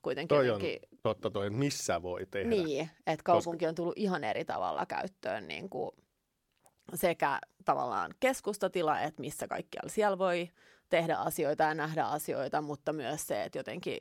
kuitenkin 0.02 0.36
Toi 0.36 0.40
on 0.40 0.46
jotenkin, 0.46 0.80
totta 1.04 1.30
toi, 1.32 1.48
että 1.48 1.60
missä 1.60 2.02
voi 2.02 2.26
tehdä. 2.32 2.50
niin, 2.50 2.90
että 3.08 3.24
kaupunki 3.24 3.68
on 3.68 3.76
tullut 3.76 3.98
ihan 3.98 4.24
eri 4.24 4.46
tavalla 4.46 4.86
käyttöön 4.86 5.48
niin 5.48 5.70
kuin 5.70 5.92
sekä 6.94 7.40
tavallaan 7.66 8.14
keskustatila, 8.20 9.02
että 9.02 9.22
missä 9.22 9.48
kaikkialla 9.48 9.90
siellä 9.90 10.18
voi 10.18 10.50
tehdä 10.90 11.16
asioita 11.16 11.64
ja 11.64 11.74
nähdä 11.74 12.06
asioita, 12.06 12.62
mutta 12.62 12.94
myös 12.94 13.28
se, 13.28 13.44
että 13.44 13.60
jotenkin 13.60 13.98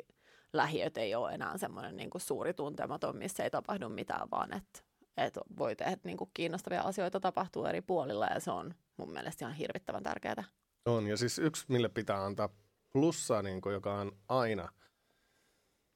lähiöt 0.53 0.97
ei 0.97 1.15
ole 1.15 1.33
enää 1.33 1.59
semmoinen 1.59 1.97
niin 1.97 2.11
kuin 2.11 2.23
suuri 2.23 2.55
tuntematon, 2.55 3.17
missä 3.17 3.45
ei 3.45 3.51
tapahdu 3.51 3.89
mitään, 3.89 4.29
vaan 4.31 4.57
että, 4.57 4.81
että 5.17 5.41
voi 5.59 5.77
tehdä 5.77 5.97
niin 6.05 6.17
kuin 6.17 6.31
kiinnostavia 6.35 6.83
asioita 6.83 7.21
tapahtuu 7.21 7.65
eri 7.65 7.83
puolilla 7.83 8.27
ja 8.27 8.41
se 8.41 8.51
on 8.51 8.75
mun 8.97 9.13
mielestä 9.13 9.45
ihan 9.45 9.55
hirvittävän 9.55 10.03
tärkeää. 10.03 10.45
On, 10.87 11.07
ja 11.07 11.17
siis 11.17 11.39
yksi, 11.39 11.65
mille 11.69 11.89
pitää 11.89 12.25
antaa 12.25 12.49
plussaa, 12.93 13.43
niin 13.43 13.61
kuin, 13.61 13.73
joka 13.73 13.95
on 13.95 14.13
aina 14.29 14.69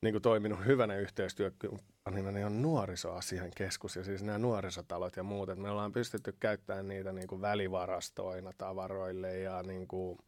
niin 0.02 0.14
kuin 0.14 0.22
toiminut 0.22 0.66
hyvänä 0.66 0.96
yhteistyökumppanina, 0.96 1.93
niin 2.10 2.46
on 2.46 2.62
nuorisoasian 2.62 3.50
keskus 3.56 3.96
ja 3.96 4.04
siis 4.04 4.22
nämä 4.22 4.38
nuorisotalot 4.38 5.16
ja 5.16 5.22
muut. 5.22 5.48
Me 5.56 5.70
ollaan 5.70 5.92
pystytty 5.92 6.36
käyttämään 6.40 6.88
niitä 6.88 7.12
niin 7.12 7.26
kuin 7.26 7.40
välivarastoina 7.40 8.50
tavaroille 8.58 9.38
ja 9.38 9.62
niin 9.62 9.88
kuin 9.88 10.18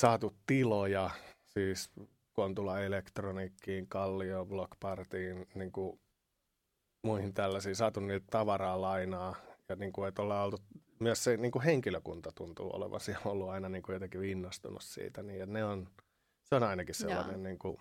saatu 0.00 0.34
tiloja, 0.46 1.10
siis 1.44 1.90
Kontula 2.32 2.80
Elektronikkiin, 2.80 3.88
Kallio, 3.88 4.46
Blockpartiin, 4.46 5.46
niin 5.54 5.72
kuin 5.72 6.00
muihin 7.02 7.34
tällaisiin, 7.34 7.76
saatu 7.76 8.00
niitä 8.00 8.26
tavaraa 8.30 8.80
lainaa 8.80 9.36
ja 9.68 9.76
niin 9.76 9.92
kuin, 9.92 10.08
että 10.08 10.22
ollaan 10.22 10.44
oltu, 10.44 10.58
myös 11.00 11.24
se 11.24 11.36
niin 11.36 11.52
kuin 11.52 11.62
henkilökunta 11.62 12.32
tuntuu 12.34 12.76
olevan 12.76 13.00
siellä 13.00 13.22
ollut 13.24 13.48
aina 13.48 13.68
niin 13.68 13.82
kuin 13.82 13.94
jotenkin 13.94 14.24
innostunut 14.24 14.82
siitä, 14.82 15.22
niin 15.22 15.42
että 15.42 15.52
ne 15.52 15.64
on, 15.64 15.88
se 16.42 16.54
on 16.54 16.62
ainakin 16.62 16.94
sellainen 16.94 17.42
niin 17.42 17.58
kuin, 17.58 17.78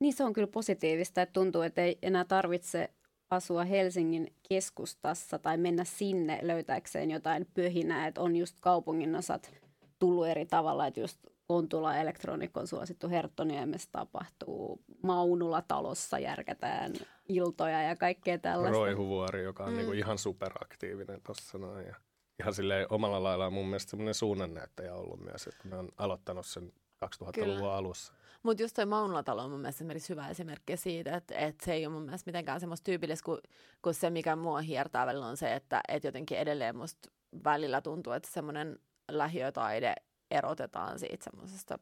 Niin 0.00 0.12
se 0.12 0.24
on 0.24 0.32
kyllä 0.32 0.48
positiivista, 0.48 1.22
että 1.22 1.32
tuntuu, 1.32 1.62
että 1.62 1.82
ei 1.82 1.98
enää 2.02 2.24
tarvitse 2.24 2.90
asua 3.30 3.64
Helsingin 3.64 4.32
keskustassa 4.48 5.38
tai 5.38 5.56
mennä 5.56 5.84
sinne 5.84 6.38
löytääkseen 6.42 7.10
jotain 7.10 7.46
pöhinää, 7.54 8.06
että 8.06 8.20
on 8.20 8.36
just 8.36 8.56
kaupungin 8.60 9.16
osat 9.16 9.52
tullut 9.98 10.26
eri 10.26 10.46
tavalla, 10.46 10.86
että 10.86 11.00
just 11.00 11.18
Kontula 11.46 11.96
Elektronik 11.96 12.56
on 12.56 12.66
suosittu 12.66 13.08
Herttoniemessä 13.08 13.88
tapahtuu, 13.92 14.80
Maunula-talossa 15.02 16.18
järkätään 16.18 16.92
iltoja 17.28 17.82
ja 17.82 17.96
kaikkea 17.96 18.38
tällaista. 18.38 18.78
Roihuvuori, 18.78 19.42
joka 19.42 19.64
on 19.64 19.70
mm. 19.70 19.76
niin 19.76 19.86
kuin 19.86 19.98
ihan 19.98 20.18
superaktiivinen 20.18 21.20
tuossa 21.22 21.58
noin. 21.58 21.86
Ja 21.86 21.94
ihan 22.40 22.54
silleen 22.54 22.86
omalla 22.90 23.22
laillaan 23.22 23.52
mun 23.52 23.66
mielestä 23.66 23.90
semmoinen 23.90 24.14
suunnannäyttäjä 24.14 24.94
ollut 24.94 25.20
myös, 25.20 25.46
että 25.46 25.68
ne 25.68 25.76
on 25.76 25.88
aloittanut 25.96 26.46
sen 26.46 26.72
2000-luvun 27.04 27.56
Kyllä. 27.56 27.74
alussa. 27.74 28.12
Mutta 28.42 28.62
just 28.62 28.74
toi 28.76 28.86
Maunulatalo 28.86 29.42
on 29.42 29.50
mun 29.50 29.60
mielestä 29.60 29.78
esimerkiksi 29.78 30.08
hyvä 30.08 30.28
esimerkki 30.28 30.76
siitä, 30.76 31.16
että, 31.16 31.34
että 31.34 31.64
se 31.64 31.72
ei 31.72 31.86
ole 31.86 31.94
mun 31.94 32.02
mielestä 32.02 32.28
mitenkään 32.28 32.60
semmoista 32.60 32.84
tyypillistä, 32.84 33.24
kun, 33.24 33.38
kun 33.82 33.94
se, 33.94 34.10
mikä 34.10 34.36
mua 34.36 34.60
hiertää 34.60 35.06
välillä 35.06 35.26
on 35.26 35.36
se, 35.36 35.54
että, 35.54 35.80
että 35.88 36.08
jotenkin 36.08 36.38
edelleen 36.38 36.76
musta 36.76 37.10
välillä 37.44 37.80
tuntuu, 37.80 38.12
että 38.12 38.28
semmoinen 38.32 38.78
lähiötaide 39.10 39.94
erotetaan 40.30 40.98
siitä 40.98 41.24
semmoisesta 41.24 41.78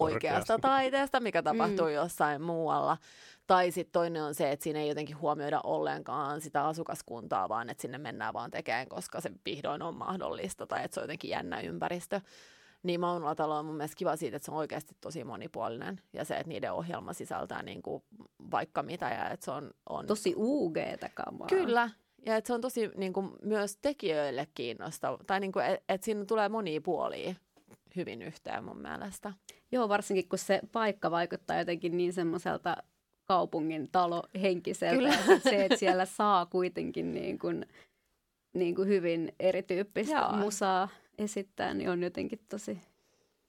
oikeasta 0.00 0.58
taiteesta, 0.58 1.20
mikä 1.20 1.42
tapahtuu 1.42 1.86
mm. 1.86 1.92
jossain 1.92 2.42
muualla. 2.42 2.96
Tai 3.46 3.70
sitten 3.70 3.92
toinen 3.92 4.22
on 4.22 4.34
se, 4.34 4.52
että 4.52 4.64
siinä 4.64 4.80
ei 4.80 4.88
jotenkin 4.88 5.20
huomioida 5.20 5.60
ollenkaan 5.64 6.40
sitä 6.40 6.66
asukaskuntaa, 6.66 7.48
vaan 7.48 7.70
että 7.70 7.82
sinne 7.82 7.98
mennään 7.98 8.34
vaan 8.34 8.50
tekemään, 8.50 8.88
koska 8.88 9.20
se 9.20 9.30
vihdoin 9.44 9.82
on 9.82 9.96
mahdollista 9.96 10.66
tai 10.66 10.84
että 10.84 10.94
se 10.94 11.00
on 11.00 11.04
jotenkin 11.04 11.30
jännä 11.30 11.60
ympäristö. 11.60 12.20
Niin 12.82 13.00
Maunulatalo 13.00 13.58
on 13.58 13.66
mun 13.66 13.76
mielestä 13.76 13.96
kiva 13.96 14.16
siitä, 14.16 14.36
että 14.36 14.46
se 14.46 14.50
on 14.50 14.56
oikeasti 14.56 14.96
tosi 15.00 15.24
monipuolinen 15.24 16.00
ja 16.12 16.24
se, 16.24 16.34
että 16.34 16.48
niiden 16.48 16.72
ohjelma 16.72 17.12
sisältää 17.12 17.62
niin 17.62 17.82
kuin 17.82 18.02
vaikka 18.50 18.82
mitä 18.82 19.08
ja 19.08 19.30
että 19.30 19.44
se 19.44 19.50
on... 19.50 19.70
on... 19.88 20.06
Tosi 20.06 20.34
UG-tä 20.36 21.10
kamaa. 21.14 21.46
Kyllä, 21.46 21.90
ja 22.26 22.36
että 22.36 22.48
se 22.48 22.54
on 22.54 22.60
tosi 22.60 22.90
niin 22.96 23.12
kuin, 23.12 23.30
myös 23.42 23.76
tekijöille 23.82 24.48
kiinnostava, 24.54 25.18
tai 25.26 25.40
niin 25.40 25.52
kuin, 25.52 25.64
että 25.64 25.84
et 25.94 26.02
siinä 26.02 26.24
tulee 26.24 26.48
monia 26.48 26.80
puolia 26.80 27.34
hyvin 27.96 28.22
yhteen 28.22 28.64
mun 28.64 28.82
mielestä. 28.82 29.32
Joo, 29.72 29.88
varsinkin 29.88 30.28
kun 30.28 30.38
se 30.38 30.60
paikka 30.72 31.10
vaikuttaa 31.10 31.58
jotenkin 31.58 31.96
niin 31.96 32.12
semmoiselta 32.12 32.76
kaupungin 33.24 33.88
talo 33.92 34.22
henkiseltä, 34.40 35.08
että 35.08 35.50
se, 35.50 35.64
että 35.64 35.78
siellä 35.78 36.04
saa 36.04 36.46
kuitenkin 36.46 37.14
niin 37.14 37.38
kuin, 37.38 37.66
niin 38.54 38.74
kuin 38.74 38.88
hyvin 38.88 39.32
erityyppistä 39.40 40.16
Joo. 40.16 40.32
musaa 40.32 40.88
esittää, 41.18 41.74
niin 41.74 41.90
on 41.90 42.02
jotenkin 42.02 42.38
tosi 42.48 42.80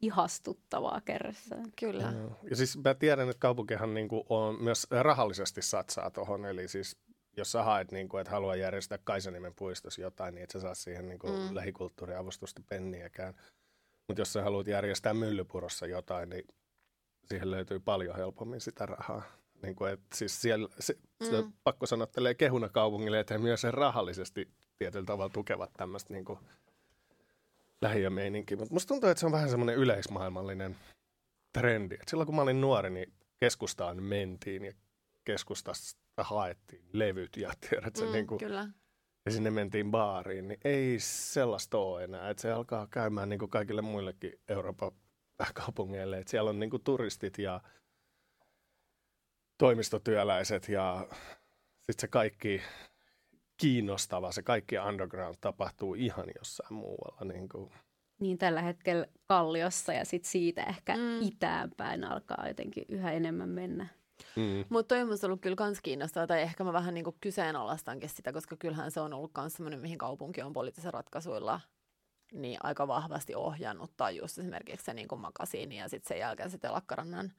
ihastuttavaa 0.02 1.02
kerrassaan. 1.02 1.72
Kyllä. 1.80 2.14
Ja 2.50 2.56
siis 2.56 2.78
mä 2.78 2.94
tiedän, 2.94 3.30
että 3.30 3.40
kaupunkihan 3.40 3.94
niin 3.94 4.08
kuin 4.08 4.24
on 4.30 4.64
myös 4.64 4.88
rahallisesti 4.90 5.62
satsaa 5.62 6.12
tuohon, 6.12 6.46
eli 6.46 6.68
siis 6.68 6.98
jos 7.38 7.52
sä 7.52 7.64
haet, 7.64 7.92
niin 7.92 8.10
kuin, 8.10 8.22
että 8.22 8.32
haluaa 8.32 8.56
järjestää 8.56 8.98
Kaisanimen 9.04 9.54
puistossa 9.56 10.02
jotain, 10.02 10.36
niin 10.36 10.44
et 10.44 10.52
sä 10.52 10.60
saa 10.60 10.76
siihen 10.76 11.10
niin 11.10 11.20
kuin 11.20 11.34
mm. 11.34 11.56
lähikulttuuriavustusta 11.56 12.62
penniäkään. 12.70 13.34
Mutta 14.08 14.22
jos 14.22 14.34
sä 14.34 14.44
haluat 14.44 14.68
järjestää 14.68 15.14
Myllypurossa 15.14 15.88
jotain, 15.88 16.30
niin 16.30 16.44
siihen 17.26 17.52
löytyy 17.52 17.80
paljon 17.80 18.16
helpommin 18.16 18.62
sitä 18.62 18.86
rahaa. 18.86 19.24
Niin 19.62 19.76
kuin, 19.76 19.94
et 19.94 20.00
siis 20.14 20.42
siellä, 20.42 20.70
se, 20.80 20.94
mm. 21.20 21.26
se 21.26 21.44
pakko 21.64 21.86
sanottelee 21.86 22.34
kehuna 22.34 22.70
kaupungille, 22.70 23.20
että 23.20 23.34
he 23.34 23.38
myös 23.38 23.62
sen 23.62 23.74
rahallisesti 23.74 24.50
tietyllä 24.78 25.06
tavalla 25.06 25.30
tukevat 25.30 25.72
tämmöistä 25.78 26.14
niin 26.14 26.26
kuin 26.26 26.40
lähiömeininkiä. 27.82 28.58
Mutta 28.58 28.74
musta 28.74 28.88
tuntuu, 28.88 29.10
että 29.10 29.20
se 29.20 29.26
on 29.26 29.32
vähän 29.32 29.50
semmoinen 29.50 29.76
yleismaailmallinen 29.76 30.76
trendi. 31.58 31.96
Et 31.96 32.08
silloin 32.08 32.26
kun 32.26 32.36
mä 32.36 32.42
olin 32.42 32.62
nuori, 32.62 32.90
niin 32.90 33.14
keskustaan 33.40 34.04
mentiin 34.04 34.66
ja 34.66 34.74
keskustasta 35.26 36.24
haettiin 36.24 36.86
levyt 36.94 37.38
ja 37.38 37.52
tiedätkö, 37.70 38.06
Mm, 38.06 38.12
niin 38.12 38.28
kuin, 38.28 38.40
Kyllä. 38.40 38.68
ja 39.26 39.32
sinne 39.32 39.52
mentiin 39.52 39.92
baariin, 39.92 40.48
niin 40.48 40.60
ei 40.64 41.00
sellaista 41.00 41.78
ole 41.78 42.04
enää. 42.04 42.30
Et 42.30 42.40
se 42.40 42.52
alkaa 42.52 42.88
käymään 42.88 43.30
niin 43.30 43.40
kuin 43.40 43.52
kaikille 43.52 43.82
muillekin 43.82 44.34
Euroopan 44.48 44.92
kaupungeille. 45.54 46.18
Et 46.18 46.28
siellä 46.28 46.50
on 46.50 46.60
niin 46.60 46.70
kuin 46.70 46.84
turistit 46.84 47.38
ja 47.38 47.62
toimistotyöläiset 49.58 50.70
ja 50.70 51.08
sitten 51.76 52.02
se 52.02 52.08
kaikki 52.08 52.62
kiinnostava, 53.58 54.32
se 54.32 54.42
kaikki 54.44 54.80
underground 54.80 55.36
tapahtuu 55.42 55.94
ihan 55.94 56.26
jossain 56.38 56.74
muualla. 56.74 57.34
Niin 57.34 57.50
kuin. 57.50 57.72
Niin 58.20 58.38
tällä 58.38 58.62
hetkellä 58.62 59.06
Kalliossa 59.28 59.94
ja 59.94 60.06
sitten 60.06 60.32
siitä 60.32 60.64
ehkä 60.64 60.96
Mm. 60.96 61.22
itäänpäin 61.22 62.04
alkaa 62.04 62.48
jotenkin 62.48 62.86
yhä 62.90 63.12
enemmän 63.12 63.50
mennä. 63.50 63.88
Mm. 64.36 64.66
Mutta 64.70 64.96
toi 64.96 65.02
on 65.02 65.10
ollut 65.24 65.42
kyllä 65.42 65.56
kans 65.56 65.82
kiinnostavaa, 65.82 66.28
tai 66.28 66.42
ehkä 66.42 66.64
mä 66.64 66.74
vähän 66.74 66.94
niinku 66.94 67.18
kyseenalaistankin 67.22 68.10
sitä, 68.10 68.34
koska 68.34 68.56
kyllähän 68.56 68.92
se 68.92 69.00
on 69.00 69.14
ollut 69.14 69.32
kans 69.34 69.54
semmoinen, 69.54 69.80
mihin 69.80 69.98
kaupunki 69.98 70.42
on 70.42 70.54
poliittisilla 70.54 70.92
ratkaisuilla 70.92 71.62
niin 72.34 72.58
aika 72.64 72.88
vahvasti 72.88 73.36
ohjannut, 73.36 73.92
tai 73.98 74.18
just 74.18 74.38
esimerkiksi 74.38 74.86
se 74.86 74.94
niinku 74.94 75.16
makasiini 75.16 75.78
ja 75.78 75.90
sitten 75.90 76.08
sen 76.08 76.20
jälkeen 76.20 76.50
se 76.50 76.58
telakkarannan 76.58 77.32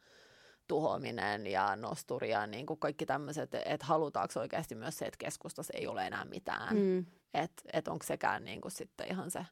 tuhoaminen 0.69 1.47
ja 1.47 1.77
nosturi 1.77 2.31
ja 2.31 2.47
niinku 2.47 2.77
kaikki 2.77 3.07
tämmöiset, 3.07 3.55
että 3.55 3.87
halutaanko 3.87 4.41
oikeasti 4.41 4.75
myös 4.75 4.99
se, 4.99 5.05
että 5.05 5.19
keskustassa 5.19 5.73
ei 5.77 5.87
ole 5.87 6.07
enää 6.07 6.25
mitään. 6.25 6.77
Mm. 6.77 7.07
Että 7.35 7.62
et 7.73 7.89
onko 7.89 8.05
sekään 8.05 8.45
niinku 8.45 8.71
sitten 8.71 9.07
ihan 9.11 9.31
se 9.31 9.47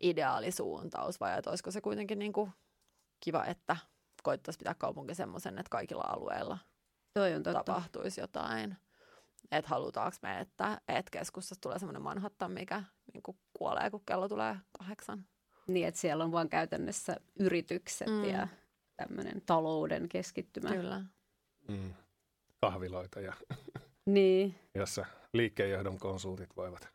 ideaalisuuntaus 0.00 1.20
vai 1.20 1.38
että 1.38 1.50
olisiko 1.50 1.70
se 1.70 1.80
kuitenkin 1.80 2.18
niinku 2.18 2.48
kiva, 3.20 3.44
että 3.44 3.76
koittaisi 4.22 4.58
pitää 4.58 4.74
kaupunki 4.74 5.14
semmoisen, 5.14 5.58
että 5.58 5.70
kaikilla 5.70 6.04
alueilla 6.06 6.58
Toi 7.14 7.34
on 7.34 7.42
totta. 7.42 7.64
tapahtuisi 7.64 8.20
jotain. 8.20 8.76
Että 9.50 9.68
halutaanko 9.68 10.16
me, 10.22 10.40
että, 10.40 10.80
että 10.88 11.10
keskustassa 11.10 11.60
tulee 11.60 11.78
semmoinen 11.78 12.02
Manhattan, 12.02 12.52
mikä 12.52 12.84
niinku 13.14 13.38
kuolee, 13.52 13.90
kun 13.90 14.02
kello 14.06 14.28
tulee 14.28 14.56
kahdeksan. 14.78 15.26
Niin, 15.66 15.88
että 15.88 16.00
siellä 16.00 16.24
on 16.24 16.32
vaan 16.32 16.48
käytännössä 16.48 17.16
yritykset 17.38 18.08
mm. 18.08 18.24
ja 18.24 18.48
tämmöinen 19.08 19.42
talouden 19.46 20.08
keskittymä. 20.08 20.70
Kyllä. 20.70 21.02
Mm. 21.68 21.94
Kahviloita, 22.60 23.20
ja, 23.20 23.32
Niin, 24.06 24.54
jossa 24.74 25.06
liikkeenjohdon 25.32 25.98
konsultit 25.98 26.56
voivat 26.56 26.88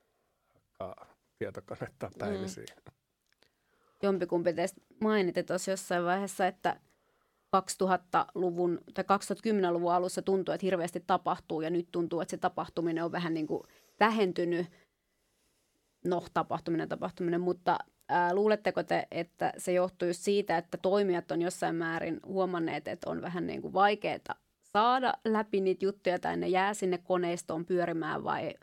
hakkaa 0.53 1.05
tietokonetta 1.39 2.11
päivisin. 2.19 2.65
jompikumpi 4.03 4.53
teistä 4.53 4.81
mainitte 5.01 5.43
tuossa 5.43 5.71
jossain 5.71 6.05
vaiheessa, 6.05 6.47
että 6.47 6.79
2000-luvun 7.57 8.79
tai 8.93 9.03
2010-luvun 9.03 9.93
alussa 9.93 10.21
tuntui, 10.21 10.55
että 10.55 10.65
hirveästi 10.65 11.03
tapahtuu 11.07 11.61
ja 11.61 11.69
nyt 11.69 11.87
tuntuu, 11.91 12.21
että 12.21 12.31
se 12.31 12.37
tapahtuminen 12.37 13.03
on 13.03 13.11
vähän 13.11 13.33
niin 13.33 13.47
kuin 13.47 13.63
vähentynyt. 13.99 14.67
No, 16.05 16.23
tapahtuminen, 16.33 16.89
tapahtuminen, 16.89 17.41
mutta 17.41 17.79
ää, 18.09 18.35
luuletteko 18.35 18.83
te, 18.83 19.07
että 19.11 19.53
se 19.57 19.73
johtuu 19.73 20.07
siitä, 20.11 20.57
että 20.57 20.77
toimijat 20.77 21.31
on 21.31 21.41
jossain 21.41 21.75
määrin 21.75 22.19
huomanneet, 22.25 22.87
että 22.87 23.09
on 23.09 23.21
vähän 23.21 23.47
niin 23.47 23.61
kuin 23.61 23.73
vaikeaa 23.73 24.35
saada 24.61 25.13
läpi 25.25 25.61
niitä 25.61 25.85
juttuja 25.85 26.19
tai 26.19 26.37
ne 26.37 26.47
jää 26.47 26.73
sinne 26.73 26.97
koneistoon 26.97 27.65
pyörimään 27.65 28.23
vai 28.23 28.53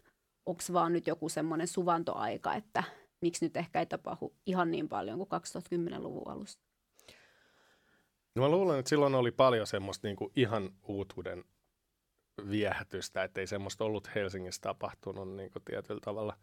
onko 0.46 0.62
vaan 0.72 0.92
nyt 0.92 1.06
joku 1.06 1.28
semmoinen 1.28 1.68
suvantoaika, 1.68 2.54
että 2.54 2.84
miksi 3.20 3.44
nyt 3.44 3.56
ehkä 3.56 3.80
ei 3.80 3.86
tapahdu 3.86 4.34
ihan 4.46 4.70
niin 4.70 4.88
paljon 4.88 5.18
kuin 5.18 5.28
2010-luvun 5.28 6.28
alussa? 6.28 6.60
No 8.34 8.42
mä 8.42 8.48
luulen, 8.48 8.78
että 8.78 8.88
silloin 8.88 9.14
oli 9.14 9.30
paljon 9.30 9.66
semmoista 9.66 10.06
niin 10.06 10.16
kuin 10.16 10.32
ihan 10.36 10.70
uutuuden 10.82 11.44
viehätystä, 12.50 13.24
että 13.24 13.40
ei 13.40 13.46
semmoista 13.46 13.84
ollut 13.84 14.14
Helsingissä 14.14 14.60
tapahtunut 14.60 15.36
niin 15.36 15.50
kuin 15.50 15.62
tietyllä 15.64 16.00
tavalla 16.04 16.36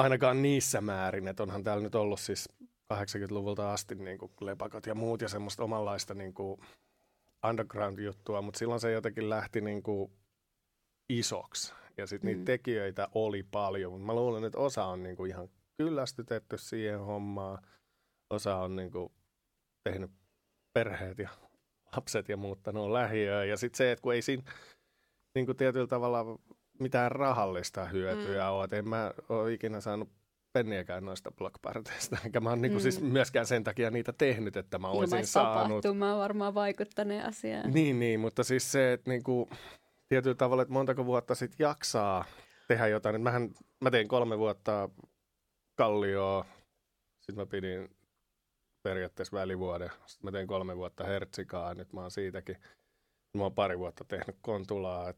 ainakaan 0.00 0.42
niissä 0.42 0.80
määrin, 0.80 1.28
että 1.28 1.42
onhan 1.42 1.62
täällä 1.62 1.82
nyt 1.82 1.94
ollut 1.94 2.20
siis 2.20 2.48
80-luvulta 2.94 3.72
asti 3.72 3.94
niin 3.94 4.18
kuin 4.18 4.32
lepakot 4.40 4.86
ja 4.86 4.94
muut 4.94 5.22
ja 5.22 5.28
semmoista 5.28 5.64
omanlaista 5.64 6.14
niin 6.14 6.34
kuin 6.34 6.60
underground-juttua, 7.48 8.42
mutta 8.42 8.58
silloin 8.58 8.80
se 8.80 8.92
jotenkin 8.92 9.30
lähti 9.30 9.60
niin 9.60 9.82
kuin 9.82 10.12
isoksi 11.08 11.74
ja 11.96 12.06
sitten 12.06 12.30
mm. 12.30 12.36
niitä 12.36 12.44
tekijöitä 12.44 13.08
oli 13.14 13.42
paljon, 13.42 13.92
mutta 13.92 14.06
mä 14.06 14.14
luulen, 14.14 14.44
että 14.44 14.58
osa 14.58 14.84
on 14.84 15.02
niin 15.02 15.16
kuin 15.16 15.30
ihan 15.30 15.48
kyllästytetty 15.76 16.58
siihen 16.58 17.00
hommaan, 17.00 17.62
osa 18.30 18.56
on 18.56 18.76
niin 18.76 18.90
kuin 18.90 19.12
tehnyt 19.84 20.10
perheet 20.72 21.18
ja 21.18 21.30
lapset 21.96 22.28
ja 22.28 22.36
muuttanut 22.36 22.90
lähiöön. 22.90 23.48
Ja 23.48 23.56
sitten 23.56 23.76
se, 23.76 23.92
että 23.92 24.02
kun 24.02 24.14
ei 24.14 24.22
siinä 24.22 24.52
niin 25.34 25.46
kuin 25.46 25.56
tietyllä 25.56 25.86
tavalla 25.86 26.38
mitään 26.80 27.12
rahallista 27.12 27.84
hyötyä 27.84 28.44
mm. 28.44 28.50
ole. 28.50 28.68
en 28.72 28.88
mä 28.88 29.12
ole 29.28 29.52
ikinä 29.52 29.80
saanut 29.80 30.08
penniäkään 30.52 31.04
noista 31.04 31.30
blockparteista, 31.30 32.18
enkä 32.24 32.40
mä 32.40 32.50
oon 32.50 32.62
niin 32.62 32.72
kuin 32.72 32.82
siis 32.82 32.96
mm. 32.96 33.00
siis 33.00 33.12
myöskään 33.12 33.46
sen 33.46 33.64
takia 33.64 33.90
niitä 33.90 34.12
tehnyt, 34.12 34.56
että 34.56 34.78
mä 34.78 34.88
olisin 34.88 35.26
saanut. 35.26 35.84
Ilmais 35.84 36.16
varmaan 36.16 36.54
vaikuttaneen 36.54 37.26
asiaan. 37.26 37.70
Niin, 37.70 38.00
niin, 38.00 38.20
mutta 38.20 38.44
siis 38.44 38.72
se, 38.72 38.92
että 38.92 39.10
niin 39.10 39.22
kuin, 39.22 39.50
tietyllä 40.08 40.34
tavalla, 40.34 40.62
että 40.62 40.72
montako 40.72 41.06
vuotta 41.06 41.34
sitten 41.34 41.64
jaksaa 41.64 42.24
tehdä 42.68 42.86
jotain. 42.86 43.14
Että 43.14 43.22
mähän, 43.22 43.50
mä 43.80 43.90
tein 43.90 44.08
kolme 44.08 44.38
vuotta 44.38 44.88
Kallioa, 45.74 46.46
sitten 47.20 47.36
mä 47.36 47.46
pidin 47.46 47.88
periaatteessa 48.82 49.36
välivuoden. 49.36 49.90
Sitten 50.06 50.24
mä 50.28 50.32
tein 50.32 50.46
kolme 50.46 50.76
vuotta 50.76 51.04
Hertsikaa, 51.04 51.74
nyt 51.74 51.92
mä 51.92 52.00
oon 52.00 52.10
siitäkin. 52.10 52.56
Mä 53.34 53.42
oon 53.42 53.54
pari 53.54 53.78
vuotta 53.78 54.04
tehnyt 54.04 54.36
Kontulaa. 54.40 55.08
Et, 55.08 55.16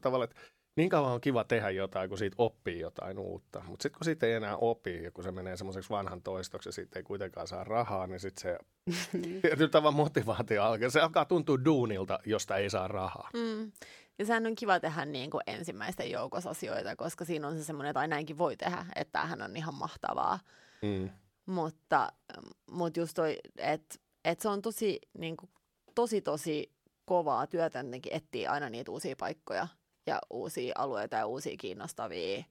tavalla, 0.00 0.24
että 0.24 0.40
niin 0.76 0.88
kauan 0.88 1.12
on 1.12 1.20
kiva 1.20 1.44
tehdä 1.44 1.70
jotain, 1.70 2.08
kun 2.08 2.18
siitä 2.18 2.34
oppii 2.38 2.80
jotain 2.80 3.18
uutta. 3.18 3.62
Mutta 3.66 3.82
sitten 3.82 3.98
kun 3.98 4.04
siitä 4.04 4.26
ei 4.26 4.32
enää 4.32 4.56
opi, 4.56 5.02
ja 5.02 5.10
kun 5.10 5.24
se 5.24 5.32
menee 5.32 5.56
semmoiseksi 5.56 5.90
vanhan 5.90 6.22
toistoksi 6.22 6.68
ja 6.68 6.72
siitä 6.72 6.98
ei 6.98 7.02
kuitenkaan 7.02 7.46
saa 7.46 7.64
rahaa, 7.64 8.06
niin 8.06 8.20
sitten 8.20 8.42
se 8.42 8.58
tietyllä 9.42 9.70
tavalla 9.70 9.96
motivaatio 9.96 10.62
alkaa. 10.62 10.90
Se 10.90 11.00
alkaa 11.00 11.24
tuntua 11.24 11.58
duunilta, 11.64 12.18
josta 12.26 12.56
ei 12.56 12.70
saa 12.70 12.88
rahaa. 12.88 13.30
Mm. 13.34 13.72
Ja 14.18 14.26
sehän 14.26 14.46
on 14.46 14.54
kiva 14.54 14.80
tehdä 14.80 15.04
niin 15.04 15.30
kuin 15.30 15.42
ensimmäisten 15.46 16.10
joukossa 16.10 16.50
asioita, 16.50 16.96
koska 16.96 17.24
siinä 17.24 17.48
on 17.48 17.56
se 17.56 17.64
semmoinen, 17.64 17.90
että 17.90 18.06
näinkin 18.06 18.38
voi 18.38 18.56
tehdä, 18.56 18.86
että 18.96 19.12
tämähän 19.12 19.42
on 19.42 19.56
ihan 19.56 19.74
mahtavaa. 19.74 20.38
Mm. 20.82 21.10
Mutta, 21.46 22.12
mutta 22.70 23.00
just 23.00 23.14
toi, 23.14 23.38
että 23.56 23.96
et 24.24 24.40
se 24.40 24.48
on 24.48 24.62
tosi, 24.62 24.98
niin 25.18 25.36
kuin, 25.36 25.50
tosi, 25.94 26.20
tosi 26.20 26.72
kovaa 27.04 27.46
työtä 27.46 27.84
etsiä 28.10 28.50
aina 28.50 28.70
niitä 28.70 28.90
uusia 28.90 29.16
paikkoja 29.18 29.68
ja 30.06 30.18
uusia 30.30 30.74
alueita 30.78 31.16
ja 31.16 31.26
uusia 31.26 31.56
kiinnostavia 31.56 32.44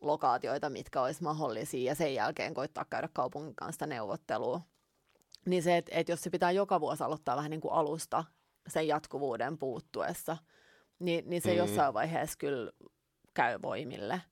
lokaatioita, 0.00 0.70
mitkä 0.70 1.02
olisi 1.02 1.22
mahdollisia 1.22 1.90
ja 1.90 1.94
sen 1.94 2.14
jälkeen 2.14 2.54
koittaa 2.54 2.84
käydä 2.90 3.08
kaupungin 3.12 3.54
kanssa 3.54 3.86
neuvottelua. 3.86 4.60
Niin 5.46 5.62
se, 5.62 5.76
että, 5.76 5.92
että 5.94 6.12
jos 6.12 6.20
se 6.20 6.30
pitää 6.30 6.50
joka 6.50 6.80
vuosi 6.80 7.04
aloittaa 7.04 7.36
vähän 7.36 7.50
niin 7.50 7.60
kuin 7.60 7.74
alusta 7.74 8.24
sen 8.68 8.88
jatkuvuuden 8.88 9.58
puuttuessa, 9.58 10.36
niin, 10.98 11.30
niin 11.30 11.42
se 11.42 11.50
mm. 11.50 11.56
jossain 11.56 11.94
vaiheessa 11.94 12.38
kyllä 12.38 12.72
käy 13.34 13.58
voimille. 13.62 14.22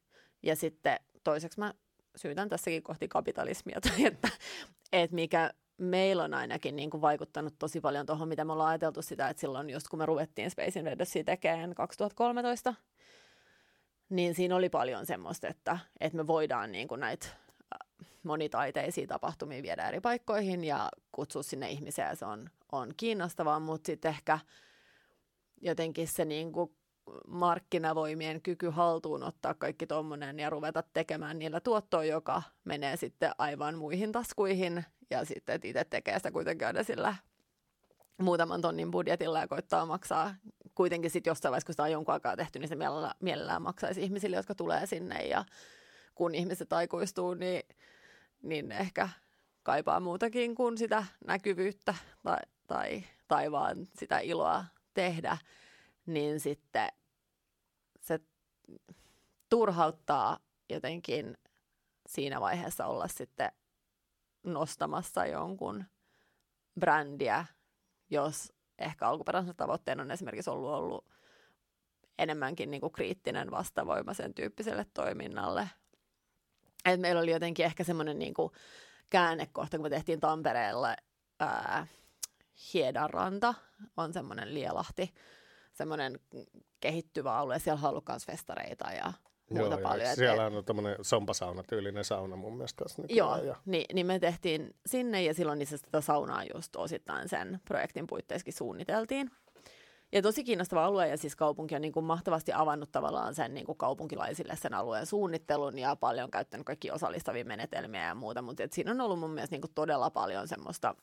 Ja 0.43 0.57
sitten 0.57 1.01
toiseksi 1.25 1.61
mä 1.61 1.75
syytän 2.17 2.49
tässäkin 2.49 2.83
kohti 2.83 3.09
kapitalismia, 3.09 3.81
tai 3.81 4.05
että, 4.07 4.29
että 4.93 5.15
mikä 5.15 5.51
meillä 5.79 6.25
on 6.25 6.35
ainakin 6.35 6.77
niin 6.77 6.91
kuin 6.91 7.01
vaikuttanut 7.01 7.55
tosi 7.59 7.81
paljon 7.81 8.07
tuohon, 8.07 8.29
mitä 8.29 8.45
me 8.45 8.53
ollaan 8.53 8.71
ajateltu 8.71 9.03
sitä, 9.03 9.29
että 9.29 9.41
silloin 9.41 9.71
just 9.71 9.89
kun 9.89 9.99
me 9.99 10.07
ruvettiin 10.07 10.51
Space 10.51 10.79
Invadersia 10.79 11.25
tekemään 11.25 11.75
2013, 11.75 12.75
niin 14.09 14.35
siinä 14.35 14.57
oli 14.57 14.69
paljon 14.69 15.07
semmoista, 15.07 15.49
että, 15.49 15.79
että 16.01 16.17
me 16.17 16.27
voidaan 16.27 16.73
niin 16.73 16.89
kuin 16.89 17.01
näitä 17.01 17.27
äh, 17.27 18.09
monitaiteisia 18.23 19.07
tapahtumia 19.07 19.63
viedä 19.63 19.89
eri 19.89 20.01
paikkoihin 20.01 20.65
ja 20.65 20.89
kutsua 21.13 21.43
sinne 21.43 21.71
ihmisiä, 21.71 22.15
se 22.15 22.25
on, 22.25 22.51
on 22.73 22.95
kiinnostavaa, 22.97 23.61
mutta 23.61 23.87
sitten 23.87 24.09
ehkä 24.09 24.39
jotenkin 25.61 26.09
se 26.09 26.25
niin 26.25 26.53
kuin 26.53 26.77
markkinavoimien 27.27 28.43
kyky 28.43 28.69
haltuun 28.69 29.23
ottaa 29.23 29.55
kaikki 29.55 29.87
tuommoinen 29.87 30.39
ja 30.39 30.51
ruveta 30.51 30.83
tekemään 30.93 31.39
niillä 31.39 31.61
tuottoa, 31.61 32.05
joka 32.05 32.43
menee 32.65 32.97
sitten 32.97 33.33
aivan 33.39 33.79
muihin 33.79 34.13
taskuihin. 34.13 34.85
Ja 35.11 35.25
sitten 35.25 35.61
itse 35.65 35.85
tekee 35.85 36.17
sitä 36.17 36.31
kuitenkin 36.31 36.67
aina 36.67 36.83
sillä 36.83 37.15
muutaman 38.19 38.61
tonnin 38.61 38.91
budjetilla 38.91 39.41
ja 39.41 39.49
koittaa 39.49 39.87
maksaa. 39.87 40.35
Kuitenkin 40.75 41.11
sitten 41.11 41.31
jossain 41.31 41.51
vaiheessa, 41.51 41.67
kun 41.67 41.73
sitä 41.73 41.83
on 41.83 41.91
jonkun 41.91 42.15
aikaa 42.15 42.37
tehty, 42.37 42.59
niin 42.59 42.69
se 42.69 42.77
mielellään, 42.77 43.15
mielellään 43.21 43.63
maksaisi 43.63 44.03
ihmisille, 44.03 44.37
jotka 44.37 44.55
tulee 44.55 44.87
sinne. 44.87 45.27
Ja 45.27 45.45
kun 46.15 46.35
ihmiset 46.35 46.73
aikuistuu, 46.73 47.35
niin, 47.35 47.63
niin 48.43 48.73
ehkä 48.73 49.09
kaipaa 49.63 50.01
muutakin 50.01 50.55
kuin 50.55 50.79
sitä 50.79 51.05
näkyvyyttä 51.27 51.95
tai, 52.23 52.39
tai, 52.67 53.03
tai 53.29 53.53
vaan 53.53 53.89
sitä 53.99 54.19
iloa 54.19 54.65
tehdä 54.95 55.37
niin 56.07 56.41
sitten 56.41 56.89
se 58.01 58.21
turhauttaa 59.49 60.39
jotenkin 60.71 61.39
siinä 62.09 62.41
vaiheessa 62.41 62.87
olla 62.87 63.09
sitten 63.09 63.53
nostamassa 64.43 65.27
jonkun 65.27 65.85
brändiä, 66.81 67.47
jos 68.11 68.53
ehkä 68.79 69.09
alkuperäisen 69.09 69.57
tavoitteen 69.57 70.01
on 70.01 70.11
esimerkiksi 70.11 70.51
ollut, 70.51 70.71
ollut 70.71 71.09
enemmänkin 72.19 72.71
niin 72.71 72.81
kuin 72.81 72.93
kriittinen 72.93 73.51
vastavoima 73.51 74.15
sen 74.15 74.35
tyyppiselle 74.35 74.87
toiminnalle. 74.95 75.71
Et 76.85 77.01
meillä 77.01 77.21
oli 77.21 77.31
jotenkin 77.31 77.67
ehkä 77.67 77.85
semmoinen 77.85 78.19
niin 78.19 78.35
kuin 78.35 78.53
käännekohta, 79.11 79.77
kun 79.77 79.87
me 79.87 79.91
tehtiin 79.91 80.21
Tampereelle 80.21 80.97
ää, 81.41 81.87
Hiedanranta, 82.75 83.55
on 83.97 84.13
semmoinen 84.13 84.55
Lielahti, 84.55 85.15
semmoinen 85.75 86.21
kehittyvä 86.81 87.37
alue. 87.37 87.59
Siellä 87.59 87.81
on 87.83 87.91
ollut 87.91 88.05
myös 88.09 88.27
festareita 88.27 88.93
ja 88.93 89.13
muuta 89.51 89.75
Joo, 89.75 89.83
paljon. 89.83 90.17
Siellä 90.17 90.47
on 90.47 90.65
tämmöinen 90.65 90.97
sompasauna-tyylinen 91.03 92.05
sauna 92.05 92.37
mun 92.37 92.57
mielestä 92.57 92.85
Joo, 93.09 93.37
ja... 93.37 93.57
niin, 93.65 93.85
niin 93.93 94.07
me 94.07 94.19
tehtiin 94.19 94.75
sinne 94.87 95.23
ja 95.23 95.35
silloin 95.35 95.59
niissä 95.59 95.77
sitä 95.77 96.01
saunaa 96.01 96.43
just 96.55 96.77
osittain 96.77 97.29
sen 97.29 97.61
projektin 97.65 98.07
puitteissakin 98.07 98.55
suunniteltiin. 98.55 99.31
Ja 100.13 100.23
tosi 100.23 100.45
kiinnostava 100.45 100.85
alue 100.85 101.09
ja 101.09 101.17
siis 101.17 101.37
kaupunki 101.37 101.75
on 101.75 101.83
niin 101.83 101.93
kuin 101.93 102.05
mahtavasti 102.05 102.53
avannut 102.53 102.93
tavallaan 102.93 103.35
sen 103.35 103.55
niin 103.55 103.67
kuin 103.67 103.79
kaupunkilaisille 103.79 104.57
sen 104.57 104.75
alueen 104.75 105.07
suunnittelun 105.07 105.79
ja 105.79 105.97
paljon 105.97 106.31
käyttänyt 106.31 106.67
kaikki 106.67 106.91
osallistavia 106.91 107.45
menetelmiä 107.45 108.07
ja 108.07 108.15
muuta, 108.15 108.43
mutta 108.43 108.63
siinä 108.71 108.91
on 108.91 109.01
ollut 109.01 109.19
mun 109.19 109.31
mielestä 109.31 109.55
niin 109.55 109.61
kuin 109.61 109.75
todella 109.75 110.11
paljon 110.11 110.49
semmoista 110.49 110.95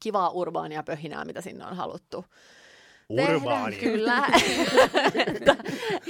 kivaa 0.00 0.30
urbaania 0.30 0.82
pöhinää, 0.82 1.24
mitä 1.24 1.40
sinne 1.40 1.66
on 1.66 1.76
haluttu 1.76 2.24
Urbaani. 3.08 3.76
Tehdä, 3.76 3.92
kyllä. 3.92 4.26
että, 5.26 5.56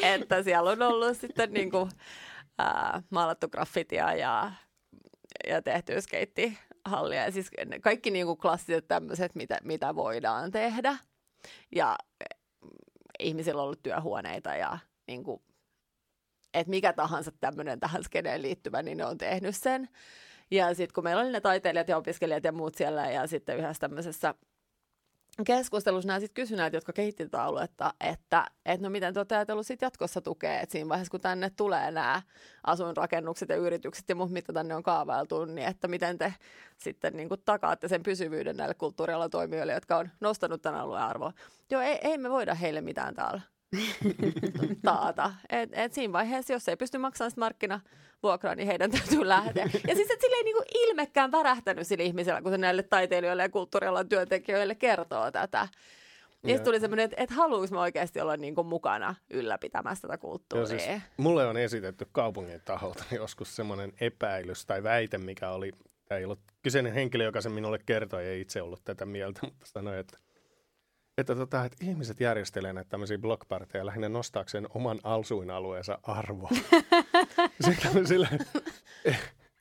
että 0.02 0.42
siellä 0.42 0.70
on 0.70 0.82
ollut 0.82 1.16
sitten 1.16 1.52
niin 1.52 1.70
kuin, 1.70 1.90
ää, 2.58 3.02
maalattu 3.10 3.48
graffitia 3.48 4.14
ja, 4.14 4.52
ja 5.48 5.62
tehty 5.62 6.00
skeittihallia. 6.00 7.24
Ja 7.24 7.32
siis 7.32 7.50
kaikki 7.80 8.10
niin 8.10 8.26
kuin 8.26 8.38
klassiset 8.38 8.88
tämmöiset, 8.88 9.34
mitä, 9.34 9.58
mitä 9.62 9.94
voidaan 9.94 10.50
tehdä. 10.50 10.96
Ja 11.74 11.96
ihmisillä 13.18 13.60
on 13.60 13.64
ollut 13.64 13.82
työhuoneita 13.82 14.54
ja 14.54 14.78
niin 15.06 15.24
kuin, 15.24 15.42
että 16.54 16.70
mikä 16.70 16.92
tahansa 16.92 17.32
tämmöinen 17.40 17.80
tähän 17.80 18.04
skeneen 18.04 18.42
liittyvä, 18.42 18.82
niin 18.82 18.98
ne 18.98 19.06
on 19.06 19.18
tehnyt 19.18 19.56
sen. 19.56 19.88
Ja 20.50 20.74
sitten 20.74 20.94
kun 20.94 21.04
meillä 21.04 21.22
oli 21.22 21.32
ne 21.32 21.40
taiteilijat 21.40 21.88
ja 21.88 21.96
opiskelijat 21.96 22.44
ja 22.44 22.52
muut 22.52 22.74
siellä 22.74 23.10
ja 23.10 23.26
sitten 23.26 23.56
yhdessä 23.56 23.80
tämmöisessä 23.80 24.34
keskustelussa 25.46 26.06
nämä 26.06 26.20
sitten 26.20 26.42
kysyi 26.42 26.56
näitä, 26.56 26.76
jotka 26.76 26.92
kehitti 26.92 27.24
tätä 27.24 27.42
aluetta, 27.42 27.94
että, 28.00 28.46
että 28.66 28.86
no 28.86 28.90
miten 28.90 29.14
te 29.14 29.20
olette 29.20 29.36
ajatellut 29.36 29.66
sit 29.66 29.82
jatkossa 29.82 30.20
tukea, 30.20 30.60
että 30.60 30.72
siinä 30.72 30.88
vaiheessa 30.88 31.10
kun 31.10 31.20
tänne 31.20 31.50
tulee 31.50 31.90
nämä 31.90 32.22
asuinrakennukset 32.64 33.48
ja 33.48 33.56
yritykset 33.56 34.08
ja 34.08 34.14
muut, 34.14 34.30
mitä 34.30 34.52
tänne 34.52 34.74
on 34.74 34.82
kaavailtu, 34.82 35.44
niin 35.44 35.68
että 35.68 35.88
miten 35.88 36.18
te 36.18 36.34
sitten 36.78 37.16
niin 37.16 37.28
kuin 37.28 37.42
takaatte 37.44 37.88
sen 37.88 38.02
pysyvyyden 38.02 38.56
näille 38.56 38.74
kulttuurialan 38.74 39.30
toimijoille, 39.30 39.72
jotka 39.72 39.96
on 39.96 40.10
nostanut 40.20 40.62
tämän 40.62 40.80
alueen 40.80 41.04
arvoa. 41.04 41.32
Joo, 41.70 41.82
ei, 41.82 41.98
ei 42.02 42.18
me 42.18 42.30
voida 42.30 42.54
heille 42.54 42.80
mitään 42.80 43.14
täällä 43.14 43.40
taata. 44.82 45.32
Et, 45.48 45.70
et 45.72 45.92
siinä 45.92 46.12
vaiheessa, 46.12 46.52
jos 46.52 46.68
ei 46.68 46.76
pysty 46.76 46.98
maksamaan 46.98 47.30
sitä 47.30 47.40
markkinavuokraa, 47.40 48.54
niin 48.54 48.66
heidän 48.66 48.90
täytyy 48.90 49.28
lähteä. 49.28 49.64
Ja 49.88 49.94
siis, 49.94 50.10
että 50.10 50.24
sille 50.26 50.36
ei 50.36 50.44
niinku 50.44 50.64
ilmekään 50.74 51.32
värähtänyt 51.32 51.86
sillä 51.86 52.04
ihmisellä, 52.04 52.42
kun 52.42 52.52
se 52.52 52.58
näille 52.58 52.82
taiteilijoille 52.82 53.42
ja 53.42 53.48
kulttuurialan 53.48 54.08
työntekijöille 54.08 54.74
kertoo 54.74 55.30
tätä. 55.30 55.68
Niin 56.42 56.62
tuli 56.62 56.80
semmoinen, 56.80 57.04
että, 57.04 57.16
että 57.22 57.34
haluaisi 57.34 57.74
oikeasti 57.74 58.20
olla 58.20 58.36
niinku 58.36 58.64
mukana 58.64 59.14
ylläpitämässä 59.30 60.08
tätä 60.08 60.18
kulttuuria. 60.18 60.66
Siis, 60.66 61.02
mulle 61.16 61.46
on 61.46 61.56
esitetty 61.56 62.06
kaupungin 62.12 62.60
taholta 62.64 63.04
joskus 63.14 63.56
semmoinen 63.56 63.92
epäilys 64.00 64.66
tai 64.66 64.82
väite, 64.82 65.18
mikä 65.18 65.50
oli, 65.50 65.72
ei 66.10 66.24
ollut 66.24 66.40
kyseinen 66.62 66.92
henkilö, 66.92 67.24
joka 67.24 67.40
sen 67.40 67.52
minulle 67.52 67.78
kertoi, 67.86 68.24
ei 68.24 68.40
itse 68.40 68.62
ollut 68.62 68.84
tätä 68.84 69.06
mieltä, 69.06 69.40
mutta 69.46 69.66
sanoi, 69.66 69.98
että 69.98 70.18
että, 71.18 71.34
tota, 71.34 71.64
että 71.64 71.84
ihmiset 71.84 72.20
järjestelee 72.20 72.72
näitä 72.72 72.88
tämmöisiä 72.88 73.18
blockparteja 73.18 73.86
lähinnä 73.86 74.08
nostaakseen 74.08 74.66
oman 74.74 74.98
alsuinalueensa 75.02 75.98
arvoa. 76.02 76.50
Sitten 77.66 78.06
sillä, 78.06 78.28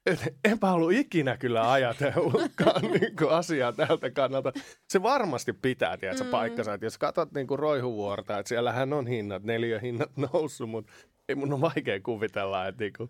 et, 0.05 0.35
enpä 0.43 0.71
ollut 0.71 0.91
ikinä 0.91 1.37
kyllä 1.37 1.71
ajatellutkaan 1.71 2.81
niin 2.91 3.15
kuin 3.15 3.29
asiaa 3.29 3.73
tältä 3.73 4.11
kannalta. 4.11 4.51
Se 4.89 5.03
varmasti 5.03 5.53
pitää, 5.53 5.97
tiedätkö, 5.97 6.23
mm. 6.23 6.29
paikkansa. 6.29 6.73
Että 6.73 6.85
jos 6.85 6.97
katsot 6.97 7.31
niin 7.31 7.47
kuin 7.47 7.59
roihuvuorta, 7.59 8.39
että 8.39 8.49
siellähän 8.49 8.93
on 8.93 9.07
hinnat, 9.07 9.43
neliöhinnat 9.43 10.17
noussut, 10.17 10.69
mutta 10.69 10.91
ei 11.29 11.35
mun 11.35 11.53
on 11.53 11.61
vaikea 11.61 11.99
kuvitella, 11.99 12.67
että 12.67 12.83
niin 12.83 12.93
kuin, 12.97 13.09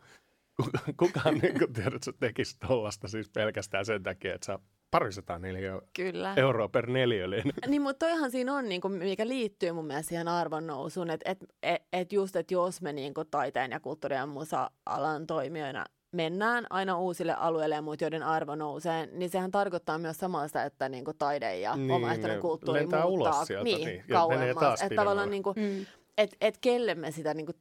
kukaan 1.00 1.38
niin 1.38 1.60
kuin, 1.60 1.74
tiedätkö, 1.74 2.14
tekisi 2.20 2.58
tollasta 2.68 3.08
siis 3.08 3.30
pelkästään 3.30 3.86
sen 3.86 4.04
takia, 4.04 4.36
että 4.36 4.46
sä 4.46 4.60
parisataa 4.92 5.40
neljä 5.40 5.82
Kyllä. 5.96 6.34
euroa 6.38 6.68
per 6.68 6.88
neliöllinen. 6.88 7.54
Niin, 7.68 7.82
mutta 7.82 8.06
toihan 8.06 8.32
siinä 8.32 8.56
on, 8.56 8.70
niin 8.70 8.82
kuin, 8.82 8.94
mikä 8.94 9.28
liittyy 9.28 9.72
mun 9.72 9.86
mielestä 9.86 10.10
siihen 10.10 10.28
arvonnousuun, 10.28 11.10
että 11.10 11.32
et, 11.32 11.38
et, 11.64 11.84
et 11.94 12.14
just, 12.14 12.36
että 12.36 12.54
jos 12.54 12.82
me 12.82 12.94
niin 12.94 13.14
kuin, 13.14 13.28
taiteen 13.32 13.72
ja 13.72 13.80
kulttuuri- 13.80 14.16
ja 14.16 14.26
musa-alan 14.26 15.28
toimijoina 15.28 15.86
mennään 16.12 16.66
aina 16.70 16.98
uusille 16.98 17.34
alueille 17.34 17.76
ja 17.76 17.82
muut, 17.82 18.02
joiden 18.02 18.24
arvo 18.24 18.56
nousee, 18.56 19.06
niin 19.06 19.30
sehän 19.30 19.52
tarkoittaa 19.52 19.98
myös 19.98 20.18
samasta, 20.18 20.64
että 20.64 20.90
niin 20.90 21.06
kuin 21.06 21.18
taide 21.18 21.60
ja 21.60 21.76
niin, 21.76 21.92
omaehtoinen 21.92 22.40
kulttuuri 22.40 22.82
muuttaa 22.82 23.06
ulos 23.06 23.48
sieltä, 23.48 23.64
niin, 23.64 23.86
niin, 23.86 24.04
kauemmas. 24.12 24.82
Että 24.82 24.96
tavallaan 24.96 25.30
niin 25.30 25.44
kuin, 25.44 25.56
mm. 25.60 25.86
et, 26.18 26.36
et 26.42 26.58
kelle 26.58 26.96
me 26.96 27.12
sitä 27.12 27.34
niin 27.34 27.46
kuin, 27.46 27.56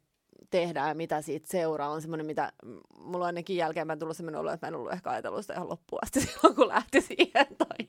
tehdään 0.51 0.89
ja 0.89 0.95
mitä 0.95 1.23
siitä 1.23 1.49
seuraa, 1.51 1.91
on 1.91 2.01
semmoinen, 2.03 2.27
mitä 2.27 2.53
mulla 2.99 3.25
on 3.25 3.27
ainakin 3.27 3.57
jälkeen 3.57 3.99
tullut 3.99 4.17
semmoinen 4.17 4.41
olo, 4.41 4.53
että 4.53 4.67
mä 4.67 4.69
en 4.69 4.75
ollut 4.75 4.93
ehkä 4.93 5.11
ajatellut 5.11 5.41
sitä 5.41 5.55
ihan 5.55 5.69
loppuun 5.69 6.03
asti 6.03 6.21
silloin, 6.27 6.55
kun 6.55 6.69
lähti 6.69 7.01
siihen. 7.01 7.47
Tai, 7.59 7.89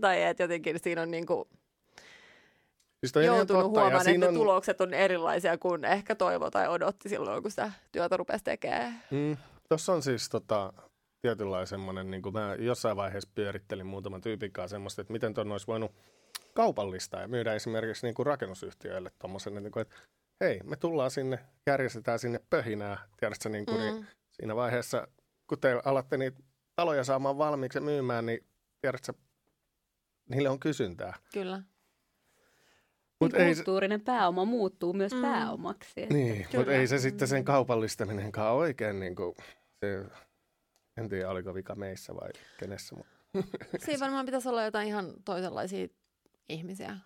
tai 0.00 0.22
että 0.22 0.42
jotenkin 0.42 0.78
siinä 0.82 1.02
on 1.02 1.10
niin 1.10 1.26
kuin 1.26 1.48
siis 3.06 3.26
joutunut 3.26 3.64
huomaamaan, 3.64 4.08
että 4.08 4.28
on... 4.28 4.34
tulokset 4.34 4.80
on 4.80 4.94
erilaisia 4.94 5.58
kuin 5.58 5.84
ehkä 5.84 6.14
toivo 6.14 6.50
tai 6.50 6.68
odotti 6.68 7.08
silloin, 7.08 7.42
kun 7.42 7.50
sitä 7.50 7.72
työtä 7.92 8.16
rupesi 8.16 8.44
tekemään. 8.44 9.02
Mm, 9.10 9.36
Tuossa 9.68 9.92
on 9.92 10.02
siis 10.02 10.28
tota, 10.28 10.72
tietynlainen 11.22 11.66
semmoinen, 11.66 12.10
niin 12.10 12.22
kuin 12.22 12.32
mä 12.32 12.54
jossain 12.58 12.96
vaiheessa 12.96 13.30
pyörittelin 13.34 13.86
muutaman 13.86 14.20
tyypin 14.20 14.52
kanssa 14.52 14.74
semmoista, 14.74 15.00
että 15.02 15.12
miten 15.12 15.34
tuon 15.34 15.52
olisi 15.52 15.66
voinut 15.66 15.92
kaupallistaa 16.54 17.20
ja 17.20 17.28
myydä 17.28 17.54
esimerkiksi 17.54 18.06
niin 18.06 18.14
kuin 18.14 18.26
rakennusyhtiöille 18.26 19.10
tuommoisen, 19.18 19.54
niin 19.54 19.72
kuin, 19.72 19.82
että 19.82 19.96
hei, 20.40 20.60
me 20.64 20.76
tullaan 20.76 21.10
sinne, 21.10 21.38
järjestetään 21.66 22.18
sinne 22.18 22.40
pöhinää, 22.50 23.08
tiedätkö, 23.20 23.48
niin, 23.48 23.66
kuin, 23.66 23.80
niin 23.80 23.94
mm. 23.94 24.00
niin 24.00 24.08
siinä 24.30 24.56
vaiheessa, 24.56 25.08
kun 25.46 25.60
te 25.60 25.80
alatte 25.84 26.16
niitä 26.16 26.42
taloja 26.76 27.04
saamaan 27.04 27.38
valmiiksi 27.38 27.78
ja 27.78 27.82
myymään, 27.82 28.26
niin 28.26 28.46
tiedätkö, 28.80 29.12
niille 30.28 30.48
on 30.48 30.60
kysyntää. 30.60 31.18
Kyllä. 31.32 31.62
Mut 33.20 33.32
niin 33.32 33.42
ei 33.42 33.54
kulttuurinen 33.54 34.00
se... 34.00 34.04
pääoma 34.04 34.44
muuttuu 34.44 34.92
myös 34.92 35.12
mm. 35.12 35.22
pääomaksi. 35.22 35.92
Että... 35.96 36.14
Niin, 36.14 36.46
mutta 36.56 36.72
ei 36.72 36.86
se 36.86 36.98
sitten 36.98 37.28
sen 37.28 37.44
kaupallistaminenkaan 37.44 38.54
oikein, 38.54 39.00
niin 39.00 39.16
kuin, 39.16 39.34
se, 39.80 40.04
en 40.96 41.08
tiedä 41.08 41.30
oliko 41.30 41.54
vika 41.54 41.74
meissä 41.74 42.14
vai 42.14 42.30
kenessä. 42.58 42.96
Mutta... 42.96 43.12
Siinä 43.78 44.00
varmaan 44.00 44.26
pitäisi 44.26 44.48
olla 44.48 44.64
jotain 44.64 44.88
ihan 44.88 45.14
toisenlaisia 45.24 45.88
ihmisiä 46.48 46.96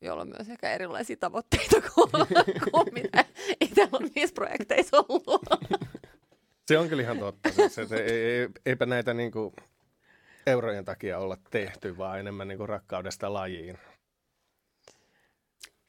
jolla 0.00 0.22
on 0.22 0.28
myös 0.28 0.48
ehkä 0.48 0.72
erilaisia 0.72 1.16
tavoitteita 1.16 1.76
kuin, 1.94 2.10
kuin 2.70 2.94
mitä 2.94 3.24
itsellä 3.60 3.88
on 3.92 4.10
niissä 4.14 4.34
projekteissa 4.34 4.96
ollut. 5.08 5.42
Se 6.68 6.78
on 6.78 6.88
kyllä 6.88 7.02
ihan 7.02 7.18
totta. 7.18 7.52
Siis, 7.52 7.78
että 7.78 7.96
ei, 7.96 8.48
eipä 8.66 8.86
näitä 8.86 9.14
niin 9.14 9.32
kuin 9.32 9.54
eurojen 10.46 10.84
takia 10.84 11.18
olla 11.18 11.36
tehty, 11.50 11.98
vaan 11.98 12.20
enemmän 12.20 12.48
niin 12.48 12.58
kuin 12.58 12.68
rakkaudesta 12.68 13.32
lajiin. 13.32 13.78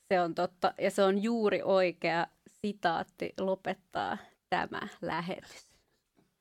Se 0.08 0.22
on 0.22 0.36
totta, 0.36 0.74
ja 0.78 0.92
se 0.92 1.04
on 1.04 1.24
juuri 1.24 1.62
oikea 1.64 2.28
sitaatti 2.48 3.34
lopettaa 3.40 4.18
tämä 4.50 4.82
lähetys. 5.02 5.68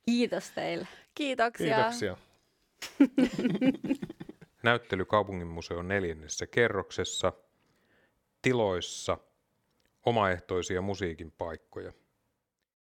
Kiitos 0.07 0.51
teille. 0.51 0.89
Kiitoksia. 1.15 1.77
Kiitoksia. 1.77 2.17
Näyttely 4.63 5.05
Kaupunginmuseon 5.05 5.89
neljännessä 5.89 6.47
kerroksessa– 6.47 7.33
tiloissa 8.43 9.19
omaehtoisia 10.07 10.81
musiikin 10.83 11.31
paikkoja. 11.33 11.93